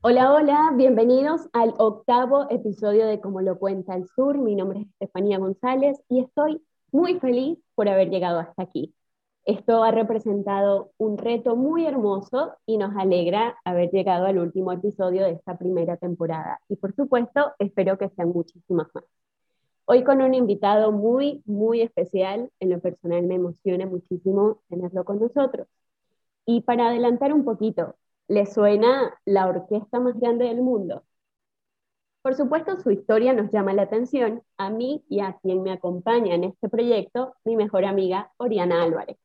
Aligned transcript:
Hola, 0.00 0.32
hola, 0.32 0.72
bienvenidos 0.74 1.50
al 1.52 1.74
octavo 1.76 2.46
episodio 2.48 3.06
de 3.06 3.20
Como 3.20 3.42
lo 3.42 3.58
cuenta 3.58 3.94
el 3.94 4.08
sur. 4.08 4.38
Mi 4.38 4.54
nombre 4.54 4.80
es 4.80 4.86
Estefanía 4.86 5.36
González 5.36 6.00
y 6.08 6.20
estoy 6.20 6.62
muy 6.92 7.20
feliz 7.20 7.58
por 7.74 7.90
haber 7.90 8.08
llegado 8.08 8.38
hasta 8.38 8.62
aquí. 8.62 8.94
Esto 9.44 9.84
ha 9.84 9.90
representado 9.90 10.92
un 10.96 11.18
reto 11.18 11.56
muy 11.56 11.84
hermoso 11.84 12.54
y 12.64 12.78
nos 12.78 12.96
alegra 12.96 13.58
haber 13.62 13.90
llegado 13.90 14.24
al 14.24 14.38
último 14.38 14.72
episodio 14.72 15.24
de 15.24 15.32
esta 15.32 15.58
primera 15.58 15.98
temporada. 15.98 16.58
Y 16.70 16.76
por 16.76 16.94
supuesto, 16.94 17.52
espero 17.58 17.98
que 17.98 18.08
sean 18.08 18.30
muchísimas 18.30 18.86
más. 18.94 19.04
Hoy 19.84 20.04
con 20.04 20.22
un 20.22 20.32
invitado 20.32 20.90
muy, 20.90 21.42
muy 21.44 21.82
especial. 21.82 22.50
En 22.60 22.70
lo 22.70 22.80
personal 22.80 23.24
me 23.24 23.34
emociona 23.34 23.84
muchísimo 23.84 24.62
tenerlo 24.70 25.04
con 25.04 25.20
nosotros. 25.20 25.68
Y 26.46 26.60
para 26.62 26.88
adelantar 26.88 27.32
un 27.32 27.44
poquito, 27.44 27.96
¿le 28.28 28.46
suena 28.46 29.18
la 29.24 29.46
orquesta 29.48 29.98
más 30.00 30.18
grande 30.18 30.46
del 30.46 30.60
mundo? 30.60 31.04
Por 32.22 32.34
supuesto, 32.34 32.80
su 32.80 32.90
historia 32.90 33.32
nos 33.32 33.50
llama 33.50 33.72
la 33.72 33.82
atención 33.82 34.42
a 34.56 34.70
mí 34.70 35.04
y 35.08 35.20
a 35.20 35.36
quien 35.42 35.62
me 35.62 35.72
acompaña 35.72 36.34
en 36.34 36.44
este 36.44 36.68
proyecto, 36.68 37.34
mi 37.44 37.56
mejor 37.56 37.84
amiga 37.84 38.32
Oriana 38.38 38.82
Álvarez. 38.82 39.18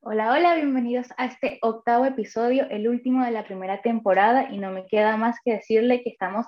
Hola, 0.00 0.32
hola, 0.32 0.54
bienvenidos 0.54 1.08
a 1.16 1.26
este 1.26 1.58
octavo 1.62 2.04
episodio, 2.04 2.68
el 2.70 2.88
último 2.88 3.24
de 3.24 3.32
la 3.32 3.44
primera 3.44 3.82
temporada, 3.82 4.50
y 4.52 4.58
no 4.58 4.70
me 4.70 4.86
queda 4.86 5.16
más 5.16 5.38
que 5.44 5.54
decirle 5.54 6.02
que 6.04 6.10
estamos 6.10 6.46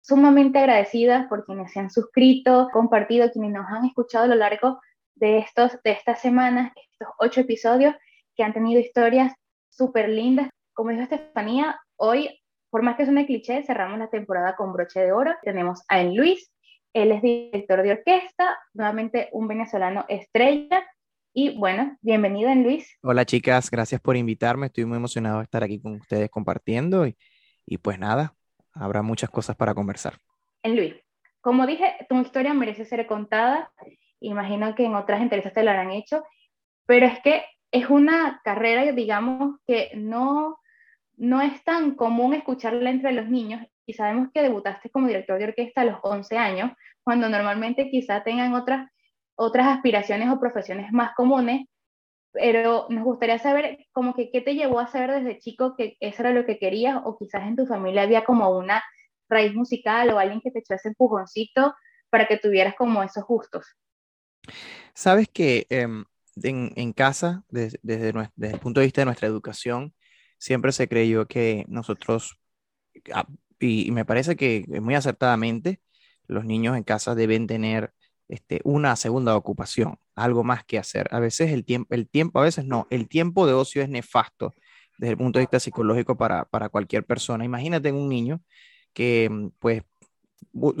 sumamente 0.00 0.58
agradecidas 0.58 1.26
por 1.26 1.44
quienes 1.44 1.72
se 1.72 1.80
han 1.80 1.90
suscrito, 1.90 2.68
compartido, 2.72 3.32
quienes 3.32 3.52
nos 3.52 3.66
han 3.68 3.86
escuchado 3.86 4.26
a 4.26 4.28
lo 4.28 4.36
largo 4.36 4.80
de, 5.16 5.38
estos, 5.38 5.82
de 5.82 5.92
estas 5.92 6.20
semanas, 6.20 6.72
estos 6.76 7.08
ocho 7.18 7.40
episodios 7.40 7.94
que 8.36 8.42
han 8.42 8.52
tenido 8.52 8.80
historias 8.80 9.32
súper 9.70 10.08
lindas. 10.08 10.50
Como 10.72 10.90
dijo 10.90 11.02
Estefanía, 11.02 11.80
hoy, 11.96 12.40
por 12.70 12.82
más 12.82 12.96
que 12.96 13.04
es 13.04 13.08
una 13.08 13.26
cliché, 13.26 13.62
cerramos 13.64 13.98
la 13.98 14.08
temporada 14.08 14.56
con 14.56 14.72
broche 14.72 15.00
de 15.00 15.12
oro. 15.12 15.34
Tenemos 15.42 15.82
a 15.88 16.00
En 16.00 16.16
Luis, 16.16 16.52
él 16.92 17.12
es 17.12 17.22
director 17.22 17.82
de 17.82 17.92
orquesta, 17.92 18.58
nuevamente 18.72 19.28
un 19.32 19.48
venezolano 19.48 20.04
estrella. 20.08 20.84
Y 21.32 21.58
bueno, 21.58 21.96
bienvenido 22.00 22.50
en 22.50 22.62
Luis. 22.62 22.96
Hola 23.02 23.24
chicas, 23.24 23.70
gracias 23.70 24.00
por 24.00 24.16
invitarme. 24.16 24.66
Estoy 24.66 24.84
muy 24.84 24.96
emocionado 24.96 25.38
de 25.38 25.44
estar 25.44 25.64
aquí 25.64 25.80
con 25.80 25.94
ustedes 25.94 26.30
compartiendo 26.30 27.06
y, 27.06 27.16
y 27.66 27.78
pues 27.78 27.98
nada, 27.98 28.34
habrá 28.72 29.02
muchas 29.02 29.30
cosas 29.30 29.56
para 29.56 29.74
conversar. 29.74 30.18
En 30.62 30.76
Luis, 30.76 30.94
como 31.40 31.66
dije, 31.66 31.96
tu 32.08 32.20
historia 32.20 32.54
merece 32.54 32.84
ser 32.84 33.06
contada. 33.06 33.72
Imagino 34.20 34.74
que 34.74 34.84
en 34.84 34.94
otras 34.94 35.20
entrevistas 35.20 35.52
te 35.52 35.62
lo 35.62 35.70
habrán 35.70 35.90
hecho, 35.90 36.22
pero 36.86 37.06
es 37.06 37.20
que 37.20 37.44
es 37.74 37.90
una 37.90 38.40
carrera, 38.44 38.92
digamos, 38.92 39.58
que 39.66 39.90
no, 39.96 40.60
no 41.16 41.42
es 41.42 41.64
tan 41.64 41.96
común 41.96 42.32
escucharla 42.32 42.88
entre 42.88 43.10
los 43.10 43.28
niños 43.28 43.66
y 43.84 43.94
sabemos 43.94 44.28
que 44.32 44.42
debutaste 44.42 44.90
como 44.90 45.08
director 45.08 45.40
de 45.40 45.46
orquesta 45.46 45.80
a 45.80 45.84
los 45.84 45.98
11 46.04 46.38
años, 46.38 46.70
cuando 47.02 47.28
normalmente 47.28 47.90
quizá 47.90 48.22
tengan 48.22 48.54
otras, 48.54 48.88
otras 49.34 49.66
aspiraciones 49.66 50.30
o 50.30 50.38
profesiones 50.38 50.92
más 50.92 51.16
comunes, 51.16 51.66
pero 52.32 52.86
nos 52.90 53.02
gustaría 53.02 53.40
saber 53.40 53.84
como 53.90 54.14
que 54.14 54.30
qué 54.30 54.40
te 54.40 54.54
llevó 54.54 54.78
a 54.78 54.86
saber 54.86 55.10
desde 55.10 55.40
chico 55.40 55.74
que 55.76 55.96
eso 55.98 56.22
era 56.22 56.30
lo 56.30 56.46
que 56.46 56.60
querías 56.60 57.00
o 57.04 57.18
quizás 57.18 57.42
en 57.42 57.56
tu 57.56 57.66
familia 57.66 58.02
había 58.02 58.24
como 58.24 58.56
una 58.56 58.84
raíz 59.28 59.52
musical 59.52 60.10
o 60.10 60.20
alguien 60.20 60.40
que 60.40 60.52
te 60.52 60.60
echó 60.60 60.74
ese 60.74 60.90
empujoncito 60.90 61.74
para 62.08 62.28
que 62.28 62.38
tuvieras 62.38 62.76
como 62.76 63.02
esos 63.02 63.24
gustos. 63.24 63.66
Sabes 64.94 65.28
que 65.28 65.66
em, 65.70 66.04
en, 66.42 66.92
casa, 66.92 67.44
desde, 67.48 67.78
desde, 67.82 68.10
el 68.52 68.58
punto 68.60 68.80
de 68.80 68.86
vista 68.86 69.00
de 69.00 69.06
nuestra 69.06 69.28
educación, 69.28 69.94
siempre 70.38 70.72
se 70.72 70.88
creyó 70.88 71.26
que 71.26 71.64
nosotros, 71.68 72.38
ah, 73.12 73.26
y, 73.60 73.90
me 73.92 74.04
parece 74.04 74.36
que 74.36 74.64
muy 74.80 74.94
acertadamente, 74.94 75.80
los 76.26 76.44
niños 76.44 76.76
en 76.76 76.84
casa 76.84 77.14
deben 77.14 77.46
tener 77.46 77.92
este, 78.28 78.60
una 78.64 78.96
segunda 78.96 79.36
ocupación, 79.36 79.98
algo 80.14 80.44
más 80.44 80.64
que 80.64 80.78
hacer. 80.78 81.08
A 81.12 81.20
veces 81.20 81.52
el 81.52 81.64
tiempo, 81.64 81.94
el 81.94 82.08
tiempo, 82.08 82.40
a 82.40 82.44
veces 82.44 82.64
no, 82.64 82.86
el 82.90 83.08
tiempo 83.08 83.46
de 83.46 83.52
ocio 83.54 83.82
es 83.82 83.88
nefasto 83.88 84.54
desde 84.98 85.12
el 85.12 85.18
punto 85.18 85.38
de 85.38 85.44
vista 85.44 85.60
psicológico 85.60 86.16
para, 86.16 86.44
para 86.46 86.68
cualquier 86.68 87.04
persona. 87.04 87.44
Imagínate 87.44 87.92
un 87.92 88.08
niño 88.08 88.42
que, 88.92 89.28
mm, 89.30 89.48
pues, 89.58 89.82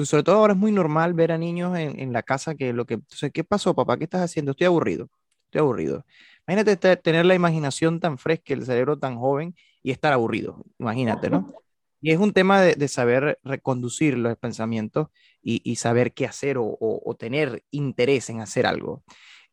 sobre 0.04 0.22
todo 0.22 0.36
ahora 0.36 0.52
es 0.54 0.58
muy 0.58 0.72
normal 0.72 1.14
ver 1.14 1.32
a 1.32 1.38
niños 1.38 1.76
en, 1.78 1.98
en 1.98 2.12
la 2.12 2.22
casa 2.22 2.54
que 2.54 2.72
lo 2.72 2.86
que, 2.86 2.94
entonces, 2.94 3.32
¿qué 3.32 3.44
pasó, 3.44 3.74
papá? 3.74 3.96
¿Qué 3.98 4.04
estás 4.04 4.22
haciendo? 4.22 4.52
Estoy 4.52 4.66
aburrido, 4.66 5.08
estoy 5.54 5.60
aburrido. 5.60 6.04
Imagínate 6.46 6.96
tener 6.96 7.24
la 7.24 7.34
imaginación 7.34 8.00
tan 8.00 8.18
fresca, 8.18 8.54
el 8.54 8.66
cerebro 8.66 8.98
tan 8.98 9.16
joven 9.16 9.54
y 9.82 9.92
estar 9.92 10.12
aburrido. 10.12 10.62
Imagínate, 10.78 11.30
¿no? 11.30 11.54
Y 12.00 12.10
es 12.10 12.18
un 12.18 12.32
tema 12.34 12.60
de, 12.60 12.88
saber 12.88 13.38
reconducir 13.44 14.18
los 14.18 14.36
pensamientos 14.36 15.08
y, 15.40 15.76
saber 15.76 16.12
qué 16.12 16.26
hacer 16.26 16.56
o, 16.58 17.16
tener 17.18 17.64
interés 17.70 18.28
en 18.28 18.40
hacer 18.40 18.66
algo. 18.66 19.02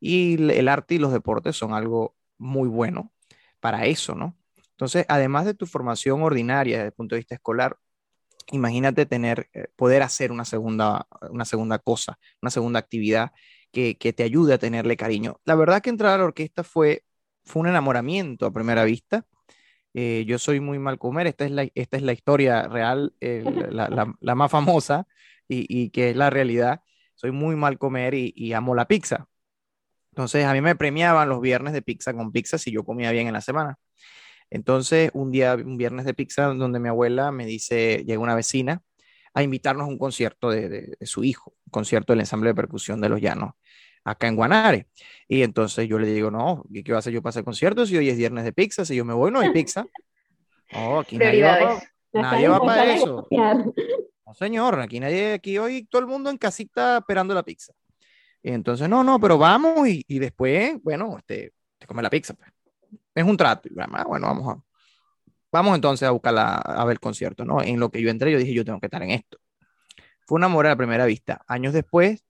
Y 0.01 0.51
el 0.51 0.67
arte 0.67 0.95
y 0.95 0.97
los 0.97 1.13
deportes 1.13 1.55
son 1.55 1.73
algo 1.73 2.15
muy 2.37 2.67
bueno 2.67 3.13
para 3.61 3.85
eso, 3.85 4.15
¿no? 4.15 4.35
Entonces, 4.71 5.05
además 5.07 5.45
de 5.45 5.53
tu 5.53 5.67
formación 5.67 6.23
ordinaria 6.23 6.77
desde 6.77 6.87
el 6.87 6.93
punto 6.93 7.15
de 7.15 7.19
vista 7.19 7.35
escolar, 7.35 7.77
imagínate 8.51 9.05
tener, 9.05 9.49
eh, 9.53 9.67
poder 9.75 10.01
hacer 10.01 10.31
una 10.31 10.43
segunda, 10.43 11.07
una 11.29 11.45
segunda 11.45 11.77
cosa, 11.77 12.17
una 12.41 12.49
segunda 12.49 12.79
actividad 12.79 13.31
que, 13.71 13.95
te 13.95 14.23
ayude 14.23 14.53
a 14.53 14.57
tenerle 14.57 14.97
cariño. 14.97 15.39
La 15.45 15.55
verdad 15.55 15.81
que 15.81 15.89
entrar 15.89 16.13
a 16.13 16.17
la 16.17 16.25
orquesta 16.25 16.63
fue, 16.63 17.03
fue 17.43 17.61
un 17.61 17.67
enamoramiento 17.67 18.45
a 18.45 18.53
primera 18.53 18.83
vista. 18.83 19.25
Eh, 19.93 20.25
yo 20.27 20.39
soy 20.39 20.59
muy 20.59 20.79
mal 20.79 20.97
comer, 20.99 21.27
esta 21.27 21.45
es 21.45 21.51
la, 21.51 21.67
esta 21.75 21.97
es 21.97 22.03
la 22.03 22.13
historia 22.13 22.67
real, 22.67 23.13
la, 23.19 24.15
la, 24.19 24.35
más 24.35 24.51
famosa 24.51 25.07
y, 25.47 25.65
y, 25.69 25.89
que 25.91 26.11
es 26.11 26.15
la 26.15 26.29
realidad. 26.29 26.81
Soy 27.15 27.31
muy 27.31 27.55
mal 27.55 27.77
comer 27.77 28.13
y, 28.13 28.33
y, 28.35 28.53
amo 28.53 28.75
la 28.75 28.87
pizza. 28.87 29.27
Entonces 30.11 30.45
a 30.45 30.53
mí 30.53 30.61
me 30.61 30.75
premiaban 30.75 31.29
los 31.29 31.41
viernes 31.41 31.73
de 31.73 31.81
pizza 31.81 32.13
con 32.13 32.31
pizza 32.31 32.57
si 32.57 32.71
yo 32.71 32.83
comía 32.83 33.11
bien 33.11 33.27
en 33.27 33.33
la 33.33 33.41
semana. 33.41 33.77
Entonces 34.49 35.11
un 35.13 35.31
día, 35.31 35.55
un 35.55 35.77
viernes 35.77 36.05
de 36.05 36.13
pizza 36.13 36.45
donde 36.47 36.79
mi 36.79 36.89
abuela 36.89 37.31
me 37.31 37.45
dice, 37.45 38.03
llega 38.05 38.19
una 38.19 38.35
vecina 38.35 38.83
a 39.33 39.43
invitarnos 39.43 39.85
a 39.85 39.89
un 39.89 39.97
concierto 39.97 40.49
de, 40.49 40.69
de, 40.69 40.95
de 40.99 41.05
su 41.05 41.23
hijo, 41.23 41.53
un 41.65 41.71
concierto 41.71 42.13
del 42.13 42.21
ensamble 42.21 42.49
de 42.49 42.55
percusión 42.55 42.99
de 43.01 43.09
los 43.09 43.21
llanos 43.21 43.53
acá 44.03 44.27
en 44.27 44.35
Guanare. 44.35 44.87
Y 45.27 45.43
entonces 45.43 45.87
yo 45.87 45.99
le 45.99 46.07
digo, 46.07 46.31
no, 46.31 46.63
¿qué, 46.73 46.83
qué 46.83 46.91
voy 46.91 46.97
a 46.97 46.99
hacer 46.99 47.13
yo 47.13 47.21
para 47.21 47.29
hacer 47.31 47.43
concierto 47.43 47.85
si 47.85 47.97
hoy 47.97 48.09
es 48.09 48.17
viernes 48.17 48.43
de 48.43 48.53
pizza? 48.53 48.85
Si 48.85 48.95
yo 48.95 49.05
me 49.05 49.13
voy, 49.13 49.31
no 49.31 49.39
hay 49.39 49.51
pizza. 49.51 49.85
No, 50.73 50.99
aquí 51.01 51.17
nadie 51.17 51.43
va, 51.43 51.81
nadie 52.13 52.47
va 52.47 52.61
para 52.61 52.95
eso. 52.95 53.27
No, 53.29 54.33
señor, 54.33 54.79
aquí 54.79 55.01
nadie, 55.01 55.33
aquí 55.33 55.57
hoy 55.57 55.83
todo 55.83 55.99
el 55.99 56.07
mundo 56.07 56.29
en 56.29 56.37
casita 56.37 56.99
esperando 56.99 57.33
la 57.33 57.43
pizza. 57.43 57.73
Y 58.41 58.51
entonces, 58.51 58.87
no, 58.87 59.03
no, 59.03 59.19
pero 59.19 59.37
vamos 59.37 59.85
y, 59.85 60.05
y 60.07 60.19
después, 60.19 60.81
bueno, 60.81 61.17
este, 61.17 61.51
te 61.77 61.85
come 61.85 62.01
la 62.01 62.09
pizza. 62.09 62.35
Pues. 62.35 62.49
Es 63.13 63.25
un 63.25 63.35
trato. 63.35 63.67
Y, 63.67 63.73
bueno, 63.73 64.27
vamos 64.27 64.55
a, 64.55 64.63
vamos 65.51 65.75
entonces 65.75 66.07
a 66.07 66.11
buscar 66.11 66.35
a 66.37 66.85
ver 66.85 66.93
el 66.93 66.99
concierto, 66.99 67.45
¿no? 67.45 67.61
En 67.61 67.79
lo 67.79 67.89
que 67.91 68.01
yo 68.01 68.09
entré, 68.09 68.31
yo 68.31 68.37
dije, 68.37 68.53
yo 68.53 68.65
tengo 68.65 68.79
que 68.79 68.87
estar 68.87 69.03
en 69.03 69.11
esto. 69.11 69.37
Fue 70.25 70.37
un 70.37 70.43
amor 70.43 70.65
a 70.65 70.69
la 70.69 70.75
primera 70.77 71.05
vista. 71.05 71.43
Años 71.47 71.73
después, 71.73 72.25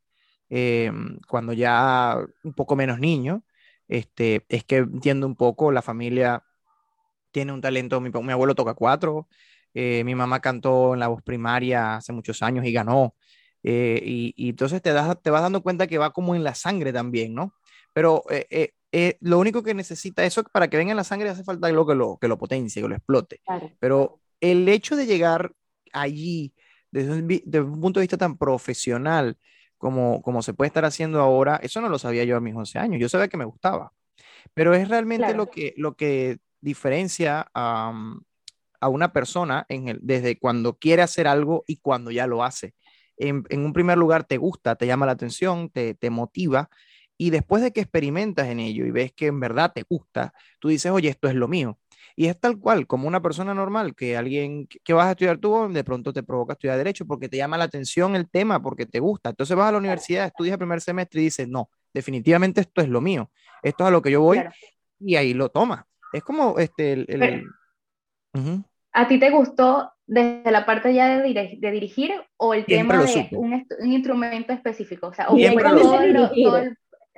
eh, 0.49 0.91
cuando 1.27 1.53
ya 1.53 2.17
un 2.43 2.53
poco 2.53 2.75
menos 2.75 2.99
niño, 2.99 3.43
este, 3.87 4.45
es 4.49 4.63
que 4.65 4.77
entiendo 4.77 5.27
un 5.27 5.35
poco, 5.35 5.71
la 5.71 5.81
familia 5.81 6.43
tiene 7.31 7.53
un 7.53 7.61
talento, 7.61 8.01
mi, 8.01 8.11
abuelo 8.31 8.55
toca 8.55 8.73
cuatro, 8.73 9.27
eh, 9.73 10.03
mi 10.05 10.15
mamá 10.15 10.41
cantó 10.41 10.93
en 10.93 10.99
la 11.01 11.07
voz 11.09 11.21
primaria 11.23 11.95
hace 11.97 12.13
muchos 12.13 12.41
años 12.41 12.65
y 12.65 12.71
ganó, 12.73 13.15
eh, 13.63 14.01
y, 14.03 14.33
y, 14.35 14.49
entonces 14.49 14.81
te, 14.81 14.91
das, 14.93 15.21
te 15.21 15.29
vas 15.29 15.41
dando 15.43 15.61
cuenta 15.61 15.87
que 15.87 15.97
va 15.97 16.11
como 16.13 16.35
en 16.35 16.43
la 16.43 16.55
sangre 16.55 16.93
también, 16.93 17.33
¿no? 17.35 17.53
Pero 17.93 18.23
eh, 18.29 18.73
eh, 18.91 19.17
lo 19.21 19.39
único 19.39 19.63
que 19.63 19.73
necesita 19.73 20.25
eso 20.25 20.43
para 20.43 20.69
que 20.69 20.77
venga 20.77 20.91
en 20.91 20.97
la 20.97 21.03
sangre 21.03 21.29
hace 21.29 21.43
falta 21.43 21.67
algo 21.67 21.87
que 21.87 21.95
lo, 21.95 22.17
que 22.17 22.27
lo 22.27 22.37
potencie, 22.37 22.81
que 22.81 22.87
lo 22.87 22.95
explote. 22.95 23.39
Claro. 23.45 23.71
Pero 23.79 24.19
el 24.41 24.67
hecho 24.67 24.95
de 24.95 25.05
llegar 25.05 25.53
allí 25.93 26.53
desde 26.91 27.11
un, 27.13 27.27
desde 27.27 27.61
un 27.61 27.79
punto 27.79 27.99
de 27.99 28.03
vista 28.03 28.17
tan 28.17 28.37
profesional, 28.37 29.37
como, 29.77 30.21
como 30.21 30.41
se 30.41 30.53
puede 30.53 30.67
estar 30.67 30.85
haciendo 30.85 31.21
ahora, 31.21 31.55
eso 31.63 31.81
no 31.81 31.89
lo 31.89 31.97
sabía 31.97 32.23
yo 32.23 32.37
a 32.37 32.41
mis 32.41 32.55
11 32.55 32.79
años, 32.79 33.01
yo 33.01 33.09
sabía 33.09 33.29
que 33.29 33.37
me 33.37 33.45
gustaba, 33.45 33.93
pero 34.53 34.73
es 34.73 34.87
realmente 34.89 35.25
claro. 35.25 35.37
lo, 35.37 35.49
que, 35.49 35.73
lo 35.77 35.95
que 35.95 36.37
diferencia 36.59 37.49
um, 37.55 38.21
a 38.79 38.89
una 38.89 39.13
persona 39.13 39.65
en 39.69 39.87
el, 39.87 39.99
desde 40.01 40.37
cuando 40.37 40.77
quiere 40.77 41.01
hacer 41.01 41.27
algo 41.27 41.63
y 41.65 41.77
cuando 41.77 42.11
ya 42.11 42.27
lo 42.27 42.43
hace. 42.43 42.75
En, 43.17 43.43
en 43.49 43.65
un 43.65 43.73
primer 43.73 43.97
lugar 43.97 44.23
te 44.25 44.37
gusta, 44.37 44.75
te 44.75 44.85
llama 44.85 45.05
la 45.05 45.13
atención, 45.13 45.69
te, 45.69 45.95
te 45.95 46.09
motiva, 46.09 46.69
y 47.21 47.29
después 47.29 47.61
de 47.61 47.71
que 47.71 47.81
experimentas 47.81 48.47
en 48.47 48.59
ello 48.59 48.83
y 48.83 48.89
ves 48.89 49.13
que 49.13 49.27
en 49.27 49.39
verdad 49.39 49.71
te 49.71 49.83
gusta, 49.87 50.33
tú 50.57 50.69
dices, 50.69 50.91
oye, 50.91 51.07
esto 51.07 51.27
es 51.27 51.35
lo 51.35 51.47
mío. 51.47 51.77
Y 52.15 52.25
es 52.25 52.39
tal 52.39 52.57
cual, 52.57 52.87
como 52.87 53.07
una 53.07 53.21
persona 53.21 53.53
normal, 53.53 53.93
que 53.93 54.17
alguien 54.17 54.67
que 54.83 54.93
vas 54.93 55.05
a 55.05 55.11
estudiar 55.11 55.37
tú, 55.37 55.71
de 55.71 55.83
pronto 55.83 56.13
te 56.13 56.23
provoca 56.23 56.53
estudiar 56.53 56.79
Derecho 56.79 57.05
porque 57.05 57.29
te 57.29 57.37
llama 57.37 57.59
la 57.59 57.65
atención 57.65 58.15
el 58.15 58.27
tema, 58.27 58.59
porque 58.59 58.87
te 58.87 58.99
gusta. 58.99 59.29
Entonces 59.29 59.55
vas 59.55 59.69
a 59.69 59.73
la 59.73 59.77
universidad, 59.77 60.25
estudias 60.25 60.53
el 60.53 60.57
primer 60.57 60.81
semestre 60.81 61.21
y 61.21 61.25
dices, 61.25 61.47
no, 61.47 61.69
definitivamente 61.93 62.61
esto 62.61 62.81
es 62.81 62.89
lo 62.89 63.01
mío, 63.01 63.29
esto 63.61 63.83
es 63.83 63.87
a 63.89 63.91
lo 63.91 64.01
que 64.01 64.09
yo 64.09 64.21
voy. 64.21 64.39
Claro. 64.39 64.55
y 64.99 65.15
ahí 65.15 65.35
lo 65.35 65.49
toma. 65.49 65.85
Es 66.11 66.23
como 66.23 66.57
este, 66.57 66.93
el... 66.93 67.45
¿A 68.93 69.07
ti 69.07 69.19
te 69.19 69.29
gustó 69.29 69.91
desde 70.07 70.49
la 70.49 70.65
parte 70.65 70.91
ya 70.91 71.19
de, 71.19 71.57
de 71.59 71.71
dirigir 71.71 72.13
o 72.37 72.55
el 72.55 72.65
tema 72.65 72.97
de 73.03 73.29
un, 73.33 73.63
instrumento 73.85 74.53
específico? 74.53 75.09
O 75.09 75.13
sea, 75.13 75.27
Siempre, 75.29 75.69
lo, 75.69 76.63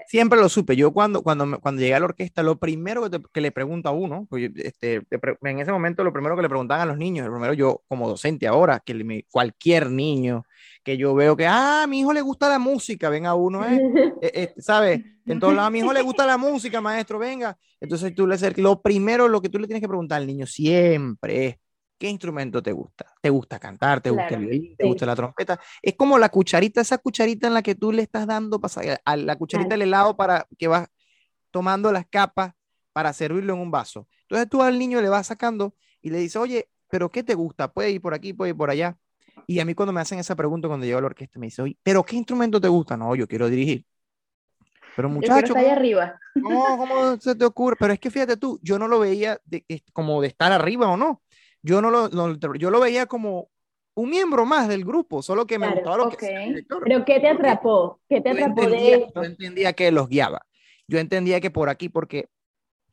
Siempre 0.07 0.39
lo 0.39 0.49
supe. 0.49 0.75
Yo 0.75 0.91
cuando, 0.91 1.21
cuando, 1.23 1.59
cuando 1.59 1.81
llegué 1.81 1.95
a 1.95 1.99
la 1.99 2.05
orquesta, 2.05 2.43
lo 2.43 2.57
primero 2.57 3.09
que, 3.09 3.41
le 3.41 3.51
pregunto 3.51 3.89
a 3.89 3.91
uno, 3.91 4.27
este, 4.55 5.01
en 5.41 5.59
ese 5.59 5.71
momento 5.71 6.03
lo 6.03 6.13
primero 6.13 6.35
que 6.35 6.41
le 6.41 6.49
preguntaban 6.49 6.81
a 6.81 6.85
los 6.91 6.97
niños, 6.97 7.29
primero 7.29 7.53
yo 7.53 7.81
como 7.87 8.07
docente 8.07 8.47
ahora, 8.47 8.81
que 8.85 9.25
cualquier 9.31 9.89
niño 9.89 10.45
que 10.83 10.97
yo 10.97 11.15
veo 11.15 11.37
que, 11.37 11.47
ah, 11.47 11.83
a 11.83 11.87
mi 11.87 12.01
hijo 12.01 12.13
le 12.13 12.21
gusta 12.21 12.49
la 12.49 12.59
música, 12.59 13.09
venga 13.09 13.33
uno, 13.35 13.65
¿eh? 13.65 13.81
eh, 14.21 14.31
eh 14.33 14.53
¿sabes? 14.57 15.01
En 15.25 15.39
todos 15.39 15.53
lados, 15.53 15.67
a 15.67 15.71
mi 15.71 15.79
hijo 15.79 15.93
le 15.93 16.01
gusta 16.03 16.25
la 16.25 16.37
música, 16.37 16.81
maestro, 16.81 17.17
venga. 17.17 17.57
Entonces 17.79 18.13
tú 18.13 18.27
le 18.27 18.37
lo 18.57 18.81
primero, 18.81 19.27
lo 19.27 19.41
que 19.41 19.49
tú 19.49 19.59
le 19.59 19.67
tienes 19.67 19.81
que 19.81 19.87
preguntar 19.87 20.19
al 20.21 20.27
niño 20.27 20.45
siempre 20.45 21.47
es, 21.47 21.55
¿qué 21.97 22.09
instrumento 22.09 22.61
te 22.61 22.71
gusta? 22.71 23.05
¿Te 23.21 23.29
gusta 23.29 23.59
cantar? 23.59 24.01
¿Te 24.01 24.09
gusta 24.09 24.35
el 24.35 24.41
violín? 24.41 24.75
¿Te 24.77 24.85
gusta 24.85 25.05
la 25.05 25.15
trompeta? 25.15 25.59
Es 25.81 25.95
como 25.95 26.17
la 26.17 26.29
cucharita, 26.29 26.81
esa 26.81 26.97
cucharita 26.97 27.47
en 27.47 27.53
la 27.53 27.61
que 27.61 27.75
tú 27.75 27.91
le 27.91 28.01
estás 28.01 28.27
dando 28.27 28.59
a 29.05 29.15
la 29.15 29.35
cucharita 29.35 29.69
del 29.69 29.83
helado 29.83 30.15
para 30.15 30.47
que 30.57 30.67
vas 30.67 30.87
tomando 31.51 31.91
las 31.91 32.05
capas 32.07 32.53
para 32.91 33.13
servirlo 33.13 33.53
en 33.53 33.59
un 33.59 33.71
vaso. 33.71 34.07
Entonces 34.23 34.49
tú 34.49 34.61
al 34.61 34.77
niño 34.77 35.01
le 35.01 35.09
vas 35.09 35.27
sacando 35.27 35.75
y 36.01 36.09
le 36.09 36.19
dices, 36.19 36.35
oye, 36.35 36.69
¿pero 36.89 37.09
qué 37.09 37.23
te 37.23 37.35
gusta? 37.35 37.71
Puede 37.71 37.91
ir 37.91 38.01
por 38.01 38.13
aquí, 38.13 38.33
puede 38.33 38.49
ir 38.49 38.57
por 38.57 38.69
allá. 38.69 38.97
Y 39.47 39.59
a 39.59 39.65
mí 39.65 39.73
cuando 39.73 39.93
me 39.93 40.01
hacen 40.01 40.19
esa 40.19 40.35
pregunta 40.35 40.67
cuando 40.67 40.85
llego 40.85 40.99
a 40.99 41.01
la 41.01 41.07
orquesta 41.07 41.39
me 41.39 41.47
dice, 41.47 41.61
oye, 41.61 41.77
¿pero 41.83 42.03
qué 42.03 42.15
instrumento 42.15 42.59
te 42.59 42.67
gusta? 42.67 42.97
No, 42.97 43.15
yo 43.15 43.27
quiero 43.27 43.49
dirigir. 43.49 43.85
Pero 44.95 45.09
muchacho, 45.09 45.55
ahí 45.57 45.67
arriba. 45.67 46.19
No, 46.35 46.77
¿cómo 46.77 47.17
se 47.19 47.33
te 47.33 47.45
ocurre? 47.45 47.75
Pero 47.79 47.93
es 47.93 47.99
que 47.99 48.11
fíjate 48.11 48.37
tú, 48.37 48.59
yo 48.61 48.77
no 48.77 48.87
lo 48.87 48.99
veía 48.99 49.39
de, 49.45 49.65
como 49.91 50.21
de 50.21 50.27
estar 50.27 50.51
arriba 50.51 50.87
o 50.87 50.97
no 50.97 51.23
yo 51.63 51.81
no 51.81 51.89
lo, 51.89 52.09
yo 52.55 52.69
lo 52.69 52.79
veía 52.79 53.05
como 53.07 53.49
un 53.95 54.09
miembro 54.09 54.45
más 54.45 54.67
del 54.67 54.85
grupo, 54.85 55.21
solo 55.21 55.45
que 55.45 55.57
me 55.57 55.69
gustaba 55.69 55.97
lo 55.97 56.09
que 56.09 56.63
Pero 56.83 57.05
¿qué 57.05 57.19
te 57.19 57.29
atrapó? 57.29 58.01
¿Qué 58.09 58.21
te 58.21 58.29
atrapó 58.29 58.69
de 58.69 58.93
esto? 58.93 59.21
Yo 59.21 59.23
entendía 59.23 59.73
que 59.73 59.91
los 59.91 60.09
guiaba. 60.09 60.45
Yo 60.87 60.99
entendía 60.99 61.39
que 61.39 61.51
por 61.51 61.69
aquí, 61.69 61.89
porque 61.89 62.29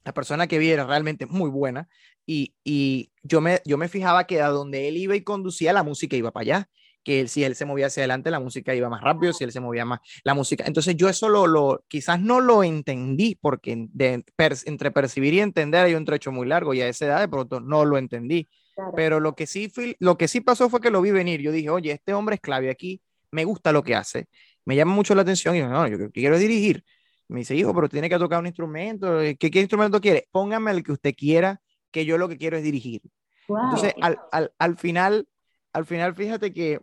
la 0.05 0.15
persona 0.15 0.47
que 0.47 0.59
vi 0.59 0.71
era 0.71 0.85
realmente 0.85 1.27
muy 1.27 1.51
buena 1.51 1.89
y, 2.27 2.55
y 2.65 3.13
yo, 3.23 3.41
me, 3.41 3.61
yo 3.65 3.77
me 3.77 3.89
fijaba 3.89 4.27
que 4.27 4.41
a 4.41 4.49
donde 4.49 4.89
él 4.89 4.97
iba 4.97 5.17
y 5.17 5.23
conducía, 5.23 5.73
la 5.73 5.83
música 5.83 6.17
iba 6.17 6.31
para 6.31 6.43
allá 6.43 6.71
que 7.02 7.29
si 7.29 7.44
él 7.44 7.55
se 7.55 7.64
movía 7.64 7.87
hacia 7.87 8.02
adelante, 8.02 8.31
la 8.31 8.41
música 8.41 8.75
iba 8.75 8.88
más 8.88 9.00
rápido, 9.00 9.32
si 9.32 9.44
él 9.44 9.52
se 9.52 9.61
movía 9.61 9.85
más, 9.85 10.00
la 10.25 10.35
música. 10.35 10.64
Entonces 10.67 10.97
yo 10.97 11.08
eso 11.08 11.29
lo, 11.29 11.47
lo 11.47 11.85
quizás 11.88 12.20
no 12.20 12.41
lo 12.41 12.62
entendí 12.62 13.37
porque 13.41 13.87
de, 13.93 14.25
entre 14.67 14.91
percibir 14.91 15.35
y 15.35 15.41
entender 15.41 15.85
hay 15.85 15.94
un 15.94 16.05
trecho 16.05 16.32
muy 16.32 16.47
largo 16.47 16.75
y 16.75 16.82
a 16.82 16.88
esa 16.88 17.06
edad 17.06 17.20
de 17.20 17.29
pronto 17.29 17.61
no 17.61 17.85
lo 17.85 17.99
entendí. 17.99 18.49
Pero 18.97 19.20
lo 19.20 19.35
que, 19.35 19.47
sí, 19.47 19.70
lo 19.99 20.17
que 20.17 20.26
sí 20.26 20.41
pasó 20.41 20.70
fue 20.70 20.81
que 20.81 20.91
lo 20.91 21.02
vi 21.02 21.11
venir. 21.11 21.41
Yo 21.41 21.52
dije, 21.52 21.69
oye, 21.69 21.93
este 21.93 22.14
hombre 22.14 22.37
es 22.37 22.41
clave 22.41 22.70
aquí, 22.70 23.02
me 23.31 23.44
gusta 23.44 23.73
lo 23.73 23.82
que 23.82 23.94
hace, 23.94 24.26
me 24.64 24.75
llama 24.75 24.94
mucho 24.94 25.14
la 25.14 25.23
atención 25.23 25.55
y 25.55 25.58
yo, 25.58 25.69
no, 25.69 25.87
yo 25.87 26.11
quiero 26.11 26.38
dirigir. 26.38 26.85
Me 27.29 27.41
dice, 27.41 27.55
hijo, 27.55 27.75
pero 27.75 27.88
tiene 27.88 28.08
que 28.08 28.19
tocar 28.19 28.41
un 28.41 28.47
instrumento. 28.47 29.19
¿Qué, 29.38 29.50
qué 29.50 29.61
instrumento 29.61 30.00
quiere? 30.00 30.29
Póngame 30.32 30.73
el 30.73 30.82
que 30.82 30.93
usted 30.93 31.14
quiera, 31.14 31.61
que 31.91 32.05
yo 32.05 32.19
lo 32.19 32.29
que 32.29 32.38
quiero 32.38 32.56
es 32.56 32.62
dirigir. 32.62 33.02
Entonces, 33.49 33.94
al, 34.00 34.19
al, 34.32 34.52
al, 34.58 34.76
final, 34.76 35.29
al 35.73 35.87
final, 35.87 36.14
fíjate 36.14 36.52
que 36.52 36.81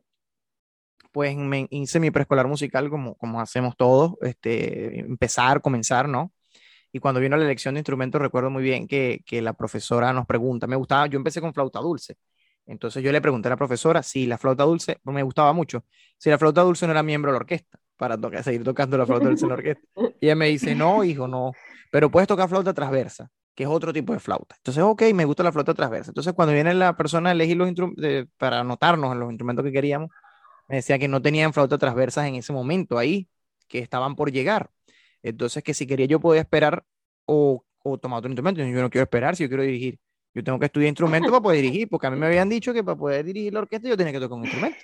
pues 1.18 1.36
me 1.36 1.66
hice 1.72 2.00
mi 2.00 2.12
preescolar 2.12 2.46
musical 2.48 2.92
como, 2.92 3.16
como 3.16 3.42
hacemos 3.42 3.76
todos, 3.76 4.14
este, 4.22 5.00
empezar, 5.00 5.64
comenzar, 5.64 6.08
¿no? 6.08 6.32
Y 6.94 7.00
cuando 7.00 7.20
vino 7.20 7.36
la 7.36 7.44
elección 7.44 7.74
de 7.74 7.80
instrumentos, 7.80 8.22
recuerdo 8.22 8.52
muy 8.52 8.62
bien 8.62 8.88
que, 8.88 9.24
que 9.26 9.42
la 9.42 9.54
profesora 9.54 10.14
nos 10.14 10.28
pregunta, 10.28 10.68
me 10.68 10.76
gustaba, 10.76 11.08
yo 11.08 11.18
empecé 11.18 11.42
con 11.42 11.56
flauta 11.56 11.80
dulce. 11.80 12.18
Entonces 12.68 13.04
yo 13.04 13.12
le 13.12 13.20
pregunté 13.20 13.48
a 13.48 13.50
la 13.50 13.58
profesora 13.58 14.04
si 14.04 14.28
la 14.28 14.38
flauta 14.38 14.64
dulce, 14.64 15.00
me 15.06 15.24
gustaba 15.24 15.54
mucho, 15.54 15.86
si 16.20 16.30
la 16.30 16.38
flauta 16.38 16.62
dulce 16.62 16.86
no 16.86 16.92
era 16.92 17.02
miembro 17.02 17.32
de 17.32 17.34
la 17.34 17.40
orquesta, 17.40 17.80
para 17.96 18.16
tocar, 18.16 18.44
seguir 18.44 18.64
tocando 18.64 18.96
la 18.96 19.08
flauta 19.08 19.28
dulce 19.28 19.46
en 19.46 19.50
la 19.50 19.56
orquesta. 19.56 19.88
Y 20.22 20.28
ella 20.28 20.36
me 20.36 20.50
dice, 20.50 20.76
no, 20.76 21.04
hijo, 21.04 21.28
no, 21.28 21.52
pero 21.92 22.12
puedes 22.12 22.28
tocar 22.28 22.48
flauta 22.48 22.76
transversa, 22.76 23.28
que 23.56 23.64
es 23.64 23.70
otro 23.70 23.92
tipo 23.92 24.14
de 24.14 24.20
flauta. 24.20 24.54
Entonces, 24.58 24.84
ok, 24.84 25.02
me 25.16 25.26
gusta 25.26 25.42
la 25.42 25.52
flauta 25.52 25.74
transversa. 25.74 26.12
Entonces, 26.12 26.34
cuando 26.34 26.54
viene 26.54 26.76
la 26.76 26.96
persona 26.96 27.30
a 27.30 27.32
elegir 27.32 27.58
los 27.58 27.68
instrumentos, 27.68 28.32
para 28.38 28.60
anotarnos 28.60 29.14
en 29.14 29.20
los 29.20 29.32
instrumentos 29.32 29.66
que 29.66 29.72
queríamos, 29.72 30.12
me 30.68 30.78
decía 30.78 31.00
que 31.00 31.08
no 31.08 31.22
tenían 31.22 31.54
flauta 31.54 31.78
transversas 31.78 32.28
en 32.28 32.36
ese 32.36 32.54
momento 32.54 32.98
ahí, 32.98 33.30
que 33.68 33.80
estaban 33.80 34.16
por 34.16 34.32
llegar. 34.32 34.70
Entonces, 35.24 35.64
que 35.64 35.74
si 35.74 35.88
quería 35.88 36.06
yo 36.06 36.20
podía 36.20 36.42
esperar 36.42 36.86
o, 37.26 37.66
o 37.84 37.98
tomar 37.98 38.20
otro 38.20 38.30
instrumento. 38.30 38.62
Yo 38.62 38.82
no 38.82 38.90
quiero 38.90 39.04
esperar 39.04 39.36
si 39.36 39.44
yo 39.44 39.50
quiero 39.50 39.64
dirigir. 39.64 40.00
Yo 40.34 40.44
tengo 40.44 40.60
que 40.60 40.66
estudiar 40.66 40.90
instrumento 40.90 41.30
para 41.30 41.42
poder 41.42 41.62
dirigir, 41.62 41.90
porque 41.90 42.08
a 42.08 42.12
mí 42.12 42.18
me 42.18 42.28
habían 42.28 42.48
dicho 42.48 42.74
que 42.74 42.84
para 42.84 42.98
poder 42.98 43.26
dirigir 43.26 43.54
la 43.54 43.62
orquesta 43.62 43.88
yo 43.90 43.98
tenía 43.98 44.14
que 44.14 44.20
tocar 44.20 44.38
un 44.38 44.46
instrumento. 44.46 44.78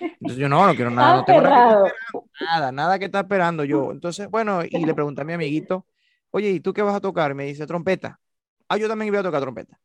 Entonces 0.00 0.38
yo 0.38 0.48
no, 0.48 0.66
no 0.66 0.74
quiero 0.74 0.90
nada, 0.90 1.16
no 1.16 1.24
tengo 1.24 1.40
nada, 1.40 1.92
nada, 2.40 2.72
nada 2.72 2.98
que 2.98 3.06
está 3.06 3.20
esperando 3.20 3.64
yo. 3.64 3.90
Entonces, 3.90 4.28
bueno, 4.28 4.62
y 4.64 4.84
le 4.84 4.94
pregunté 4.94 5.22
a 5.22 5.24
mi 5.24 5.32
amiguito, 5.32 5.86
oye, 6.30 6.50
¿y 6.50 6.60
tú 6.60 6.72
qué 6.72 6.82
vas 6.82 6.94
a 6.94 7.00
tocar? 7.00 7.34
Me 7.34 7.44
dice, 7.44 7.66
trompeta. 7.66 8.20
Ah, 8.68 8.76
yo 8.76 8.88
también 8.88 9.10
voy 9.10 9.18
a 9.18 9.22
tocar 9.22 9.40
trompeta. 9.40 9.78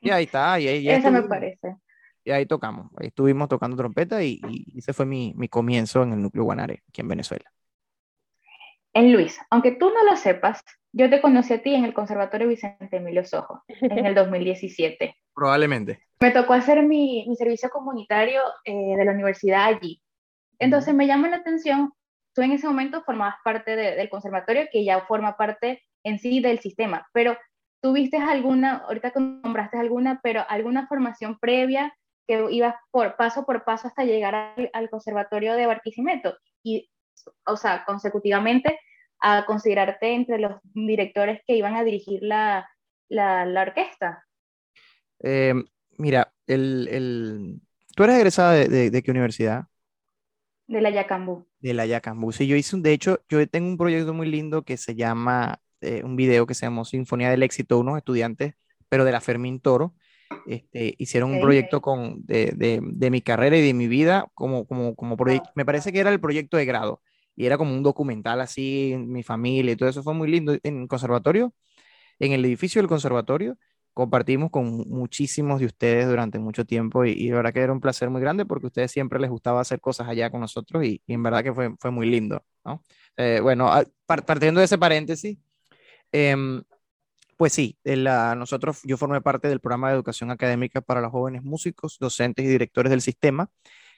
Y 0.00 0.10
ahí 0.10 0.24
está. 0.24 0.60
Y 0.60 0.68
ahí, 0.68 0.88
Eso 0.88 1.10
me 1.10 1.22
parece 1.22 1.76
y 2.26 2.32
ahí 2.32 2.44
tocamos. 2.44 2.88
Ahí 2.96 3.06
estuvimos 3.06 3.48
tocando 3.48 3.76
trompeta 3.76 4.22
y, 4.22 4.40
ese 4.76 4.92
fue 4.92 5.06
mi, 5.06 5.32
mi, 5.36 5.48
comienzo 5.48 6.02
en 6.02 6.12
el 6.12 6.22
núcleo 6.22 6.42
Guanare, 6.42 6.82
aquí 6.88 7.00
en 7.00 7.08
Venezuela. 7.08 7.50
En 8.92 9.12
Luis, 9.12 9.38
aunque 9.48 9.72
tú 9.72 9.90
no 9.90 10.04
lo 10.04 10.16
sepas, 10.16 10.64
yo 10.92 11.08
te 11.08 11.20
conocí 11.20 11.54
a 11.54 11.62
ti 11.62 11.74
en 11.74 11.84
el 11.84 11.94
Conservatorio 11.94 12.48
Vicente 12.48 12.96
Emilio 12.96 13.24
Sojo, 13.24 13.62
en 13.68 14.04
el 14.04 14.14
2017. 14.16 15.16
Probablemente. 15.34 16.00
Me 16.18 16.32
tocó 16.32 16.54
hacer 16.54 16.82
mi, 16.82 17.26
mi 17.28 17.36
servicio 17.36 17.70
comunitario 17.70 18.40
eh, 18.64 18.96
de 18.96 19.04
la 19.04 19.12
universidad 19.12 19.66
allí. 19.66 20.02
Entonces 20.58 20.94
me 20.94 21.06
llama 21.06 21.28
la 21.28 21.36
atención, 21.36 21.92
tú 22.34 22.42
en 22.42 22.52
ese 22.52 22.66
momento 22.66 23.04
formabas 23.04 23.36
parte 23.44 23.76
del 23.76 24.08
conservatorio, 24.08 24.66
que 24.72 24.84
ya 24.84 25.02
forma 25.02 25.36
parte 25.36 25.82
en 26.02 26.18
sí 26.18 26.40
del 26.40 26.58
sistema, 26.58 27.06
pero 27.12 27.36
¿tuviste 27.80 28.16
alguna, 28.16 28.78
ahorita 28.78 29.12
nombraste 29.14 29.78
alguna, 29.78 30.20
pero 30.22 30.44
alguna 30.48 30.88
formación 30.88 31.38
previa 31.38 31.94
que 32.26 32.46
ibas 32.50 32.74
por 32.90 33.16
paso 33.16 33.44
por 33.44 33.64
paso 33.64 33.88
hasta 33.88 34.04
llegar 34.04 34.54
al, 34.72 34.90
conservatorio 34.90 35.54
de 35.54 35.66
Barquisimeto 35.66 36.36
y, 36.62 36.90
o 37.46 37.56
sea, 37.56 37.84
consecutivamente 37.84 38.78
a 39.20 39.46
considerarte 39.46 40.12
entre 40.12 40.38
los 40.38 40.60
directores 40.74 41.40
que 41.46 41.56
iban 41.56 41.76
a 41.76 41.84
dirigir 41.84 42.20
la, 42.22 42.68
la, 43.08 43.46
la 43.46 43.62
orquesta. 43.62 44.24
Eh, 45.20 45.54
mira, 45.98 46.32
el, 46.46 46.88
el... 46.88 47.60
¿tú 47.94 48.04
eres 48.04 48.16
egresada 48.16 48.52
de, 48.52 48.90
de, 48.90 49.02
qué 49.02 49.10
universidad? 49.10 49.66
De 50.66 50.80
la 50.80 50.90
Yacambú. 50.90 51.46
De 51.60 51.74
la 51.74 51.86
Yacambú. 51.86 52.32
Sí, 52.32 52.46
yo 52.46 52.56
hice 52.56 52.76
un, 52.76 52.82
de 52.82 52.92
hecho, 52.92 53.20
yo 53.28 53.46
tengo 53.48 53.68
un 53.68 53.78
proyecto 53.78 54.12
muy 54.12 54.28
lindo 54.28 54.62
que 54.62 54.76
se 54.76 54.94
llama, 54.94 55.60
eh, 55.80 56.02
un 56.04 56.16
video 56.16 56.46
que 56.46 56.54
se 56.54 56.66
llama 56.66 56.84
Sinfonía 56.84 57.30
del 57.30 57.42
Éxito, 57.42 57.78
unos 57.78 57.96
estudiantes, 57.96 58.54
pero 58.88 59.04
de 59.04 59.12
la 59.12 59.20
Fermín 59.20 59.60
Toro, 59.60 59.94
este, 60.46 60.94
hicieron 60.98 61.32
un 61.32 61.40
proyecto 61.40 61.80
con, 61.80 62.24
de, 62.24 62.52
de, 62.56 62.80
de, 62.82 63.10
mi 63.10 63.20
carrera 63.20 63.56
y 63.56 63.62
de 63.62 63.74
mi 63.74 63.88
vida 63.88 64.26
como, 64.34 64.66
como, 64.66 64.94
como 64.94 65.16
proyecto, 65.16 65.50
me 65.54 65.64
parece 65.64 65.92
que 65.92 66.00
era 66.00 66.10
el 66.10 66.20
proyecto 66.20 66.56
de 66.56 66.64
grado 66.64 67.00
y 67.34 67.46
era 67.46 67.58
como 67.58 67.74
un 67.74 67.82
documental 67.82 68.40
así, 68.40 68.96
mi 68.98 69.22
familia 69.22 69.72
y 69.72 69.76
todo 69.76 69.88
eso 69.88 70.02
fue 70.02 70.14
muy 70.14 70.28
lindo. 70.30 70.56
En 70.62 70.82
el 70.82 70.88
conservatorio, 70.88 71.52
en 72.18 72.32
el 72.32 72.44
edificio 72.44 72.80
del 72.80 72.88
conservatorio, 72.88 73.58
compartimos 73.92 74.50
con 74.50 74.88
muchísimos 74.88 75.60
de 75.60 75.66
ustedes 75.66 76.08
durante 76.08 76.38
mucho 76.38 76.64
tiempo 76.64 77.04
y, 77.04 77.12
y, 77.12 77.28
de 77.28 77.34
verdad 77.34 77.52
que 77.52 77.60
era 77.60 77.72
un 77.72 77.80
placer 77.80 78.10
muy 78.10 78.20
grande 78.20 78.44
porque 78.46 78.66
a 78.66 78.68
ustedes 78.68 78.90
siempre 78.90 79.18
les 79.20 79.30
gustaba 79.30 79.60
hacer 79.60 79.80
cosas 79.80 80.08
allá 80.08 80.30
con 80.30 80.40
nosotros 80.40 80.84
y, 80.84 81.02
y 81.06 81.14
en 81.14 81.22
verdad 81.22 81.42
que 81.42 81.52
fue, 81.52 81.74
fue 81.78 81.90
muy 81.90 82.06
lindo, 82.06 82.44
¿no? 82.64 82.82
Eh, 83.16 83.40
bueno, 83.42 83.70
partiendo 84.06 84.60
de 84.60 84.66
ese 84.66 84.78
paréntesis, 84.78 85.38
eh, 86.12 86.36
pues 87.36 87.52
sí, 87.52 87.78
la, 87.84 88.34
nosotros, 88.34 88.80
yo 88.84 88.96
formé 88.96 89.20
parte 89.20 89.48
del 89.48 89.60
programa 89.60 89.88
de 89.88 89.94
educación 89.94 90.30
académica 90.30 90.80
para 90.80 91.00
los 91.00 91.10
jóvenes 91.10 91.42
músicos, 91.42 91.98
docentes 92.00 92.44
y 92.44 92.48
directores 92.48 92.90
del 92.90 93.02
sistema, 93.02 93.50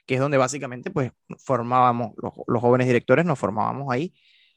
que 0.05 0.15
es 0.15 0.19
donde 0.21 0.37
básicamente 0.37 0.91
pues 0.91 1.11
formábamos, 1.37 2.13
los, 2.17 2.61
jóvenes 2.61 2.87
directores 2.87 3.25
nos 3.25 3.39
formábamos 3.39 3.87
ahí, 3.91 4.13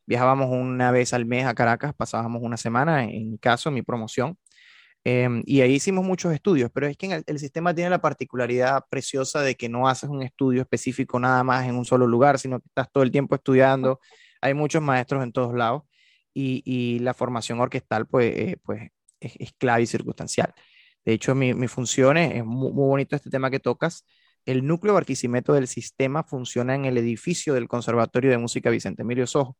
viajábamos 0.07 0.51
una 0.51 0.91
vez 0.91 1.13
al 1.15 1.27
mes 1.27 1.47
a 1.47 1.55
Caracas, 1.55 1.95
pasábamos 1.95 2.43
una 2.43 2.57
semana, 2.57 3.05
en 3.05 3.31
mi 3.33 3.39
caso, 3.39 3.71
mi 3.71 3.83
promoción, 3.83 4.37
em, 5.05 5.43
y 5.47 5.61
ahí 5.63 5.75
hicimos 5.75 6.05
muchos 6.05 6.33
estudios, 6.35 6.71
pero 6.75 6.87
es 6.89 6.97
que 6.97 7.07
el, 7.07 7.25
el, 7.27 7.39
sistema 7.39 7.75
tiene 7.75 7.91
la 7.91 8.01
particularidad 8.01 8.85
preciosa 8.91 9.43
de 9.43 9.57
que 9.57 9.69
no 9.69 9.89
haces 9.89 10.11
un 10.11 10.23
estudio 10.23 10.63
específico 10.63 11.21
nada 11.21 11.45
más 11.45 11.67
en 11.69 11.77
un 11.77 11.85
solo 11.85 12.07
lugar, 12.07 12.39
sino 12.39 12.61
que 12.61 12.67
estás 12.69 12.91
todo 12.93 13.05
el 13.05 13.13
tiempo 13.13 13.35
estudiando, 13.37 14.01
hay 14.41 14.55
muchos 14.55 14.83
maestros 14.83 15.23
en 15.23 15.33
todos 15.33 15.55
lados 15.55 15.83
y, 16.35 16.63
y 16.65 16.99
la 17.01 17.15
formación 17.15 17.61
orquestal 17.61 18.07
pues, 18.07 18.35
eh, 18.37 18.57
pues 18.63 18.91
es, 19.21 19.35
es, 19.39 19.53
clave 19.53 19.83
y 19.83 19.87
circunstancial. 19.87 20.55
De 21.05 21.13
hecho, 21.13 21.35
mi, 21.35 21.55
mi 21.55 21.69
función 21.69 22.17
es, 22.17 22.37
es 22.37 22.45
muy, 22.45 22.73
muy, 22.73 22.87
bonito 22.87 23.17
este 23.17 23.31
tema 23.31 23.51
que 23.51 23.61
tocas. 23.61 24.07
El 24.45 24.67
núcleo 24.67 24.95
Barquisimeto 24.95 25.53
del 25.53 25.69
sistema 25.69 26.25
funciona 26.25 26.75
en 26.75 26.85
el 26.85 26.99
edificio 26.99 27.55
del 27.55 27.69
Conservatorio 27.69 28.31
de 28.31 28.39
Música 28.39 28.71
Vicente 28.71 29.03
Emilio 29.03 29.27
Sojo. 29.27 29.57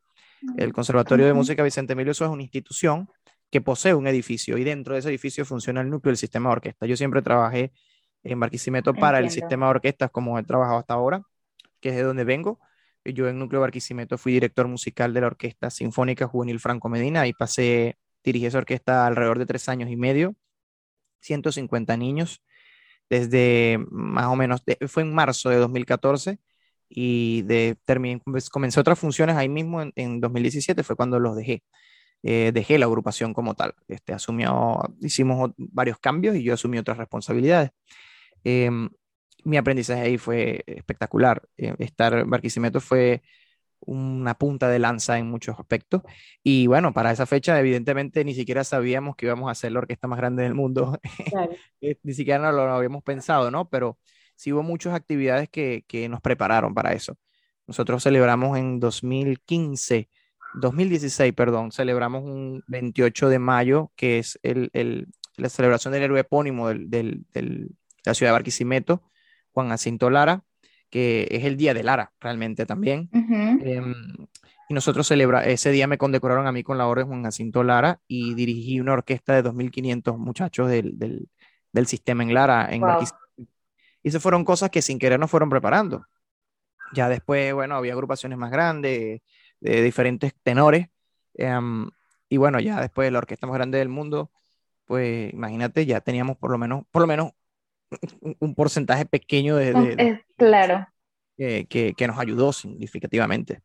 El 0.57 0.73
Conservatorio 0.73 1.27
de 1.27 1.33
Música 1.35 1.63
Vicente 1.63 1.93
Emilio 1.93 2.15
Sojo 2.15 2.33
es 2.33 2.35
una 2.35 2.43
institución 2.43 3.09
que 3.51 3.61
posee 3.61 3.95
un 3.95 4.07
edificio 4.07 4.59
y 4.59 4.65
dentro 4.65 4.95
de 4.95 5.01
ese 5.01 5.11
edificio 5.11 5.45
funciona 5.45 5.83
el 5.83 5.91
núcleo 5.91 6.11
del 6.11 6.17
sistema 6.17 6.49
de 6.49 6.53
orquesta. 6.55 6.87
Yo 6.87 6.97
siempre 6.97 7.23
trabajé 7.23 7.73
en 8.25 8.41
Barquisimeto 8.41 8.95
para 8.95 9.19
el 9.19 9.31
sistema 9.31 9.67
de 9.67 9.71
orquestas 9.71 10.11
como 10.11 10.39
he 10.39 10.43
trabajado 10.43 10.79
hasta 10.79 10.95
ahora, 10.95 11.23
que 11.81 11.91
es 11.91 11.97
de 11.97 12.03
donde 12.03 12.25
vengo. 12.25 12.59
Yo 13.05 13.29
en 13.29 13.39
Núcleo 13.39 13.61
Barquisimeto 13.61 14.19
fui 14.19 14.33
director 14.33 14.69
musical 14.69 15.13
de 15.13 15.21
la 15.21 15.27
Orquesta 15.29 15.71
Sinfónica 15.71 16.27
Juvenil 16.27 16.61
Franco 16.61 16.89
Medina 16.89 17.27
y 17.27 17.33
pasé, 17.33 17.97
dirigí 18.25 18.47
esa 18.47 18.59
orquesta 18.59 19.07
alrededor 19.07 19.39
de 19.39 19.47
tres 19.47 19.69
años 19.69 19.91
y 19.91 19.97
medio, 19.97 20.35
150 21.21 21.97
niños, 21.97 22.43
desde 23.11 23.79
más 23.91 24.27
o 24.27 24.37
menos, 24.37 24.63
fue 24.89 25.03
en 25.03 25.15
marzo 25.15 25.51
de 25.51 25.57
2014 25.57 26.39
y 26.89 27.43
de, 27.43 27.77
terminé, 27.85 28.21
pues, 28.25 28.51
comencé 28.51 28.81
otras 28.81 28.99
funciones 28.99 29.37
ahí 29.37 29.49
mismo 29.49 29.83
en, 29.83 29.93
en 29.97 30.21
2017, 30.21 30.83
fue 30.83 30.97
cuando 30.97 31.19
los 31.19 31.37
dejé. 31.37 31.63
Eh, 32.25 32.53
dejé 32.55 32.79
la 32.79 32.87
agrupación 32.87 33.35
como 33.35 33.55
tal. 33.55 33.75
Este, 33.89 34.13
asumió, 34.13 34.81
hicimos 35.01 35.51
varios 35.57 35.99
cambios 35.99 36.37
y 36.37 36.45
yo 36.45 36.55
asumí 36.55 36.79
otras 36.79 36.99
responsabilidades. 36.99 37.71
Em, 38.45 38.89
mi 39.45 39.57
aprendizaje 39.57 40.03
ahí 40.03 40.19
fue 40.19 40.63
espectacular. 40.67 41.43
Eh, 41.57 41.75
estar 41.79 42.15
en 42.15 42.31
Barquisimeto 42.31 42.81
fue 42.81 43.23
una 43.81 44.35
punta 44.35 44.69
de 44.69 44.79
lanza 44.79 45.19
en 45.19 45.27
muchos 45.29 45.59
aspectos. 45.59 46.03
Y 46.43 46.67
bueno, 46.67 46.93
para 46.93 47.11
esa 47.11 47.27
fecha, 47.27 47.59
evidentemente, 47.59 48.25
ni 48.25 48.35
siquiera 48.35 48.65
sabíamos 48.65 49.17
que 49.17 49.27
íbamos 49.27 49.51
a 49.51 49.55
ser 49.55 49.73
la 49.73 49.81
orquesta 49.81 50.09
más 50.09 50.19
grande 50.19 50.43
del 50.45 50.55
mundo. 50.55 50.99
Eh, 51.81 51.99
ni 52.05 52.15
siquiera 52.15 52.39
no 52.39 52.53
lo 52.53 52.63
habíamos 52.73 53.03
pensado, 53.03 53.51
¿no? 53.51 53.69
Pero 53.69 53.99
sí 54.37 54.53
hubo 54.53 54.63
muchas 54.63 54.95
actividades 54.95 55.49
que, 55.49 55.85
que 55.89 56.09
nos 56.09 56.21
prepararon 56.21 56.75
para 56.75 56.93
eso. 56.93 57.19
Nosotros 57.67 58.05
celebramos 58.05 58.57
en 58.57 58.79
2015 58.79 60.09
2016, 60.55 61.33
perdón, 61.33 61.73
celebramos 61.73 62.25
un 62.25 62.63
28 62.67 63.29
de 63.29 63.39
mayo, 63.39 63.93
que 63.97 64.19
es 64.19 64.39
el, 64.43 64.71
el, 64.73 65.09
la 65.37 65.49
celebración 65.49 65.93
del 65.93 66.03
héroe 66.03 66.21
epónimo 66.21 66.69
del, 66.69 66.91
del, 66.91 67.25
de 67.33 67.69
la 68.05 68.15
ciudad 68.15 68.31
de 68.31 68.35
Barquisimeto, 68.35 69.03
Juan 69.53 69.69
Jacinto 69.69 70.11
Lara, 70.11 70.45
que 70.91 71.29
es 71.31 71.45
el 71.45 71.57
día 71.57 71.75
de 71.75 71.83
Lara 71.83 72.13
realmente 72.21 72.67
también. 72.67 73.09
Em, 73.13 73.95
y 74.69 74.75
nosotros 74.75 75.07
celebra 75.07 75.45
ese 75.45 75.71
día 75.71 75.87
me 75.87 75.99
condecoraron 75.99 76.47
a 76.47 76.53
mí 76.53 76.63
con 76.63 76.79
la 76.79 76.87
orden 76.87 77.07
Juan 77.07 77.25
Jacinto 77.25 77.63
Lara 77.63 78.01
y 78.07 78.35
dirigí 78.35 78.81
una 78.81 78.93
orquesta 78.93 79.35
de 79.35 79.43
2.500 79.43 80.19
muchachos 80.19 80.69
del, 80.69 80.99
del, 80.99 81.29
del, 81.73 81.87
sistema 81.87 82.23
en 82.23 82.35
Lara, 82.35 82.69
en. 82.71 82.83
Y 84.03 84.09
esas 84.09 84.23
fueron 84.23 84.45
cosas 84.45 84.71
que 84.71 84.83
sin 84.83 84.99
querer 84.99 85.19
nos 85.21 85.31
fueron 85.31 85.49
preparando. 85.49 86.05
Ya 86.93 87.09
después, 87.09 87.55
bueno, 87.55 87.77
había 87.77 87.93
agrupaciones 87.93 88.37
más 88.37 88.51
grandes, 88.51 89.23
de 89.61 89.83
diferentes 89.83 90.35
tenores. 90.43 90.89
Em, 91.35 91.89
y 92.29 92.37
bueno, 92.37 92.61
ya 92.61 92.81
después 92.81 93.07
de 93.07 93.13
la 93.13 93.19
orquesta 93.19 93.47
más 93.47 93.55
grande 93.55 93.79
del 93.79 93.89
mundo, 93.89 94.31
pues 94.87 95.33
imagínate, 95.33 95.87
ya 95.87 96.01
teníamos 96.01 96.37
por 96.37 96.51
lo 96.51 96.59
menos, 96.59 96.85
por 96.91 97.03
lo 97.03 97.09
menos 97.09 97.33
un 98.41 98.55
porcentaje 98.55 99.07
pequeño 99.07 99.57
de... 99.57 100.21
claro. 100.37 100.87
Que, 101.37 101.67
que, 101.69 102.07
nos 102.07 102.19
ayudó 102.19 102.53
significativamente. 102.53 103.63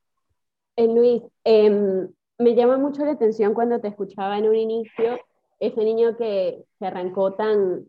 Eh, 0.75 0.87
Luis, 0.87 1.21
em, 1.43 2.07
me 2.39 2.55
llama 2.55 2.77
mucho 2.77 3.05
la 3.05 3.11
atención 3.11 3.53
cuando 3.53 3.79
te 3.79 3.89
escuchaba 3.89 4.37
en 4.37 4.47
un 4.47 4.55
inicio, 4.55 5.19
ese 5.59 5.83
niño 5.83 6.17
que 6.17 6.63
se 6.79 6.85
arrancó 6.85 7.33
tan, 7.33 7.85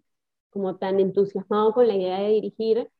como 0.50 0.76
tan 0.76 1.00
entusiasmado 1.00 1.72
con 1.72 1.86
la 1.86 1.94
idea 1.94 2.20
de 2.20 2.28
dirigir. 2.28 2.90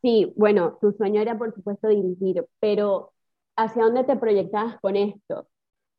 Sí, 0.00 0.32
bueno, 0.36 0.78
tu 0.80 0.92
sueño 0.92 1.20
era 1.20 1.38
por 1.38 1.54
supuesto 1.54 1.88
dirigir, 1.88 2.44
pero 2.58 3.12
hacia 3.56 3.84
dónde 3.84 4.04
te 4.04 4.16
proyectabas 4.16 4.80
con 4.80 4.96
esto. 4.96 5.46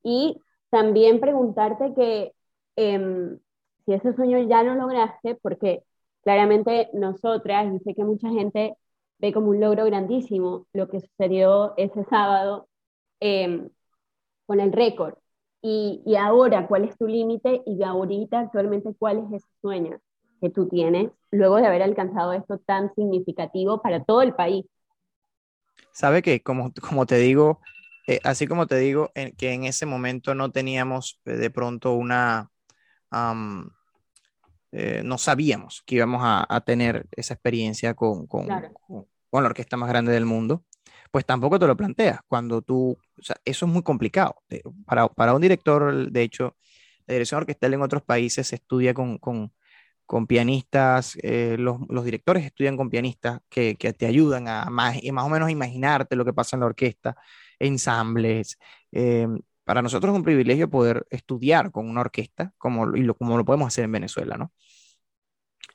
Y 0.03 0.41
también 0.69 1.19
preguntarte 1.19 1.93
que 1.95 2.33
em, 2.75 3.39
si 3.85 3.93
ese 3.93 4.13
sueño 4.13 4.39
ya 4.47 4.63
lo 4.63 4.75
lograste, 4.75 5.35
porque 5.35 5.83
claramente 6.23 6.89
nosotras, 6.93 7.73
y 7.73 7.79
sé 7.79 7.93
que 7.93 8.03
mucha 8.03 8.29
gente 8.29 8.75
ve 9.19 9.33
como 9.33 9.49
un 9.49 9.59
logro 9.59 9.85
grandísimo 9.85 10.67
lo 10.73 10.89
que 10.89 10.99
sucedió 10.99 11.73
ese 11.77 12.03
sábado 12.05 12.67
em, 13.19 13.69
con 14.45 14.59
el 14.59 14.71
récord. 14.73 15.15
Y, 15.61 16.01
y, 16.05 16.17
ahora, 16.17 16.67
¿cuál 16.67 16.83
es 16.83 16.97
tu 16.97 17.07
límite? 17.07 17.61
Y 17.65 17.83
ahorita, 17.83 18.39
actualmente, 18.39 18.93
¿cuál 18.99 19.19
es 19.19 19.41
ese 19.41 19.47
sueño 19.61 19.99
que 20.41 20.49
tú 20.49 20.67
tienes 20.67 21.09
luego 21.31 21.55
de 21.55 21.67
haber 21.67 21.83
alcanzado 21.83 22.33
esto 22.33 22.57
tan 22.57 22.93
significativo 22.95 23.81
para 23.81 24.03
todo 24.03 24.21
el 24.21 24.35
país? 24.35 24.65
Sabe 25.93 26.21
que, 26.21 26.41
como, 26.41 26.73
como 26.85 27.05
te 27.05 27.15
digo, 27.15 27.61
eh, 28.07 28.19
así 28.23 28.47
como 28.47 28.67
te 28.67 28.75
digo, 28.77 29.11
que 29.37 29.53
en 29.53 29.63
ese 29.63 29.85
momento 29.85 30.35
no 30.35 30.51
teníamos 30.51 31.21
eh, 31.23 31.31
de 31.31 31.49
pronto 31.49 31.93
una, 31.93 32.51
eh, 34.75 35.03
no 35.05 35.19
sabíamos 35.19 35.83
que 35.85 35.95
íbamos 35.95 36.21
a, 36.23 36.61
tener 36.61 37.05
esa 37.11 37.35
experiencia 37.35 37.93
con, 37.93 38.25
con, 38.25 38.47
con, 39.29 39.43
la 39.43 39.49
orquesta 39.49 39.77
más 39.77 39.87
grande 39.87 40.11
del 40.11 40.25
mundo, 40.25 40.63
pues 41.11 41.25
tampoco 41.25 41.59
te 41.59 41.67
lo 41.67 41.77
planteas. 41.77 42.21
Cuando 42.27 42.63
tú, 42.63 42.97
o 43.17 43.21
sea, 43.21 43.35
eso 43.45 43.65
es 43.67 43.71
muy 43.71 43.83
complicado. 43.83 44.35
Para, 44.85 45.07
para 45.09 45.35
un 45.35 45.41
director, 45.41 46.11
de 46.11 46.21
hecho, 46.23 46.55
la 47.05 47.13
dirección 47.13 47.39
orquestal 47.39 47.73
en 47.75 47.83
otros 47.83 48.01
países 48.01 48.47
se 48.47 48.55
estudia 48.55 48.95
con, 48.95 49.19
con, 49.19 49.53
con 50.07 50.25
pianistas, 50.25 51.17
eh, 51.21 51.55
los, 51.59 51.77
los, 51.87 52.03
directores 52.03 52.43
estudian 52.43 52.75
con 52.75 52.89
pianistas 52.89 53.41
que, 53.49 53.75
que, 53.75 53.93
te 53.93 54.07
ayudan 54.07 54.47
a 54.47 54.65
más, 54.71 54.97
más 55.11 55.25
o 55.25 55.29
menos 55.29 55.51
imaginarte 55.51 56.15
lo 56.15 56.25
que 56.25 56.33
pasa 56.33 56.55
en 56.55 56.61
la 56.61 56.65
orquesta, 56.65 57.15
ensambles. 57.59 58.57
Eh, 58.91 59.27
para 59.63 59.81
nosotros 59.81 60.11
es 60.11 60.17
un 60.17 60.23
privilegio 60.23 60.69
poder 60.69 61.05
estudiar 61.09 61.71
con 61.71 61.89
una 61.89 62.01
orquesta 62.01 62.53
como, 62.57 62.95
y 62.95 63.01
lo, 63.01 63.15
como 63.15 63.37
lo 63.37 63.45
podemos 63.45 63.67
hacer 63.67 63.85
en 63.85 63.91
Venezuela, 63.91 64.37
¿no? 64.37 64.51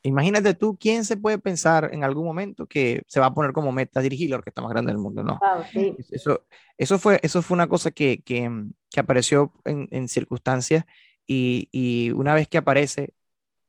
Imagínate 0.03 0.55
tú, 0.55 0.77
¿quién 0.79 1.05
se 1.05 1.17
puede 1.17 1.39
pensar 1.39 1.91
en 1.93 2.05
algún 2.05 2.25
momento 2.25 2.67
que 2.67 3.03
se 3.09 3.19
va 3.19 3.27
a 3.27 3.35
poner 3.35 3.53
como 3.53 3.73
meta 3.73 4.01
dirigir 4.01 4.31
la 4.31 4.37
orquesta 4.37 4.63
más 4.63 4.71
grande 4.71 4.93
del 4.93 5.01
mundo? 5.01 5.25
No. 5.25 5.41
sí. 5.73 5.97
eso, 6.11 6.47
eso, 6.77 6.99
fue, 6.99 7.19
eso 7.23 7.43
fue 7.43 7.57
una 7.57 7.67
cosa 7.67 7.91
que, 7.91 8.23
que, 8.23 8.51
que 8.91 9.01
apareció 9.01 9.53
en, 9.65 9.89
en 9.91 10.09
circunstancias 10.09 10.85
y, 11.27 11.69
y, 11.73 12.11
una 12.13 12.35
vez 12.35 12.49
que 12.49 12.59
aparece, 12.59 13.13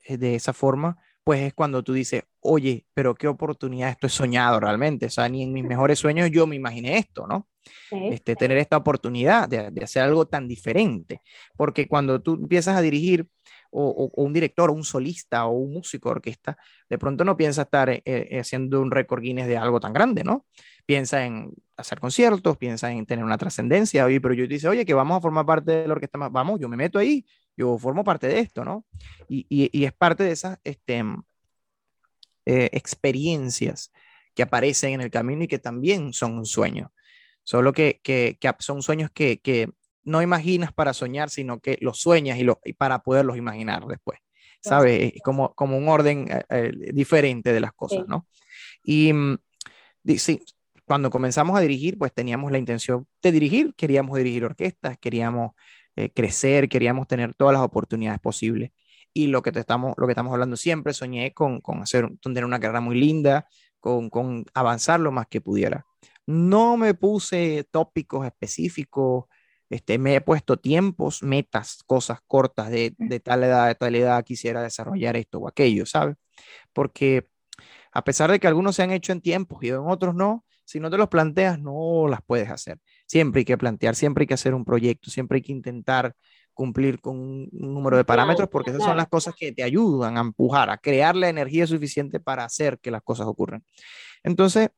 eh, 0.05 0.17
de 0.17 0.35
esa 0.35 0.53
forma, 0.53 0.97
pues 1.29 1.41
es 1.41 1.53
cuando 1.53 1.83
tú 1.83 1.93
dices, 1.93 2.23
oye, 2.39 2.87
pero 2.95 3.13
qué 3.13 3.27
oportunidad, 3.27 3.91
esto 3.91 4.07
es 4.07 4.13
soñado 4.13 4.59
realmente, 4.59 5.05
o 5.05 5.09
sea, 5.11 5.29
ni 5.29 5.43
en 5.43 5.53
mis 5.53 5.63
mejores 5.63 5.99
sueños 5.99 6.31
yo 6.31 6.47
me 6.47 6.55
imaginé 6.55 6.97
esto, 6.97 7.27
¿no? 7.27 7.47
Este, 7.91 8.35
tener 8.35 8.57
esta 8.57 8.77
oportunidad 8.77 9.47
de, 9.47 9.69
de, 9.69 9.83
hacer 9.83 10.01
algo 10.01 10.25
tan 10.25 10.47
diferente, 10.47 11.21
porque 11.55 11.87
cuando 11.87 12.19
tú 12.19 12.33
empiezas 12.33 12.75
a 12.75 12.81
dirigir, 12.81 13.27
o, 13.69 14.09
o, 14.15 14.23
un 14.23 14.33
director, 14.33 14.71
o 14.71 14.73
un 14.73 14.83
solista, 14.83 15.45
o 15.45 15.51
un 15.51 15.73
músico 15.73 16.09
de 16.09 16.13
orquesta, 16.13 16.57
de 16.89 16.97
pronto 16.97 17.23
no 17.23 17.37
piensa 17.37 17.61
estar 17.61 17.91
eh, 17.91 18.01
eh, 18.05 18.39
haciendo 18.39 18.81
un 18.81 18.89
récord 18.89 19.21
Guinness 19.21 19.45
de 19.45 19.57
algo 19.57 19.79
tan 19.79 19.93
grande, 19.93 20.23
¿no? 20.23 20.47
Piensa 20.87 21.23
en 21.27 21.51
hacer 21.77 21.99
conciertos, 21.99 22.57
piensa 22.57 22.91
en 22.91 23.05
tener 23.05 23.23
una 23.23 23.37
trascendencia, 23.37 24.07
pero 24.19 24.33
yo 24.33 24.47
te 24.47 24.55
dice, 24.55 24.67
oye, 24.67 24.83
que 24.83 24.95
vamos 24.95 25.17
a 25.19 25.21
formar 25.21 25.45
parte 25.45 25.73
de 25.73 25.87
la 25.87 25.93
orquesta, 25.93 26.17
vamos, 26.17 26.59
yo 26.59 26.67
me 26.67 26.75
meto 26.75 26.97
ahí, 26.97 27.23
yo 27.59 27.77
formo 27.77 28.05
parte 28.05 28.27
de 28.27 28.39
esto, 28.39 28.63
¿no? 28.63 28.85
Y, 29.27 29.45
y, 29.49 29.83
es 29.83 29.91
parte 29.91 30.23
de 30.23 30.31
esas 30.31 30.59
este, 30.63 31.03
eh, 32.45 32.69
experiencias 32.71 33.91
que 34.33 34.43
aparecen 34.43 34.93
en 34.93 35.01
el 35.01 35.11
camino 35.11 35.43
y 35.43 35.47
que 35.47 35.59
también 35.59 36.13
son 36.13 36.37
un 36.37 36.45
sueño. 36.45 36.93
Solo 37.43 37.73
que, 37.73 37.99
que, 38.01 38.37
que 38.39 38.51
son 38.59 38.81
sueños 38.81 39.11
que, 39.11 39.39
que, 39.41 39.69
no 40.03 40.21
imaginas 40.21 40.71
para 40.71 40.93
soñar, 40.93 41.29
sino 41.29 41.59
que 41.59 41.77
los 41.81 41.99
sueñas 41.99 42.39
y, 42.39 42.47
y 42.63 42.73
para 42.73 42.99
poderlos 42.99 43.35
imaginar 43.35 43.85
después. 43.85 44.19
¿Sabes? 44.61 45.13
Como, 45.23 45.53
como 45.53 45.77
un 45.77 45.89
orden 45.89 46.27
eh, 46.31 46.43
eh, 46.49 46.71
diferente 46.93 47.51
de 47.51 47.59
las 47.59 47.73
cosas, 47.73 48.07
¿no? 48.07 48.25
Y 48.83 49.11
mm, 49.11 49.37
sí, 50.17 50.41
cuando 50.85 51.09
comenzamos 51.09 51.57
a 51.57 51.61
dirigir, 51.61 51.97
pues 51.97 52.13
teníamos 52.13 52.51
la 52.51 52.57
intención 52.57 53.05
de 53.21 53.31
dirigir, 53.33 53.73
queríamos 53.75 54.17
dirigir 54.17 54.45
orquestas, 54.45 54.97
queríamos 54.97 55.51
eh, 55.99 56.11
crecer, 56.13 56.69
queríamos 56.69 57.07
tener 57.07 57.33
todas 57.35 57.53
las 57.53 57.61
oportunidades 57.61 58.21
posibles. 58.21 58.71
Y 59.13 59.27
lo 59.27 59.41
que, 59.41 59.51
te 59.51 59.59
estamos, 59.59 59.95
lo 59.97 60.07
que 60.07 60.13
estamos 60.13 60.31
hablando 60.31 60.55
siempre, 60.55 60.93
soñé 60.93 61.33
con, 61.33 61.61
con 61.61 61.81
hacer, 61.81 62.09
tener 62.21 62.45
una 62.45 62.59
carrera 62.59 62.79
muy 62.79 62.97
linda, 62.97 63.47
con, 63.79 64.09
con 64.09 64.45
avanzar 64.53 64.99
lo 64.99 65.11
más 65.11 65.27
que 65.27 65.41
pudiera. 65.41 65.85
No 66.25 66.77
me 66.77 66.93
puse 66.93 67.67
tópicos 67.71 68.25
específicos, 68.25 69.25
este, 69.69 69.97
me 69.97 70.15
he 70.15 70.21
puesto 70.21 70.57
tiempos, 70.57 71.21
metas, 71.21 71.83
cosas 71.85 72.19
cortas 72.27 72.69
de, 72.69 72.93
de 72.97 73.19
tal 73.19 73.43
edad, 73.43 73.67
de 73.67 73.75
tal 73.75 73.95
edad 73.95 74.23
quisiera 74.23 74.61
desarrollar 74.63 75.17
esto 75.17 75.39
o 75.39 75.47
aquello, 75.49 75.85
¿sabes? 75.85 76.15
Porque 76.73 77.27
a 77.91 78.03
pesar 78.03 78.31
de 78.31 78.39
que 78.39 78.47
algunos 78.47 78.75
se 78.75 78.83
han 78.83 78.91
hecho 78.91 79.11
en 79.11 79.21
tiempos 79.21 79.63
y 79.63 79.69
en 79.69 79.79
otros 79.79 80.15
no, 80.15 80.45
si 80.69 80.79
no 80.79 80.91
te 80.91 80.99
los 80.99 81.07
planteas, 81.07 81.59
no 81.59 82.07
las 82.07 82.21
puedes 82.21 82.47
hacer. 82.47 82.77
Siempre 83.07 83.39
hay 83.39 83.45
que 83.45 83.57
plantear, 83.57 83.95
siempre 83.95 84.21
hay 84.21 84.27
que 84.27 84.35
hacer 84.35 84.53
un 84.53 84.63
proyecto, 84.63 85.09
siempre 85.09 85.37
hay 85.37 85.41
que 85.41 85.51
intentar 85.51 86.15
cumplir 86.53 87.01
con 87.01 87.17
un 87.17 87.49
número 87.51 87.97
de 87.97 88.03
parámetros 88.03 88.49
porque 88.49 88.69
esas 88.69 88.83
son 88.83 88.95
las 88.95 89.07
cosas 89.07 89.33
que 89.35 89.51
te 89.51 89.63
ayudan 89.63 90.17
a 90.17 90.21
empujar, 90.21 90.69
a 90.69 90.77
crear 90.77 91.15
la 91.15 91.27
energía 91.27 91.65
suficiente 91.65 92.19
para 92.19 92.43
hacer 92.43 92.77
que 92.77 92.91
las 92.91 93.01
cosas 93.01 93.25
ocurran. 93.25 93.63
Entonces, 94.21 94.69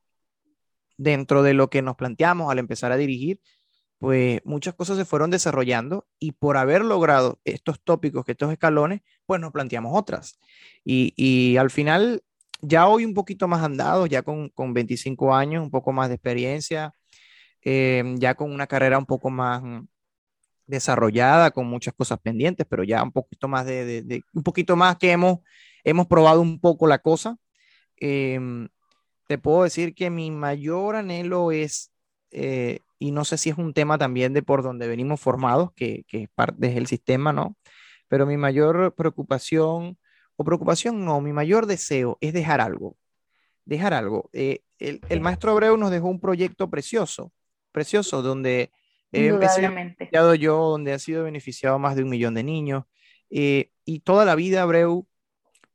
dentro 0.95 1.43
de 1.43 1.55
lo 1.55 1.69
que 1.69 1.81
nos 1.81 1.98
planteamos 1.98 2.50
al 2.50 2.60
empezar 2.60 2.93
a 2.93 2.98
dirigir, 2.98 3.41
pues 4.00 4.39
muchas 4.45 4.74
cosas 4.75 4.98
se 4.98 5.03
fueron 5.03 5.29
desarrollando 5.29 6.07
y 6.19 6.31
por 6.31 6.55
haber 6.55 6.86
logrado 6.86 7.41
estos 7.43 7.81
tópicos, 7.83 8.24
que 8.24 8.31
estos 8.31 8.50
escalones, 8.53 9.01
pues 9.25 9.41
nos 9.41 9.51
planteamos 9.51 9.91
otras. 9.93 10.39
Y, 10.86 11.13
y 11.17 11.57
al 11.57 11.69
final, 11.69 12.24
ya 12.62 12.88
hoy 12.88 13.06
un 13.06 13.13
poquito 13.13 13.48
más 13.48 13.63
andado, 13.63 14.06
ya 14.08 14.22
con, 14.22 14.50
con 14.50 14.74
25 14.74 15.34
años, 15.36 15.63
un 15.63 15.72
poco 15.72 15.91
más 15.91 16.10
de 16.10 16.15
experiencia, 16.15 16.94
eh, 17.63 18.03
ya 18.18 18.36
con 18.36 18.51
una 18.51 18.68
carrera 18.68 18.98
un 18.98 19.06
poco 19.06 19.30
más 19.30 19.62
desarrollada, 20.68 21.51
con 21.51 21.68
muchas 21.68 21.94
cosas 21.94 22.20
pendientes, 22.20 22.65
pero 22.70 22.84
ya 22.84 23.03
un 23.03 23.12
poquito 23.12 23.48
más 23.48 23.65
de, 23.65 24.03
de, 24.03 24.24
un 24.34 24.44
poquito 24.44 24.75
más 24.75 24.98
que 24.98 25.12
hemos, 25.12 25.39
hemos 25.84 26.08
probado 26.08 26.41
un 26.41 26.60
poco 26.60 26.88
la 26.88 27.00
cosa. 27.00 27.38
Eh, 28.00 28.39
te 29.27 29.38
puedo 29.38 29.63
decir 29.63 29.96
que 29.96 30.10
mi 30.10 30.32
mayor 30.32 30.96
anhelo 30.96 31.51
es 31.51 31.91
eh, 32.32 32.80
y 33.00 33.12
no 33.12 33.25
sé 33.25 33.38
si 33.38 33.50
es 33.50 33.58
un 33.58 33.74
tema 33.74 33.98
también 33.98 34.34
de 34.34 34.44
por 34.44 34.63
donde 34.63 34.88
venimos 34.88 35.20
formados, 35.20 35.72
que, 35.74 36.03
que 36.08 36.24
es 36.24 36.30
parte 36.36 36.70
del 36.70 36.88
sistema, 36.88 37.34
¿no? 37.34 37.58
Pero 38.08 38.25
mi 38.25 38.38
mayor 38.38 38.94
preocupación, 38.96 39.98
o 40.41 40.43
preocupación 40.43 41.05
no, 41.05 41.21
mi 41.21 41.33
mayor 41.33 41.65
deseo 41.65 42.17
es 42.21 42.33
dejar 42.33 42.62
algo, 42.62 42.98
dejar 43.65 43.93
algo. 43.93 44.29
Eh, 44.33 44.62
el, 44.79 45.01
el, 45.10 45.21
maestro 45.21 45.51
Abreu 45.51 45.77
nos 45.77 45.91
dejó 45.91 46.07
un 46.07 46.19
proyecto 46.19 46.69
precioso, 46.69 47.31
precioso, 47.71 48.21
donde 48.21 48.71
he 49.12 49.31
beneficiado 49.31 50.36
yo, 50.36 50.57
donde 50.57 50.93
ha 50.93 51.00
sido 51.00 51.24
beneficiado 51.24 51.77
más 51.79 51.95
de 51.95 52.03
un 52.03 52.10
millón 52.10 52.33
de 52.33 52.43
niños, 52.43 52.86
eh, 53.29 53.71
y 53.86 54.00
toda 54.00 54.25
la 54.25 54.36
vida 54.36 54.63
Abreu, 54.63 55.07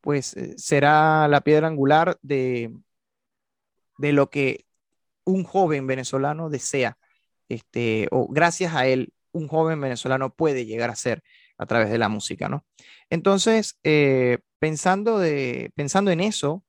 pues, 0.00 0.36
eh, 0.36 0.54
será 0.56 1.28
la 1.28 1.40
piedra 1.42 1.68
angular 1.68 2.18
de, 2.22 2.72
de 3.98 4.12
lo 4.12 4.30
que 4.30 4.66
un 5.24 5.44
joven 5.44 5.86
venezolano 5.86 6.50
desea 6.50 6.98
este, 7.48 8.08
o 8.10 8.28
gracias 8.28 8.74
a 8.74 8.86
él, 8.86 9.12
un 9.32 9.48
joven 9.48 9.80
venezolano 9.80 10.34
puede 10.34 10.66
llegar 10.66 10.90
a 10.90 10.96
ser 10.96 11.22
a 11.58 11.66
través 11.66 11.90
de 11.90 11.98
la 11.98 12.08
música, 12.08 12.48
¿no? 12.48 12.64
Entonces, 13.10 13.78
eh, 13.84 14.38
pensando, 14.58 15.18
de, 15.18 15.72
pensando 15.74 16.10
en 16.10 16.20
eso, 16.20 16.64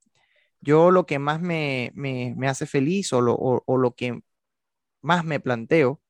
yo 0.62 0.92
lo 0.92 1.06
que 1.06 1.20
más 1.20 1.42
me, 1.42 1.92
me, 1.96 2.34
me 2.38 2.48
hace 2.48 2.66
feliz 2.66 3.14
o 3.14 3.22
lo, 3.22 3.36
o, 3.36 3.78
lo, 3.78 3.96
que 3.96 4.22
más 5.02 5.26
me 5.26 5.40
planteo 5.40 6.02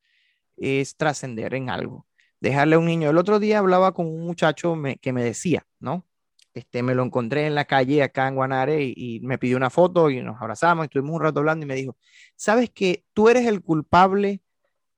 es 0.58 0.98
trascender 0.98 1.54
en 1.54 1.70
algo, 1.70 2.08
dejarle 2.40 2.76
a 2.76 2.80
un 2.80 2.86
niño. 2.86 3.10
El 3.10 3.18
otro 3.18 3.40
día 3.40 3.60
hablaba 3.60 3.94
con 3.94 4.08
un 4.08 4.26
muchacho 4.26 4.76
me, 4.76 4.98
que 4.98 5.14
me 5.14 5.24
decía, 5.24 5.66
¿no? 5.80 6.08
Este, 6.54 6.84
me 6.84 6.96
lo 6.96 7.04
encontré 7.04 7.46
en 7.48 7.56
la 7.56 7.66
calle 7.66 8.02
acá 8.04 8.28
en 8.28 8.36
Guanare 8.36 8.84
y, 8.84 8.94
y, 8.98 9.20
me 9.22 9.38
pidió 9.38 9.58
una 9.58 9.70
foto 9.70 10.10
y 10.10 10.22
nos 10.22 10.42
abrazamos, 10.42 10.86
estuvimos 10.86 11.16
un 11.16 11.22
rato 11.22 11.40
hablando 11.40 11.66
y 11.66 11.68
me 11.68 11.76
dijo, 11.76 11.98
¿sabes 12.36 12.72
que 12.72 13.06
tú 13.14 13.30
eres 13.30 13.46
el 13.46 13.62
culpable 13.62 14.42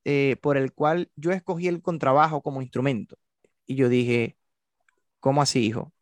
eh, 0.06 0.38
por 0.42 0.58
el 0.58 0.74
cual 0.74 1.12
yo 1.16 1.32
escogí 1.32 1.68
el 1.68 1.82
contrabajo 1.82 2.42
como 2.42 2.62
instrumento. 2.62 3.18
Y 3.68 3.76
yo 3.76 3.90
dije, 3.90 4.38
¿cómo 5.20 5.42
así, 5.42 5.66
hijo? 5.66 5.94